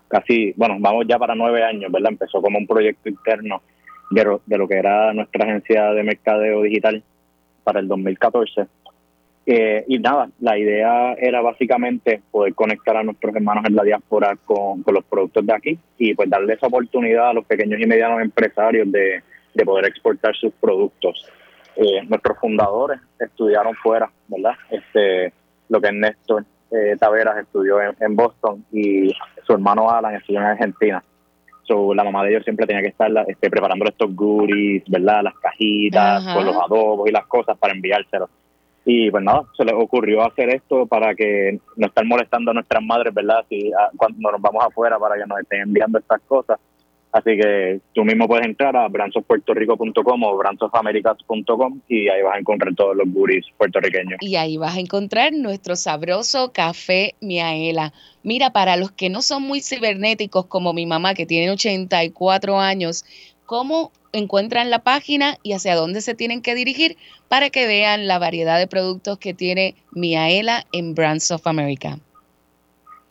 casi, 0.09 0.53
bueno, 0.57 0.77
vamos 0.81 1.07
ya 1.09 1.19
para 1.19 1.35
nueve 1.35 1.63
años, 1.65 1.91
¿verdad? 1.91 2.13
Empezó 2.13 2.43
como 2.43 2.59
un 2.59 2.67
proyecto 2.67 3.09
interno 3.09 3.63
de, 4.11 4.25
lo- 4.25 4.43
de 4.45 4.59
lo 4.59 4.69
que 4.69 4.75
era 4.75 5.15
nuestra 5.15 5.45
agencia 5.47 5.93
de 5.93 6.03
mercadeo 6.03 6.61
digital 6.63 7.03
para 7.63 7.81
el 7.81 7.89
2014. 7.89 8.67
Eh, 9.47 9.85
y 9.89 9.99
nada, 9.99 10.31
la 10.41 10.59
idea 10.59 11.13
era 11.15 11.43
básicamente 11.43 12.23
poder 12.31 12.55
conectar 12.55 12.97
a 12.97 13.03
nuestros 13.03 13.35
hermanos 13.35 13.65
en 13.67 13.77
la 13.77 13.83
diáspora 13.83 14.37
con, 14.45 14.83
con 14.83 14.95
los 14.95 15.05
productos 15.05 15.45
de 15.45 15.53
aquí 15.53 15.79
y 15.99 16.15
pues 16.15 16.31
darle 16.31 16.55
esa 16.55 16.67
oportunidad 16.67 17.29
a 17.29 17.33
los 17.35 17.45
pequeños 17.45 17.79
y 17.79 17.87
medianos 17.87 18.23
empresarios 18.23 18.91
de, 18.91 19.23
de 19.53 19.65
poder 19.65 19.87
exportar 19.87 20.35
sus 20.35 20.53
productos. 20.55 21.31
Eh, 21.77 22.03
nuestros 22.07 22.39
fundadores 22.39 23.01
estudiaron 23.19 23.75
fuera, 23.75 24.11
¿verdad? 24.29 24.55
Este, 24.71 25.33
lo 25.69 25.81
que 25.81 25.89
es 25.89 25.95
Néstor 25.95 26.45
eh, 26.71 26.97
Taveras 26.99 27.37
estudió 27.39 27.83
en, 27.83 27.95
en 28.01 28.17
Boston 28.17 28.65
y 28.73 29.13
su 29.47 29.53
hermano 29.53 29.91
Alan 29.91 30.15
estudió 30.15 30.41
en 30.41 30.47
Argentina. 30.47 31.05
So, 31.65 31.95
la 31.95 32.05
mamá 32.05 32.23
de 32.25 32.31
ellos 32.31 32.45
siempre 32.45 32.67
tenía 32.67 32.83
que 32.83 32.89
estar 32.89 33.11
este, 33.27 33.49
preparando 33.49 33.87
estos 33.87 34.15
goodies, 34.15 34.85
¿verdad? 34.87 35.23
Las 35.23 35.35
cajitas, 35.35 36.23
Ajá. 36.23 36.35
con 36.35 36.47
los 36.47 36.57
adobos 36.57 37.09
y 37.09 37.13
las 37.13 37.27
cosas 37.27 37.57
para 37.59 37.75
enviárselos. 37.75 38.29
Y 38.87 39.11
pues 39.11 39.25
nada, 39.25 39.45
se 39.57 39.65
les 39.65 39.75
ocurrió 39.75 40.23
hacer 40.23 40.51
esto 40.51 40.87
para 40.87 41.15
que 41.15 41.59
no 41.77 41.87
estar 41.87 42.05
molestando 42.05 42.51
a 42.51 42.55
nuestras 42.55 42.83
madres, 42.83 43.15
¿verdad? 43.15 43.45
Si, 43.49 43.73
a- 43.73 43.91
cuando 43.97 44.31
nos 44.31 44.41
vamos 44.41 44.63
afuera 44.65 44.99
para 44.99 45.17
que 45.17 45.27
nos 45.27 45.39
estén 45.41 45.63
enviando 45.63 45.99
estas 45.99 46.21
cosas. 46.23 46.59
Así 47.13 47.37
que 47.37 47.81
tú 47.95 48.05
mismo 48.05 48.27
puedes 48.27 48.45
entrar 48.45 48.77
a 48.77 48.89
brandsofpuertorico.com 48.89 50.23
o 50.25 50.37
brandsofamerica.com 50.37 51.81
y 51.89 52.09
ahí 52.09 52.23
vas 52.23 52.35
a 52.35 52.39
encontrar 52.41 52.75
todos 52.75 52.97
los 52.97 53.07
goodies 53.13 53.47
puertorriqueños. 53.57 54.19
Y 54.21 54.35
ahí 54.37 54.57
vas 54.57 54.77
a 54.77 54.81
encontrar 54.81 55.33
nuestro 55.33 55.77
sabroso 55.77 56.53
café 56.53 57.15
Miaela. 57.21 57.93
Mira, 58.25 58.51
para 58.51 58.77
los 58.77 58.91
que 58.91 59.11
no 59.11 59.23
son 59.23 59.43
muy 59.45 59.61
cibernéticos 59.61 60.47
como 60.47 60.73
mi 60.73 60.87
mamá 60.87 61.15
que 61.15 61.25
tiene 61.25 61.51
84 61.53 62.59
años, 62.59 63.05
¿cómo 63.47 63.93
encuentran 64.15 64.71
la 64.71 64.81
página 64.81 65.37
y 65.43 65.53
hacia 65.53 65.75
dónde 65.75 66.01
se 66.01 66.15
tienen 66.15 66.43
que 66.43 66.55
dirigir 66.55 66.97
para 67.29 67.51
que 67.51 67.67
vean 67.67 68.07
la 68.07 68.19
variedad 68.19 68.59
de 68.59 68.67
productos 68.67 69.19
que 69.19 69.35
tiene 69.35 69.75
Miaela 69.93 70.65
en 70.73 70.95
Brands 70.95 71.31
of 71.31 71.47
America? 71.47 71.99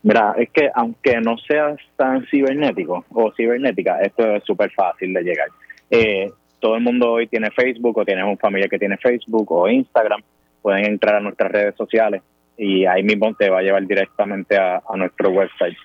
Mira, 0.04 0.36
es 0.38 0.50
que 0.50 0.70
aunque 0.76 1.22
no 1.22 1.38
seas 1.38 1.78
tan 1.96 2.26
cibernético 2.28 3.06
o 3.10 3.32
cibernética, 3.32 4.02
esto 4.02 4.36
es 4.36 4.44
súper 4.44 4.70
fácil 4.72 5.14
de 5.14 5.24
llegar. 5.24 5.48
Eh, 5.90 6.30
todo 6.60 6.76
el 6.76 6.82
mundo 6.82 7.12
hoy 7.12 7.28
tiene 7.28 7.52
Facebook 7.52 7.98
o 7.98 8.06
tienes 8.06 8.26
un 8.26 8.38
familiar 8.38 8.70
que 8.70 8.80
tiene 8.80 8.98
Facebook 8.98 9.52
o 9.52 9.68
Instagram, 9.70 10.22
pueden 10.62 10.86
entrar 10.86 11.16
a 11.16 11.20
nuestras 11.22 11.52
redes 11.52 11.76
sociales 11.76 12.22
y 12.58 12.86
ahí 12.86 13.04
mismo 13.04 13.34
te 13.34 13.50
va 13.50 13.60
a 13.60 13.62
llevar 13.62 13.86
directamente 13.86 14.58
a, 14.58 14.82
a 14.88 14.98
nuestro 14.98 15.30
website. 15.30 15.76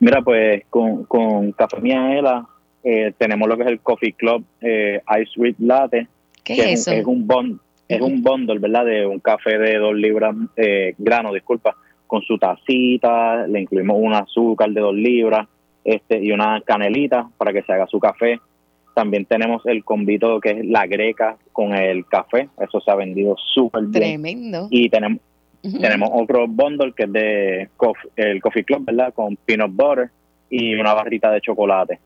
Mira, 0.00 0.22
pues 0.22 0.64
con, 0.70 1.04
con 1.04 1.52
Café 1.52 1.80
Miaela 1.80 2.46
eh, 2.82 3.12
tenemos 3.18 3.48
lo 3.48 3.56
que 3.56 3.64
es 3.64 3.68
el 3.68 3.80
Coffee 3.80 4.12
Club 4.12 4.44
eh, 4.60 5.02
Ice 5.20 5.30
Sweet 5.32 5.56
Latte. 5.58 6.08
¿Qué 6.42 6.54
que 6.54 6.72
es 6.72 6.80
eso? 6.80 6.90
Un, 6.90 6.98
es 6.98 7.06
un 7.06 7.26
bond, 7.26 7.60
es 7.88 8.00
un 8.00 8.22
bundle, 8.22 8.58
¿verdad? 8.58 8.84
De 8.86 9.06
un 9.06 9.20
café 9.20 9.58
de 9.58 9.76
dos 9.78 9.94
libras, 9.94 10.34
eh, 10.56 10.94
grano, 10.98 11.32
disculpa, 11.32 11.76
con 12.06 12.22
su 12.22 12.38
tacita, 12.38 13.46
le 13.46 13.60
incluimos 13.60 13.96
un 13.98 14.14
azúcar 14.14 14.70
de 14.70 14.80
dos 14.80 14.94
libras 14.94 15.48
este 15.84 16.18
y 16.22 16.32
una 16.32 16.60
canelita 16.62 17.28
para 17.36 17.52
que 17.52 17.62
se 17.62 17.72
haga 17.72 17.86
su 17.86 17.98
café. 18.00 18.40
También 18.94 19.24
tenemos 19.24 19.66
el 19.66 19.84
convito 19.84 20.40
que 20.40 20.50
es 20.50 20.64
la 20.66 20.86
greca 20.86 21.36
con 21.52 21.74
el 21.74 22.06
café, 22.06 22.48
eso 22.60 22.80
se 22.80 22.90
ha 22.90 22.94
vendido 22.94 23.36
súper 23.52 23.82
bien. 23.82 23.92
Tremendo. 23.92 24.68
Y 24.70 24.88
tenemos 24.88 25.20
tenemos 25.80 26.10
otro 26.12 26.46
bundle 26.46 26.92
que 26.92 27.04
es 27.04 27.12
de 27.12 27.68
cof- 27.78 28.10
el 28.16 28.40
Coffee 28.42 28.64
Club, 28.64 28.84
¿verdad? 28.84 29.14
Con 29.14 29.36
peanut 29.36 29.72
butter 29.74 30.10
y 30.50 30.74
una 30.74 30.92
barrita 30.92 31.30
de 31.30 31.40
chocolate. 31.40 31.98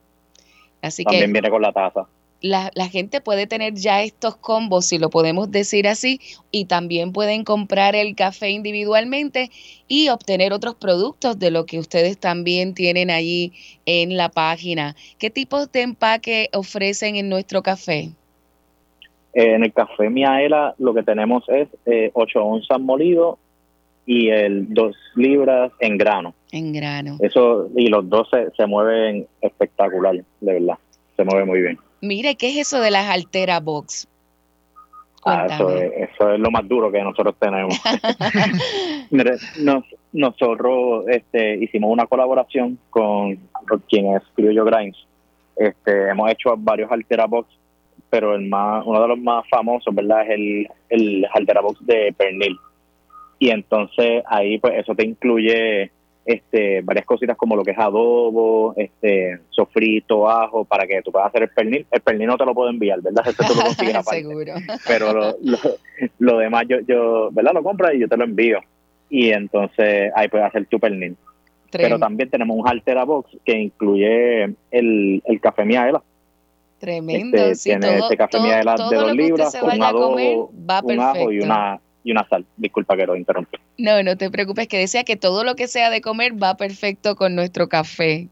Así 0.80 1.02
También 1.02 1.26
que 1.26 1.32
viene 1.32 1.50
con 1.50 1.60
la 1.62 1.72
taza. 1.72 2.06
La, 2.40 2.70
la 2.74 2.88
gente 2.88 3.20
puede 3.20 3.46
tener 3.46 3.74
ya 3.74 4.02
estos 4.02 4.36
combos, 4.36 4.86
si 4.86 4.98
lo 4.98 5.10
podemos 5.10 5.50
decir 5.50 5.88
así, 5.88 6.20
y 6.50 6.66
también 6.66 7.12
pueden 7.12 7.44
comprar 7.44 7.96
el 7.96 8.14
café 8.14 8.50
individualmente 8.50 9.50
y 9.88 10.08
obtener 10.08 10.52
otros 10.52 10.74
productos 10.74 11.38
de 11.38 11.50
lo 11.50 11.66
que 11.66 11.78
ustedes 11.78 12.18
también 12.18 12.74
tienen 12.74 13.10
allí 13.10 13.52
en 13.86 14.16
la 14.16 14.28
página. 14.28 14.94
¿Qué 15.18 15.30
tipos 15.30 15.70
de 15.72 15.82
empaque 15.82 16.48
ofrecen 16.52 17.16
en 17.16 17.28
nuestro 17.28 17.62
café? 17.62 18.10
Eh, 19.34 19.54
en 19.54 19.64
el 19.64 19.72
café 19.72 20.08
Miaela 20.08 20.74
lo 20.78 20.94
que 20.94 21.02
tenemos 21.02 21.44
es 21.48 21.68
eh, 21.86 22.10
8 22.14 22.44
onzas 22.44 22.80
molido 22.80 23.38
y 24.06 24.30
el 24.30 24.72
2 24.72 24.96
libras 25.16 25.72
en 25.80 25.98
grano. 25.98 26.34
En 26.50 26.72
grano. 26.72 27.18
Eso 27.20 27.68
y 27.76 27.88
los 27.88 28.08
dos 28.08 28.28
se, 28.30 28.50
se 28.56 28.66
mueven 28.66 29.26
espectacular, 29.42 30.14
de 30.40 30.52
verdad. 30.52 30.78
Se 31.14 31.24
mueve 31.24 31.44
muy 31.44 31.60
bien. 31.60 31.78
Mire, 32.00 32.36
¿qué 32.36 32.50
es 32.50 32.56
eso 32.68 32.80
de 32.80 32.90
las 32.90 33.08
Altera 33.08 33.60
Box? 33.60 34.06
Ah, 35.24 35.46
eso, 35.50 35.68
es, 35.70 36.10
eso 36.10 36.32
es 36.32 36.38
lo 36.40 36.50
más 36.50 36.66
duro 36.68 36.90
que 36.92 37.02
nosotros 37.02 37.34
tenemos. 37.38 37.74
Mire, 39.10 39.32
nos- 39.60 39.84
nosotros 40.12 41.04
este, 41.08 41.56
hicimos 41.56 41.90
una 41.90 42.06
colaboración 42.06 42.78
con, 42.90 43.36
con 43.68 43.78
quien 43.88 44.14
es 44.14 44.22
Criollo 44.34 44.64
Grimes. 44.64 44.96
Este, 45.56 46.08
hemos 46.08 46.30
hecho 46.30 46.54
varios 46.56 46.90
Altera 46.90 47.26
Box, 47.26 47.48
pero 48.10 48.34
el 48.34 48.48
más, 48.48 48.84
uno 48.86 49.02
de 49.02 49.08
los 49.08 49.18
más 49.18 49.44
famosos, 49.50 49.94
¿verdad? 49.94 50.22
Es 50.22 50.30
el, 50.30 50.68
el 50.88 51.26
Altera 51.34 51.60
Box 51.60 51.84
de 51.84 52.14
pernil. 52.16 52.56
Y 53.40 53.50
entonces 53.50 54.22
ahí, 54.26 54.58
pues, 54.58 54.74
eso 54.78 54.94
te 54.94 55.04
incluye 55.04 55.90
este, 56.28 56.82
varias 56.82 57.06
cositas 57.06 57.38
como 57.38 57.56
lo 57.56 57.64
que 57.64 57.70
es 57.70 57.78
adobo, 57.78 58.74
este, 58.76 59.38
sofrito, 59.48 60.28
ajo, 60.28 60.62
para 60.66 60.86
que 60.86 61.00
tú 61.00 61.10
puedas 61.10 61.28
hacer 61.28 61.44
el 61.44 61.48
pernil. 61.48 61.86
El 61.90 62.02
pernil 62.02 62.26
no 62.26 62.36
te 62.36 62.44
lo 62.44 62.52
puedo 62.54 62.68
enviar, 62.68 63.00
¿verdad? 63.00 63.26
Eso 63.26 63.42
tú 63.48 63.54
lo 63.54 63.62
consigues 63.64 63.94
aparte 63.94 64.20
Seguro. 64.20 64.52
pero 64.86 65.12
lo, 65.14 65.36
lo, 65.42 65.58
lo 66.18 66.38
demás 66.38 66.66
yo, 66.68 66.80
yo, 66.86 67.30
¿verdad? 67.32 67.54
Lo 67.54 67.62
compras 67.62 67.94
y 67.94 68.00
yo 68.00 68.08
te 68.08 68.18
lo 68.18 68.24
envío. 68.24 68.60
Y 69.08 69.30
entonces 69.30 70.12
ahí 70.14 70.28
puedes 70.28 70.46
hacer 70.46 70.66
tu 70.66 70.78
pernil. 70.78 71.16
Pero 71.72 71.98
también 71.98 72.28
tenemos 72.28 72.58
un 72.58 72.68
Altera 72.68 73.04
Box 73.04 73.34
que 73.42 73.56
incluye 73.58 74.44
el, 74.70 75.22
el 75.24 75.40
café 75.40 75.64
Miaela. 75.64 76.02
Tremendo. 76.78 77.38
Este, 77.38 77.54
sí, 77.54 77.70
tiene 77.70 77.86
todo, 77.86 78.02
este 78.04 78.16
café 78.18 78.32
todo- 78.32 78.42
Miaela 78.42 78.74
de 78.90 78.96
dos 78.96 79.14
libras 79.14 79.56
con 79.56 79.70
un 79.72 79.90
comer 79.92 80.36
va 80.68 80.80
un 80.84 81.00
ajo 81.00 81.32
y 81.32 81.40
una, 81.40 81.80
y 82.08 82.12
una 82.12 82.26
sal. 82.26 82.46
Disculpa 82.56 82.96
que 82.96 83.04
lo 83.06 83.16
interrumpí. 83.16 83.58
No, 83.76 84.02
no 84.02 84.16
te 84.16 84.30
preocupes, 84.30 84.66
que 84.66 84.78
decía 84.78 85.04
que 85.04 85.16
todo 85.16 85.44
lo 85.44 85.56
que 85.56 85.68
sea 85.68 85.90
de 85.90 86.00
comer 86.00 86.42
va 86.42 86.56
perfecto 86.56 87.16
con 87.16 87.34
nuestro 87.34 87.68
café. 87.68 88.28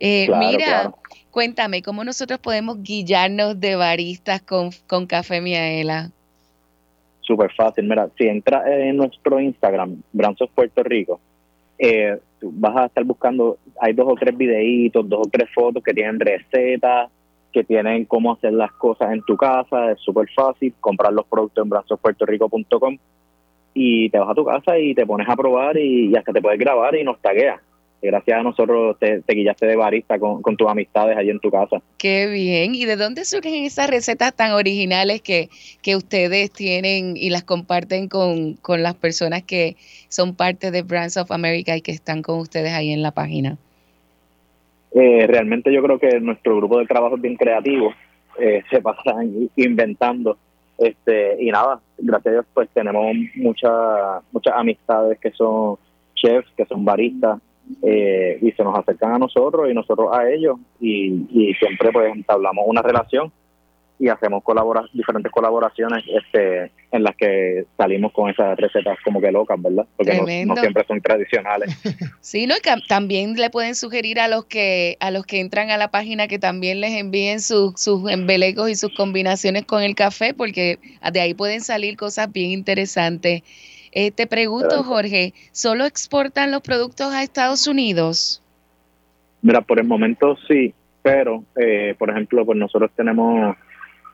Eh, 0.00 0.24
Claro, 0.26 0.46
mira, 0.46 0.66
claro. 0.66 0.98
cuéntame, 1.30 1.82
¿cómo 1.82 2.04
nosotros 2.04 2.40
podemos 2.40 2.82
guiarnos 2.82 3.60
de 3.60 3.76
baristas 3.76 4.40
con, 4.40 4.70
con 4.86 5.06
Café 5.06 5.42
Miaela? 5.42 6.10
Súper 7.20 7.52
fácil. 7.52 7.84
Mira, 7.84 8.08
si 8.16 8.26
entras 8.26 8.66
en 8.66 8.96
nuestro 8.96 9.38
Instagram, 9.38 10.02
Branzos 10.10 10.48
Puerto 10.54 10.82
Rico, 10.82 11.20
eh, 11.78 12.18
tú 12.40 12.50
vas 12.54 12.76
a 12.76 12.86
estar 12.86 13.04
buscando, 13.04 13.58
hay 13.78 13.92
dos 13.92 14.06
o 14.08 14.14
tres 14.14 14.34
videitos, 14.34 15.06
dos 15.06 15.26
o 15.26 15.30
tres 15.30 15.50
fotos 15.54 15.82
que 15.84 15.92
tienen 15.92 16.18
recetas, 16.18 17.10
que 17.52 17.64
tienen 17.64 18.04
cómo 18.06 18.32
hacer 18.32 18.52
las 18.52 18.72
cosas 18.72 19.12
en 19.12 19.22
tu 19.22 19.36
casa, 19.36 19.92
es 19.92 20.00
súper 20.00 20.28
fácil, 20.34 20.74
comprar 20.80 21.12
los 21.12 21.26
productos 21.26 21.64
en 21.64 21.70
branzospuertorico.com 21.70 22.98
y 23.74 24.10
te 24.10 24.18
vas 24.18 24.30
a 24.30 24.34
tu 24.34 24.44
casa 24.44 24.78
y 24.78 24.94
te 24.94 25.06
pones 25.06 25.28
a 25.28 25.36
probar 25.36 25.76
y, 25.76 26.14
hasta 26.16 26.32
te 26.32 26.42
puedes 26.42 26.58
grabar 26.58 26.94
y 26.94 27.04
nos 27.04 27.20
tagueas. 27.20 27.60
Gracias 28.02 28.36
a 28.36 28.42
nosotros 28.42 28.98
te, 28.98 29.22
te 29.22 29.32
guillaste 29.32 29.64
de 29.64 29.76
barista 29.76 30.18
con, 30.18 30.42
con 30.42 30.56
tus 30.56 30.68
amistades 30.68 31.16
allí 31.16 31.30
en 31.30 31.38
tu 31.38 31.52
casa. 31.52 31.80
Qué 31.98 32.26
bien. 32.26 32.74
¿Y 32.74 32.84
de 32.84 32.96
dónde 32.96 33.24
surgen 33.24 33.64
esas 33.64 33.88
recetas 33.88 34.34
tan 34.34 34.52
originales 34.52 35.22
que, 35.22 35.50
que 35.82 35.94
ustedes 35.94 36.50
tienen 36.50 37.16
y 37.16 37.30
las 37.30 37.44
comparten 37.44 38.08
con, 38.08 38.54
con 38.54 38.82
las 38.82 38.94
personas 38.94 39.44
que 39.44 39.76
son 40.08 40.34
parte 40.34 40.72
de 40.72 40.82
Brands 40.82 41.16
of 41.16 41.30
America 41.30 41.76
y 41.76 41.80
que 41.80 41.92
están 41.92 42.22
con 42.22 42.40
ustedes 42.40 42.72
ahí 42.72 42.90
en 42.90 43.02
la 43.02 43.12
página? 43.12 43.56
Eh, 44.94 45.26
realmente 45.26 45.72
yo 45.72 45.82
creo 45.82 45.98
que 45.98 46.20
nuestro 46.20 46.56
grupo 46.56 46.78
de 46.78 46.86
trabajo 46.86 47.16
es 47.16 47.22
bien 47.22 47.36
creativo, 47.36 47.92
eh, 48.38 48.62
se 48.70 48.80
pasan 48.80 49.48
inventando, 49.56 50.36
este 50.78 51.42
y 51.42 51.50
nada, 51.50 51.80
gracias 51.98 52.26
a 52.26 52.32
Dios 52.32 52.46
pues 52.52 52.68
tenemos 52.70 53.14
muchas 53.36 54.22
muchas 54.32 54.54
amistades 54.54 55.18
que 55.18 55.30
son 55.30 55.76
chefs, 56.14 56.50
que 56.56 56.66
son 56.66 56.84
baristas, 56.84 57.40
eh, 57.82 58.38
y 58.42 58.52
se 58.52 58.64
nos 58.64 58.78
acercan 58.78 59.14
a 59.14 59.18
nosotros 59.18 59.70
y 59.70 59.74
nosotros 59.74 60.08
a 60.12 60.28
ellos 60.28 60.58
y, 60.80 61.26
y 61.30 61.54
siempre 61.54 61.90
pues 61.92 62.14
entablamos 62.14 62.64
una 62.66 62.82
relación 62.82 63.32
y 63.98 64.08
hacemos 64.08 64.42
colabora 64.42 64.82
diferentes 64.92 65.30
colaboraciones 65.30 66.02
este 66.08 66.72
en 66.90 67.02
las 67.04 67.14
que 67.16 67.64
salimos 67.76 68.12
con 68.12 68.28
esas 68.30 68.56
recetas 68.58 68.98
como 69.04 69.20
que 69.20 69.30
locas, 69.30 69.60
¿verdad? 69.62 69.86
Porque 69.96 70.44
no- 70.44 70.56
siempre 70.56 70.84
son 70.86 71.00
tradicionales. 71.00 71.70
Sí, 72.20 72.46
¿no? 72.46 72.54
Y 72.56 72.60
cam- 72.60 72.86
también 72.86 73.34
le 73.34 73.50
pueden 73.50 73.74
sugerir 73.74 74.18
a 74.20 74.28
los 74.28 74.44
que 74.46 74.96
a 75.00 75.10
los 75.10 75.24
que 75.26 75.40
entran 75.40 75.70
a 75.70 75.76
la 75.76 75.90
página 75.90 76.28
que 76.28 76.38
también 76.38 76.80
les 76.80 76.92
envíen 76.92 77.40
sus, 77.40 77.80
sus 77.80 78.10
embelecos 78.10 78.70
y 78.70 78.74
sus 78.76 78.94
combinaciones 78.94 79.64
con 79.64 79.82
el 79.82 79.94
café, 79.94 80.32
porque 80.34 80.78
de 81.12 81.20
ahí 81.20 81.34
pueden 81.34 81.60
salir 81.60 81.96
cosas 81.96 82.30
bien 82.32 82.50
interesantes. 82.50 83.42
Eh, 83.92 84.10
te 84.10 84.26
pregunto. 84.26 84.82
Jorge, 84.84 85.34
¿solo 85.52 85.84
exportan 85.84 86.50
los 86.50 86.62
productos 86.62 87.12
a 87.12 87.22
Estados 87.22 87.66
Unidos? 87.66 88.42
Mira, 89.42 89.60
por 89.60 89.78
el 89.80 89.86
momento 89.86 90.36
sí, 90.48 90.72
pero 91.02 91.44
eh, 91.56 91.94
por 91.98 92.10
ejemplo, 92.10 92.46
pues 92.46 92.56
nosotros 92.56 92.90
tenemos 92.96 93.56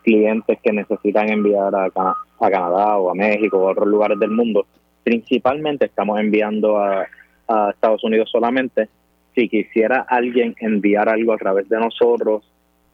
clientes 0.09 0.59
que 0.63 0.73
necesitan 0.73 1.29
enviar 1.29 1.75
a, 1.75 1.91
Cana- 1.91 2.17
a 2.41 2.51
Canadá 2.51 2.97
o 2.97 3.11
a 3.11 3.15
México 3.15 3.59
o 3.59 3.69
a 3.69 3.73
otros 3.73 3.87
lugares 3.89 4.19
del 4.19 4.31
mundo. 4.31 4.67
Principalmente 5.05 5.85
estamos 5.85 6.19
enviando 6.19 6.79
a, 6.79 7.07
Estados 7.71 8.05
Unidos 8.05 8.29
solamente. 8.31 8.89
Si 9.35 9.49
quisiera 9.49 10.05
alguien 10.09 10.55
enviar 10.61 11.09
algo 11.09 11.33
a 11.33 11.39
través 11.39 11.67
de 11.69 11.79
nosotros 11.79 12.43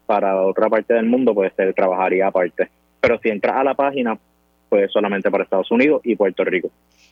para 0.06 0.40
otra 0.42 0.68
parte 0.68 0.94
del 0.94 1.06
mundo, 1.06 1.34
pues 1.34 1.52
se 1.56 1.72
trabajaría 1.72 2.28
aparte. 2.28 2.68
Pero 3.00 3.18
si 3.20 3.30
entras 3.30 3.56
a 3.56 3.64
la 3.64 3.74
página, 3.74 4.16
pues 4.68 4.92
solamente 4.92 5.28
para 5.28 5.42
Estados 5.42 5.70
Unidos 5.72 6.02
y 6.04 6.14
Puerto 6.14 6.44
Rico. 6.44 6.70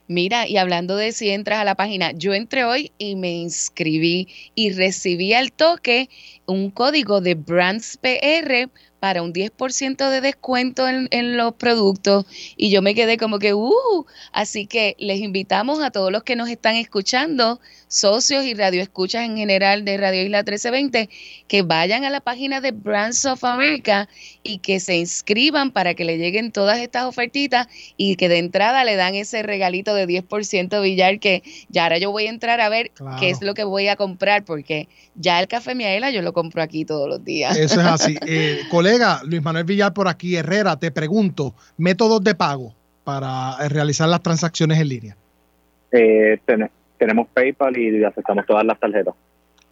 Mira, 0.08 0.48
y 0.48 0.56
hablando 0.56 0.96
de 0.96 1.12
si 1.12 1.30
entras 1.30 1.60
a 1.60 1.64
la 1.64 1.74
página, 1.74 2.12
yo 2.12 2.34
entré 2.34 2.64
hoy 2.64 2.92
y 2.98 3.14
me 3.16 3.32
inscribí 3.32 4.28
y 4.54 4.72
recibí 4.72 5.32
al 5.32 5.52
toque 5.52 6.08
un 6.46 6.70
código 6.70 7.20
de 7.20 7.34
Brands 7.34 7.98
PR 7.98 8.68
para 9.00 9.22
un 9.22 9.32
10% 9.32 10.10
de 10.10 10.20
descuento 10.20 10.88
en, 10.88 11.08
en 11.10 11.36
los 11.36 11.54
productos 11.54 12.24
y 12.56 12.70
yo 12.70 12.82
me 12.82 12.94
quedé 12.94 13.16
como 13.16 13.40
que, 13.40 13.52
uh, 13.52 14.06
así 14.32 14.66
que 14.66 14.94
les 15.00 15.18
invitamos 15.20 15.82
a 15.82 15.90
todos 15.90 16.12
los 16.12 16.22
que 16.22 16.36
nos 16.36 16.48
están 16.48 16.76
escuchando, 16.76 17.60
socios 17.88 18.44
y 18.44 18.54
radioescuchas 18.54 19.24
en 19.24 19.36
general 19.36 19.84
de 19.84 19.96
Radio 19.96 20.22
Isla 20.22 20.38
1320, 20.38 21.08
que 21.48 21.62
vayan 21.62 22.04
a 22.04 22.10
la 22.10 22.20
página 22.20 22.60
de 22.60 22.70
Brands 22.70 23.24
of 23.26 23.42
America 23.42 24.08
y 24.44 24.58
que 24.58 24.78
se 24.78 24.96
inscriban 24.96 25.72
para 25.72 25.94
que 25.94 26.04
le 26.04 26.16
lleguen 26.16 26.52
todas 26.52 26.78
estas 26.78 27.04
ofertitas 27.04 27.66
y 27.96 28.14
que 28.14 28.28
de 28.28 28.38
entrada 28.38 28.84
le 28.84 28.94
dan 28.94 29.16
ese 29.16 29.42
regalito 29.42 29.94
de 29.96 30.06
10% 30.06 30.80
Villar 30.80 31.18
que 31.18 31.42
ya 31.68 31.82
ahora 31.84 31.98
yo 31.98 32.12
voy 32.12 32.26
a 32.26 32.30
entrar 32.30 32.60
a 32.60 32.68
ver 32.68 32.90
Claro. 32.92 33.16
qué 33.18 33.30
es 33.30 33.42
lo 33.42 33.54
que 33.54 33.64
voy 33.64 33.88
a 33.88 33.96
comprar 33.96 34.44
porque 34.44 34.88
ya 35.16 35.40
el 35.40 35.48
café 35.48 35.74
Miaela 35.74 36.10
yo 36.12 36.22
lo 36.22 36.32
compro 36.42 36.62
aquí 36.62 36.84
todos 36.84 37.08
los 37.08 37.24
días. 37.24 37.56
Eso 37.56 37.80
es 37.80 37.86
así. 37.86 38.16
Eh, 38.26 38.60
colega 38.70 39.20
Luis 39.24 39.42
Manuel 39.42 39.64
Villar 39.64 39.92
por 39.94 40.08
aquí, 40.08 40.36
Herrera, 40.36 40.76
te 40.76 40.90
pregunto, 40.90 41.54
métodos 41.76 42.22
de 42.24 42.34
pago 42.34 42.74
para 43.04 43.56
eh, 43.64 43.68
realizar 43.68 44.08
las 44.08 44.22
transacciones 44.22 44.78
en 44.80 44.88
línea. 44.88 45.16
Eh, 45.92 46.38
ten- 46.46 46.70
tenemos 46.98 47.28
PayPal 47.34 47.76
y 47.76 48.02
aceptamos 48.04 48.44
todas 48.46 48.64
las 48.64 48.78
tarjetas. 48.80 49.14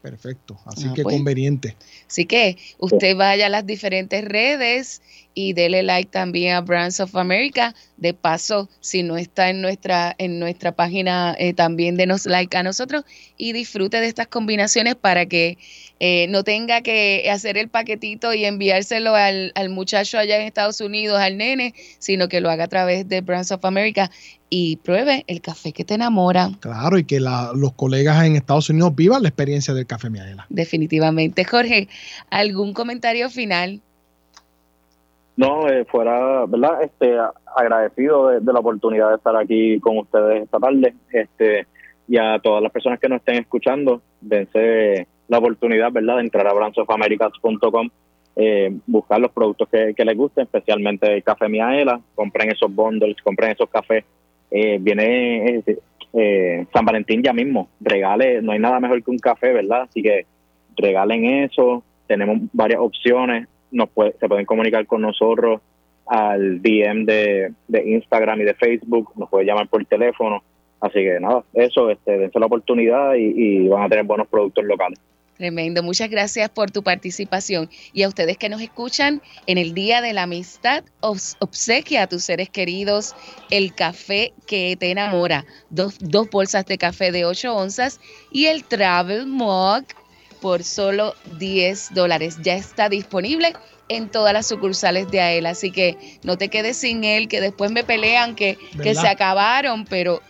Perfecto, 0.03 0.57
así 0.65 0.87
Ah, 0.89 0.95
que 0.95 1.03
pues. 1.03 1.15
conveniente. 1.15 1.77
Así 2.09 2.25
que 2.25 2.57
usted 2.79 3.15
vaya 3.17 3.47
a 3.47 3.49
las 3.51 3.67
diferentes 3.67 4.25
redes 4.25 5.03
y 5.35 5.53
dele 5.53 5.83
like 5.83 6.11
también 6.11 6.55
a 6.57 6.61
Brands 6.63 7.01
of 7.01 7.15
America, 7.17 7.75
De 7.99 8.15
paso, 8.15 8.69
si 8.81 9.03
no 9.03 9.19
está 9.19 9.51
en 9.51 9.61
nuestra, 9.61 10.15
en 10.17 10.39
nuestra 10.41 10.73
página, 10.73 11.37
eh, 11.39 11.53
también 11.53 11.97
denos 11.99 12.25
like 12.25 12.57
a 12.57 12.63
nosotros 12.63 13.05
y 13.37 13.53
disfrute 13.53 14.01
de 14.01 14.07
estas 14.07 14.27
combinaciones 14.29 14.95
para 14.97 15.27
que 15.27 15.59
eh, 16.01 16.27
no 16.29 16.43
tenga 16.43 16.81
que 16.81 17.29
hacer 17.31 17.57
el 17.59 17.69
paquetito 17.69 18.33
y 18.35 18.45
enviárselo 18.47 19.15
al, 19.15 19.53
al 19.55 19.69
muchacho 19.69 20.19
allá 20.19 20.37
en 20.37 20.43
Estados 20.47 20.81
Unidos, 20.81 21.19
al 21.21 21.37
nene, 21.37 21.75
sino 21.99 22.29
que 22.29 22.41
lo 22.41 22.51
haga 22.51 22.65
a 22.65 22.69
través 22.69 23.07
de 23.09 23.21
Brands 23.21 23.53
of 23.53 23.65
America 23.65 24.11
y 24.49 24.77
pruebe 24.79 25.25
el 25.29 25.41
café 25.41 25.73
que 25.73 25.85
te 25.85 25.95
enamora. 25.95 26.51
Claro, 26.61 26.99
y 26.99 27.05
que 27.05 27.21
la- 27.21 27.53
los 27.55 27.73
colegas 27.75 28.25
en 28.25 28.35
Estados 28.35 28.69
Unidos 28.71 28.97
vivan 28.97 29.23
la 29.23 29.29
experiencia 29.29 29.73
del 29.75 29.87
café 29.87 30.11
Miaela. 30.11 30.47
Definitivamente. 30.49 31.45
Jorge, 31.45 31.89
¿algún 32.31 32.73
comentario 32.73 33.31
final? 33.31 33.81
No, 35.37 35.69
eh, 35.69 35.85
fuera, 35.85 36.45
¿verdad? 36.47 36.83
Este, 36.83 37.17
agradecido 37.57 38.29
de, 38.29 38.41
de 38.41 38.53
la 38.53 38.59
oportunidad 38.59 39.11
de 39.11 39.17
estar 39.17 39.35
aquí 39.37 39.79
con 39.81 39.99
ustedes 39.99 40.43
esta 40.43 40.59
tarde. 40.59 40.95
Este, 41.13 41.67
y 42.09 42.19
a 42.19 42.39
todas 42.43 42.63
las 42.63 42.73
personas 42.73 42.99
que 42.99 43.09
nos 43.09 43.19
estén 43.21 43.37
escuchando, 43.37 44.03
dense 44.21 45.07
la 45.31 45.39
oportunidad, 45.39 45.93
¿verdad?, 45.93 46.17
de 46.17 46.23
entrar 46.23 46.47
a 46.49 46.53
brandsofamerica.com, 46.53 47.89
eh, 48.35 48.77
buscar 48.87 49.21
los 49.21 49.31
productos 49.31 49.69
que, 49.69 50.05
les 50.05 50.17
gusten, 50.17 50.43
especialmente 50.43 51.07
el 51.15 51.23
café 51.23 51.49
Miaela, 51.49 52.01
compren 52.17 52.51
esos 52.51 52.75
bundles, 52.75 53.17
compren 53.23 53.53
esos 53.53 53.71
cafés. 53.71 54.05
Eh, 54.51 54.79
viene 54.81 55.47
eh, 55.47 55.79
eh, 56.15 56.67
San 56.73 56.85
Valentín 56.85 57.23
ya 57.23 57.33
mismo, 57.33 57.69
regale, 57.81 58.43
no 58.43 58.51
hay 58.51 58.59
nada 58.59 58.81
mejor 58.81 59.05
que 59.05 59.11
un 59.13 59.19
café, 59.19 59.53
¿verdad? 59.53 59.83
Así 59.83 60.03
que 60.03 60.27
regalen 60.77 61.25
eso, 61.45 61.85
tenemos 62.09 62.39
varias 62.53 62.81
opciones, 62.81 63.47
nos 63.71 63.89
puede- 63.91 64.15
se 64.19 64.27
pueden 64.29 64.47
comunicar 64.47 64.85
con 64.87 65.01
nosotros 65.01 65.61
al 66.07 66.61
DM 66.61 67.05
de, 67.05 67.53
Instagram 67.85 68.41
y 68.41 68.45
de 68.45 68.55
Facebook, 68.55 69.13
nos 69.15 69.29
puede 69.31 69.45
llamar 69.45 69.69
por 69.69 69.85
teléfono, 69.85 70.43
así 70.81 70.99
que 70.99 71.21
nada, 71.21 71.45
eso, 71.55 71.89
este, 71.89 72.19
dense 72.19 72.41
la 72.41 72.47
oportunidad 72.47 73.15
y 73.15 73.69
van 73.69 73.85
a 73.85 73.89
tener 73.89 74.05
buenos 74.05 74.27
productos 74.27 74.65
locales. 74.65 74.99
Tremendo. 75.41 75.83
Muchas 75.83 76.11
gracias 76.11 76.51
por 76.51 76.71
tu 76.71 76.83
participación. 76.83 77.71
Y 77.95 78.03
a 78.03 78.09
ustedes 78.09 78.37
que 78.37 78.51
nos 78.51 78.61
escuchan, 78.61 79.23
en 79.47 79.57
el 79.57 79.73
Día 79.73 80.03
de 80.03 80.13
la 80.13 80.25
Amistad, 80.25 80.85
obsequia 81.01 82.03
a 82.03 82.07
tus 82.09 82.25
seres 82.25 82.51
queridos 82.51 83.15
el 83.49 83.75
café 83.75 84.35
que 84.47 84.77
te 84.79 84.91
enamora. 84.91 85.47
Dos, 85.71 85.97
dos 85.99 86.29
bolsas 86.29 86.67
de 86.67 86.77
café 86.77 87.11
de 87.11 87.25
8 87.25 87.57
onzas 87.57 88.01
y 88.31 88.49
el 88.49 88.65
Travel 88.65 89.29
Mug 89.29 89.87
por 90.43 90.63
solo 90.63 91.15
10 91.39 91.95
dólares. 91.95 92.37
Ya 92.43 92.57
está 92.57 92.91
disponible 92.91 93.55
en 93.89 94.11
todas 94.11 94.35
las 94.35 94.47
sucursales 94.47 95.11
de 95.11 95.23
AEL. 95.23 95.47
Así 95.47 95.71
que 95.71 95.97
no 96.23 96.37
te 96.37 96.49
quedes 96.49 96.77
sin 96.77 97.03
él, 97.03 97.29
que 97.29 97.41
después 97.41 97.71
me 97.71 97.83
pelean 97.83 98.35
que, 98.35 98.59
que 98.83 98.95
se 98.95 99.09
acabaron, 99.09 99.87
pero 99.87 100.21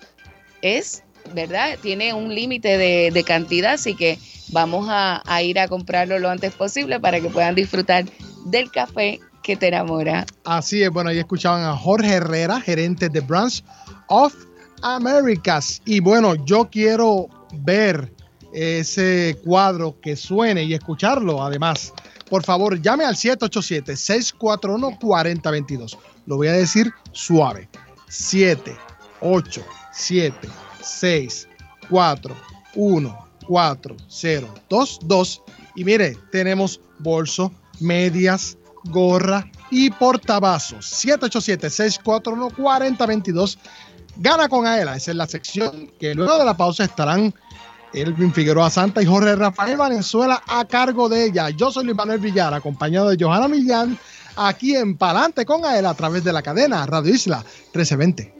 es, 0.63 1.03
¿verdad? 1.35 1.79
Tiene 1.81 2.15
un 2.15 2.35
límite 2.35 2.79
de, 2.79 3.25
cantidad, 3.25 3.75
así 3.75 3.95
que 3.95 4.19
vamos 4.49 4.87
a, 4.89 5.23
ir 5.43 5.59
a 5.59 5.69
comprarlo 5.69 6.19
lo 6.19 6.31
antes 6.31 6.55
posible 6.55 7.01
para 7.01 7.21
que 7.21 7.29
puedan 7.29 7.55
disfrutar 7.55 8.07
del 8.47 8.71
café 8.71 9.21
que 9.43 9.57
te 9.57 9.69
enamora. 9.69 10.25
Así 10.45 10.83
es, 10.83 10.91
bueno, 10.91 11.11
ahí 11.11 11.19
escuchaban 11.19 11.65
a 11.65 11.77
Jorge 11.77 12.15
Herrera, 12.15 12.61
gerente 12.61 13.09
de 13.09 13.21
Brands 13.21 13.65
of 14.09 14.35
Americas. 14.83 15.81
Y 15.85 16.01
bueno, 16.01 16.35
yo 16.45 16.69
quiero 16.71 17.29
ver 17.53 18.13
ese 18.53 19.39
cuadro 19.45 20.01
que 20.01 20.17
suene 20.17 20.65
y 20.65 20.75
escucharlo 20.75 21.41
además. 21.43 21.95
Por 22.29 22.43
favor, 22.45 22.81
llame 22.81 23.05
al 23.05 23.15
787-641-4022. 23.17 25.99
Lo 26.27 26.37
voy 26.37 26.49
a 26.49 26.53
decir 26.53 26.93
suave. 27.13 27.69
7, 28.09 28.77
8, 29.21 29.63
7, 29.93 30.49
6, 30.83 31.49
4, 31.89 32.37
1, 32.75 33.29
4, 33.47 33.97
0, 34.09 34.55
2, 34.69 34.99
2. 35.03 35.43
Y 35.77 35.85
mire, 35.85 36.19
tenemos 36.31 36.81
bolso, 36.99 37.53
medias, 37.81 38.59
gorra 38.85 39.51
y 39.71 39.91
portavasos. 39.91 40.87
787-641-4022. 41.07 43.59
Gana 44.17 44.49
con 44.49 44.67
Aela. 44.67 44.97
Esa 44.97 45.13
es 45.13 45.17
la 45.17 45.27
sección 45.27 45.93
que 45.99 46.15
luego 46.15 46.39
de 46.39 46.45
la 46.45 46.57
pausa 46.57 46.85
estarán 46.85 47.35
Elvin 47.93 48.33
Figueroa 48.33 48.71
Santa 48.71 49.03
y 49.03 49.07
Jorge 49.07 49.35
Rafael 49.37 49.77
Valenzuela 49.77 50.43
a 50.47 50.65
cargo 50.65 51.09
de 51.09 51.25
ella. 51.27 51.51
Yo 51.51 51.73
soy 51.73 51.85
Luis 51.85 51.97
Manuel 51.97 52.21
Villar, 52.21 52.55
acompañado 52.55 53.11
de 53.11 53.23
Johanna 53.23 53.49
Millán, 53.49 53.99
aquí 54.37 54.75
en 54.77 54.97
Palante 54.97 55.45
con 55.45 55.65
Aela 55.65 55.91
a 55.91 55.95
través 55.95 56.23
de 56.25 56.33
la 56.33 56.43
cadena 56.43 56.87
Radio 56.87 57.15
Isla 57.15 57.39
1320. 57.39 58.40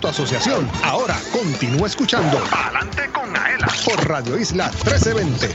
Tu 0.00 0.08
asociación. 0.08 0.68
Ahora 0.82 1.16
continúa 1.32 1.86
escuchando 1.86 2.38
Adelante 2.52 3.02
con 3.12 3.36
Aela 3.36 3.66
por 3.84 4.08
Radio 4.08 4.38
Isla 4.38 4.70
1320. 4.84 5.48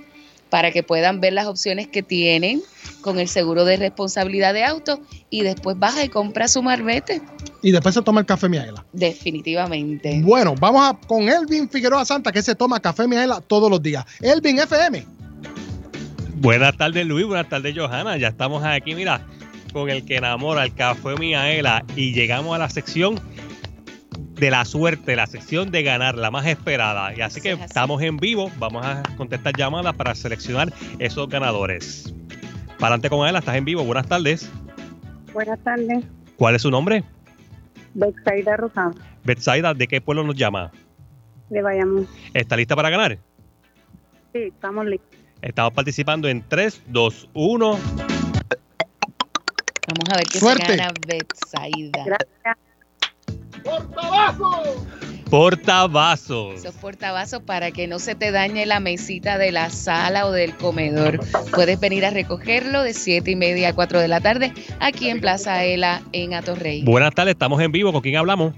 para 0.56 0.72
que 0.72 0.82
puedan 0.82 1.20
ver 1.20 1.34
las 1.34 1.44
opciones 1.44 1.86
que 1.86 2.02
tienen 2.02 2.62
con 3.02 3.20
el 3.20 3.28
seguro 3.28 3.66
de 3.66 3.76
responsabilidad 3.76 4.54
de 4.54 4.64
auto 4.64 5.02
y 5.28 5.42
después 5.42 5.78
baja 5.78 6.02
y 6.02 6.08
compra 6.08 6.48
su 6.48 6.62
marbete. 6.62 7.20
Y 7.60 7.72
después 7.72 7.94
se 7.94 8.00
toma 8.00 8.20
el 8.20 8.26
café 8.26 8.48
Miaela. 8.48 8.82
Definitivamente. 8.94 10.18
Bueno, 10.22 10.54
vamos 10.58 10.88
a, 10.88 10.98
con 11.06 11.28
Elvin 11.28 11.68
Figueroa 11.68 12.06
Santa, 12.06 12.32
que 12.32 12.40
se 12.40 12.54
toma 12.54 12.80
café 12.80 13.06
Miaela 13.06 13.42
todos 13.42 13.70
los 13.70 13.82
días. 13.82 14.06
Elvin 14.22 14.58
FM. 14.58 15.04
Buenas 16.36 16.74
tardes, 16.74 17.06
Luis. 17.06 17.26
Buenas 17.26 17.50
tardes, 17.50 17.76
Johanna. 17.76 18.16
Ya 18.16 18.28
estamos 18.28 18.64
aquí, 18.64 18.94
mira, 18.94 19.26
con 19.74 19.90
el 19.90 20.06
que 20.06 20.16
enamora 20.16 20.64
el 20.64 20.72
café 20.72 21.16
Miaela 21.18 21.84
y 21.96 22.14
llegamos 22.14 22.54
a 22.54 22.58
la 22.58 22.70
sección 22.70 23.20
de 24.36 24.50
la 24.50 24.64
suerte, 24.64 25.16
la 25.16 25.26
sección 25.26 25.70
de 25.70 25.82
ganar, 25.82 26.16
la 26.16 26.30
más 26.30 26.46
esperada. 26.46 27.14
Y 27.16 27.20
así 27.22 27.40
que 27.40 27.52
estamos 27.52 28.02
en 28.02 28.18
vivo, 28.18 28.50
vamos 28.58 28.84
a 28.84 29.02
contestar 29.16 29.54
llamadas 29.56 29.94
para 29.94 30.14
seleccionar 30.14 30.72
esos 30.98 31.28
ganadores. 31.28 32.14
Para 32.78 32.94
adelante 32.94 33.08
con 33.10 33.26
él, 33.26 33.34
estás 33.36 33.56
en 33.56 33.64
vivo. 33.64 33.82
Buenas 33.84 34.06
tardes. 34.06 34.50
Buenas 35.32 35.58
tardes, 35.64 36.04
¿Cuál 36.36 36.54
es 36.54 36.62
su 36.62 36.70
nombre? 36.70 37.02
Bexaida 37.94 38.56
Rosado, 38.56 38.94
Betsaida, 39.24 39.72
¿de 39.74 39.86
qué 39.86 40.00
pueblo 40.00 40.22
nos 40.22 40.34
llama? 40.36 40.70
de 41.48 41.62
Bayamón. 41.62 42.06
¿Está 42.34 42.56
lista 42.56 42.74
para 42.74 42.90
ganar? 42.90 43.18
Sí, 44.32 44.40
estamos 44.44 44.84
listos. 44.86 45.08
Estamos 45.40 45.72
participando 45.72 46.28
en 46.28 46.42
3, 46.46 46.82
2, 46.88 47.28
1. 47.34 47.78
Vamos 49.88 50.10
a 50.10 50.16
ver 50.16 50.24
qué 50.30 50.38
Suerte. 50.38 50.66
se 50.66 50.76
gana 50.76 50.92
Betsaida. 51.06 52.04
Gracias. 52.04 52.65
Portavasos. 55.30 56.54
Esos 56.54 56.74
portavasos 56.76 57.42
para 57.42 57.72
que 57.72 57.88
no 57.88 57.98
se 57.98 58.14
te 58.14 58.30
dañe 58.30 58.64
la 58.64 58.78
mesita 58.78 59.38
de 59.38 59.50
la 59.50 59.70
sala 59.70 60.26
o 60.26 60.32
del 60.32 60.54
comedor. 60.54 61.18
Puedes 61.52 61.80
venir 61.80 62.06
a 62.06 62.10
recogerlo 62.10 62.82
de 62.82 62.94
7 62.94 63.32
y 63.32 63.36
media 63.36 63.70
a 63.70 63.72
4 63.74 63.98
de 63.98 64.08
la 64.08 64.20
tarde 64.20 64.52
aquí 64.78 65.08
en 65.08 65.20
Plaza 65.20 65.64
Ela 65.64 66.02
en 66.12 66.34
Atorrey. 66.34 66.84
Buenas 66.84 67.12
tardes, 67.12 67.32
estamos 67.32 67.60
en 67.60 67.72
vivo. 67.72 67.92
¿Con 67.92 68.02
quién 68.02 68.16
hablamos? 68.16 68.54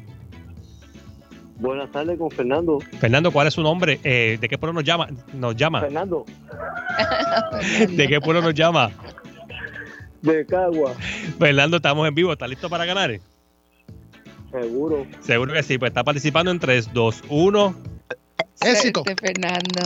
Buenas 1.56 1.90
tardes 1.90 2.18
con 2.18 2.30
Fernando. 2.30 2.78
Fernando, 3.00 3.32
¿cuál 3.32 3.48
es 3.48 3.54
su 3.54 3.62
nombre? 3.62 3.98
Eh, 4.04 4.36
¿De 4.40 4.48
qué 4.48 4.58
pueblo 4.58 4.74
nos 4.74 4.84
llama? 4.84 5.08
Nos 5.32 5.56
llama. 5.56 5.80
Fernando, 5.80 6.24
¿De 7.88 8.08
qué 8.08 8.20
pueblo 8.20 8.42
nos 8.42 8.54
llama? 8.54 8.90
de 10.20 10.44
Cagua, 10.46 10.94
Fernando, 11.38 11.76
estamos 11.78 12.06
en 12.06 12.14
vivo. 12.14 12.32
¿Está 12.32 12.46
listo 12.46 12.68
para 12.68 12.84
ganar? 12.84 13.18
Seguro. 14.50 15.06
Seguro 15.20 15.52
que 15.52 15.62
sí. 15.62 15.78
Pues 15.78 15.90
está 15.90 16.02
participando 16.04 16.50
en 16.50 16.58
3, 16.58 16.92
2, 16.92 17.22
1. 17.28 17.74
Éxito. 18.62 19.02
Suerte, 19.04 19.26
Fernando. 19.26 19.82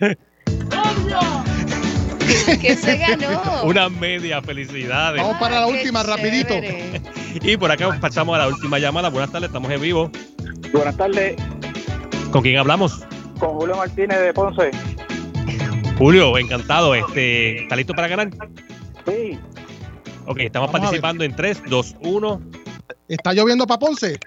¿Qué 2.60 2.76
se 2.76 2.96
ganó? 2.96 3.62
Una 3.64 3.88
media 3.88 4.40
felicidades. 4.42 5.22
Vamos 5.22 5.36
para 5.38 5.60
la 5.60 5.66
Qué 5.66 5.72
última, 5.72 6.02
rapidito. 6.02 6.48
chévere. 6.48 7.00
Y 7.42 7.56
por 7.56 7.70
acá 7.70 7.98
pasamos 7.98 8.34
a 8.36 8.40
la 8.40 8.48
última 8.48 8.78
llamada. 8.78 9.08
Buenas 9.08 9.32
tardes, 9.32 9.48
estamos 9.48 9.70
en 9.70 9.80
vivo. 9.80 10.10
Buenas 10.72 10.96
tardes, 10.98 11.34
¿Con 12.30 12.42
quién 12.42 12.58
hablamos? 12.58 13.04
con 13.38 13.50
Julio 13.58 13.74
Martínez 13.76 14.20
de 14.20 14.32
Ponce. 14.34 14.70
Julio, 15.98 16.36
encantado. 16.38 16.94
Este, 16.94 17.62
¿Está 17.62 17.74
listo 17.76 17.94
para 17.94 18.08
ganar? 18.08 18.30
Sí. 19.06 19.38
Ok, 20.26 20.38
estamos 20.40 20.68
Vamos 20.70 20.80
participando 20.80 21.24
en 21.24 21.34
3, 21.34 21.62
2, 21.68 21.96
1. 22.00 22.42
¿Está 23.08 23.32
lloviendo 23.32 23.66
para 23.66 23.78
Ponce? 23.78 24.18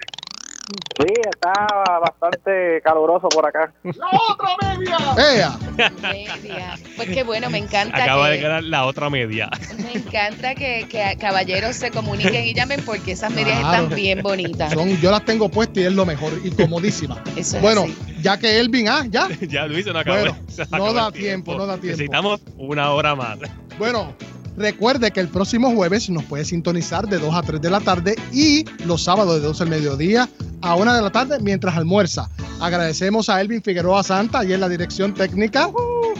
Sí, 0.98 1.06
está 1.30 1.52
bastante 2.00 2.80
caluroso 2.82 3.28
por 3.28 3.46
acá. 3.46 3.72
¡La 3.84 4.08
otra 4.28 4.76
media! 4.76 5.58
Media. 6.02 6.74
Pues 6.96 7.08
qué 7.10 7.22
bueno, 7.22 7.48
me 7.50 7.58
encanta 7.58 8.02
Acaba 8.02 8.28
de 8.30 8.40
ganar 8.40 8.64
la 8.64 8.84
otra 8.86 9.08
media. 9.08 9.48
me 9.78 9.92
encanta 9.92 10.56
que, 10.56 10.88
que 10.90 11.16
caballeros 11.20 11.76
se 11.76 11.92
comuniquen 11.92 12.44
y 12.46 12.52
llamen 12.52 12.82
porque 12.84 13.12
esas 13.12 13.30
medias 13.32 13.60
Claro. 13.60 13.84
están 13.84 13.96
bien 13.96 14.22
bonitas. 14.22 14.72
Son, 14.72 14.88
yo 15.00 15.12
las 15.12 15.24
tengo 15.24 15.48
puestas 15.48 15.78
y 15.78 15.86
es 15.86 15.92
lo 15.92 16.04
mejor 16.04 16.32
y 16.42 16.50
comodísima. 16.50 17.22
Eso 17.36 17.56
es 17.58 17.62
bueno, 17.62 17.82
así. 17.84 17.96
ya 18.22 18.36
que 18.36 18.58
Elvin, 18.58 18.88
ah, 18.88 19.04
ya. 19.08 19.28
ya 19.42 19.66
Luis 19.66 19.84
se 19.84 19.92
nos 19.92 20.00
acabó. 20.02 20.18
Bueno, 20.18 20.36
no 20.72 20.92
da 20.92 21.12
tiempo, 21.12 21.54
no 21.54 21.66
da 21.66 21.74
tiempo. 21.78 21.96
Necesitamos 21.98 22.40
una 22.56 22.90
hora 22.90 23.14
más. 23.14 23.38
Bueno, 23.78 24.14
recuerde 24.56 25.10
que 25.10 25.20
el 25.20 25.28
próximo 25.28 25.70
jueves 25.72 26.08
nos 26.10 26.24
puede 26.24 26.44
sintonizar 26.44 27.08
de 27.08 27.18
2 27.18 27.34
a 27.34 27.42
3 27.42 27.60
de 27.60 27.70
la 27.70 27.80
tarde 27.80 28.16
y 28.32 28.64
los 28.84 29.02
sábados 29.02 29.40
de 29.40 29.46
12 29.46 29.62
al 29.64 29.70
mediodía 29.70 30.28
a 30.62 30.74
1 30.74 30.94
de 30.94 31.02
la 31.02 31.10
tarde 31.10 31.38
mientras 31.40 31.76
almuerza. 31.76 32.28
Agradecemos 32.60 33.28
a 33.28 33.40
Elvin 33.40 33.62
Figueroa 33.62 34.02
Santa 34.02 34.44
y 34.44 34.52
en 34.52 34.60
la 34.60 34.68
dirección 34.68 35.12
técnica 35.14 35.70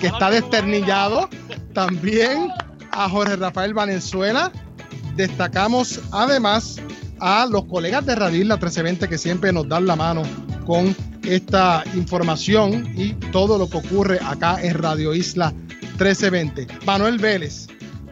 que 0.00 0.08
está 0.08 0.30
desternillado. 0.30 1.28
También 1.72 2.48
a 2.92 3.08
Jorge 3.08 3.36
Rafael 3.36 3.74
Valenzuela. 3.74 4.52
Destacamos 5.16 6.00
además 6.12 6.76
a 7.20 7.46
los 7.46 7.64
colegas 7.64 8.04
de 8.04 8.14
Radio 8.14 8.42
Isla 8.42 8.56
1320 8.56 9.08
que 9.08 9.18
siempre 9.18 9.52
nos 9.52 9.68
dan 9.68 9.86
la 9.86 9.96
mano 9.96 10.22
con 10.66 10.94
esta 11.22 11.82
información 11.94 12.86
y 12.96 13.14
todo 13.32 13.58
lo 13.58 13.68
que 13.68 13.78
ocurre 13.78 14.18
acá 14.22 14.58
en 14.62 14.74
Radio 14.74 15.14
Isla 15.14 15.52
1320. 15.98 16.66
Manuel 16.84 17.18
Vélez, 17.18 17.66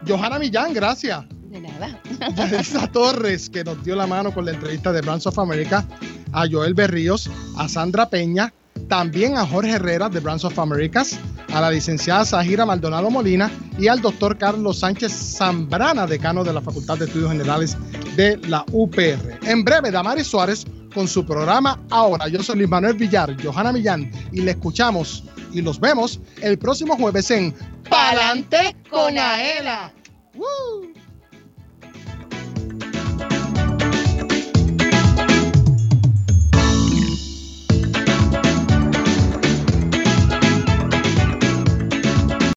Johanna 0.07 0.39
Millán, 0.39 0.73
gracias. 0.73 1.25
De 1.49 1.61
nada. 1.61 1.99
Yadisa 2.35 2.87
Torres, 2.91 3.49
que 3.49 3.63
nos 3.63 3.83
dio 3.83 3.95
la 3.95 4.07
mano 4.07 4.33
con 4.33 4.45
la 4.45 4.51
entrevista 4.51 4.91
de 4.91 5.01
Brands 5.01 5.25
of 5.27 5.39
America, 5.39 5.85
a 6.31 6.45
Joel 6.49 6.73
Berríos, 6.73 7.29
a 7.57 7.67
Sandra 7.67 8.09
Peña, 8.09 8.53
también 8.87 9.37
a 9.37 9.45
Jorge 9.45 9.71
Herrera 9.71 10.09
de 10.09 10.19
Brands 10.19 10.43
of 10.43 10.57
Americas, 10.59 11.17
a 11.53 11.61
la 11.61 11.71
licenciada 11.71 12.25
Zahira 12.25 12.65
Maldonado 12.65 13.09
Molina 13.09 13.49
y 13.79 13.87
al 13.87 14.01
doctor 14.01 14.37
Carlos 14.37 14.79
Sánchez 14.79 15.11
Zambrana, 15.37 16.05
decano 16.05 16.43
de 16.43 16.53
la 16.53 16.61
Facultad 16.61 16.97
de 16.97 17.05
Estudios 17.05 17.31
Generales 17.31 17.77
de 18.15 18.37
la 18.47 18.65
UPR. 18.71 19.39
En 19.43 19.63
breve, 19.63 19.91
Damaris 19.91 20.27
Suárez 20.27 20.65
con 20.93 21.07
su 21.07 21.25
programa 21.25 21.81
Ahora. 21.89 22.27
Yo 22.27 22.41
soy 22.43 22.57
Luis 22.57 22.69
Manuel 22.69 22.95
Villar, 22.95 23.35
Johanna 23.43 23.71
Millán, 23.71 24.11
y 24.31 24.41
le 24.41 24.51
escuchamos 24.51 25.23
y 25.51 25.61
los 25.61 25.79
vemos 25.79 26.19
el 26.41 26.57
próximo 26.57 26.95
jueves 26.97 27.31
en 27.31 27.53
Pa'lante 27.89 28.75
con 28.89 29.17
Aela. 29.17 29.91
Woo! 30.35 30.93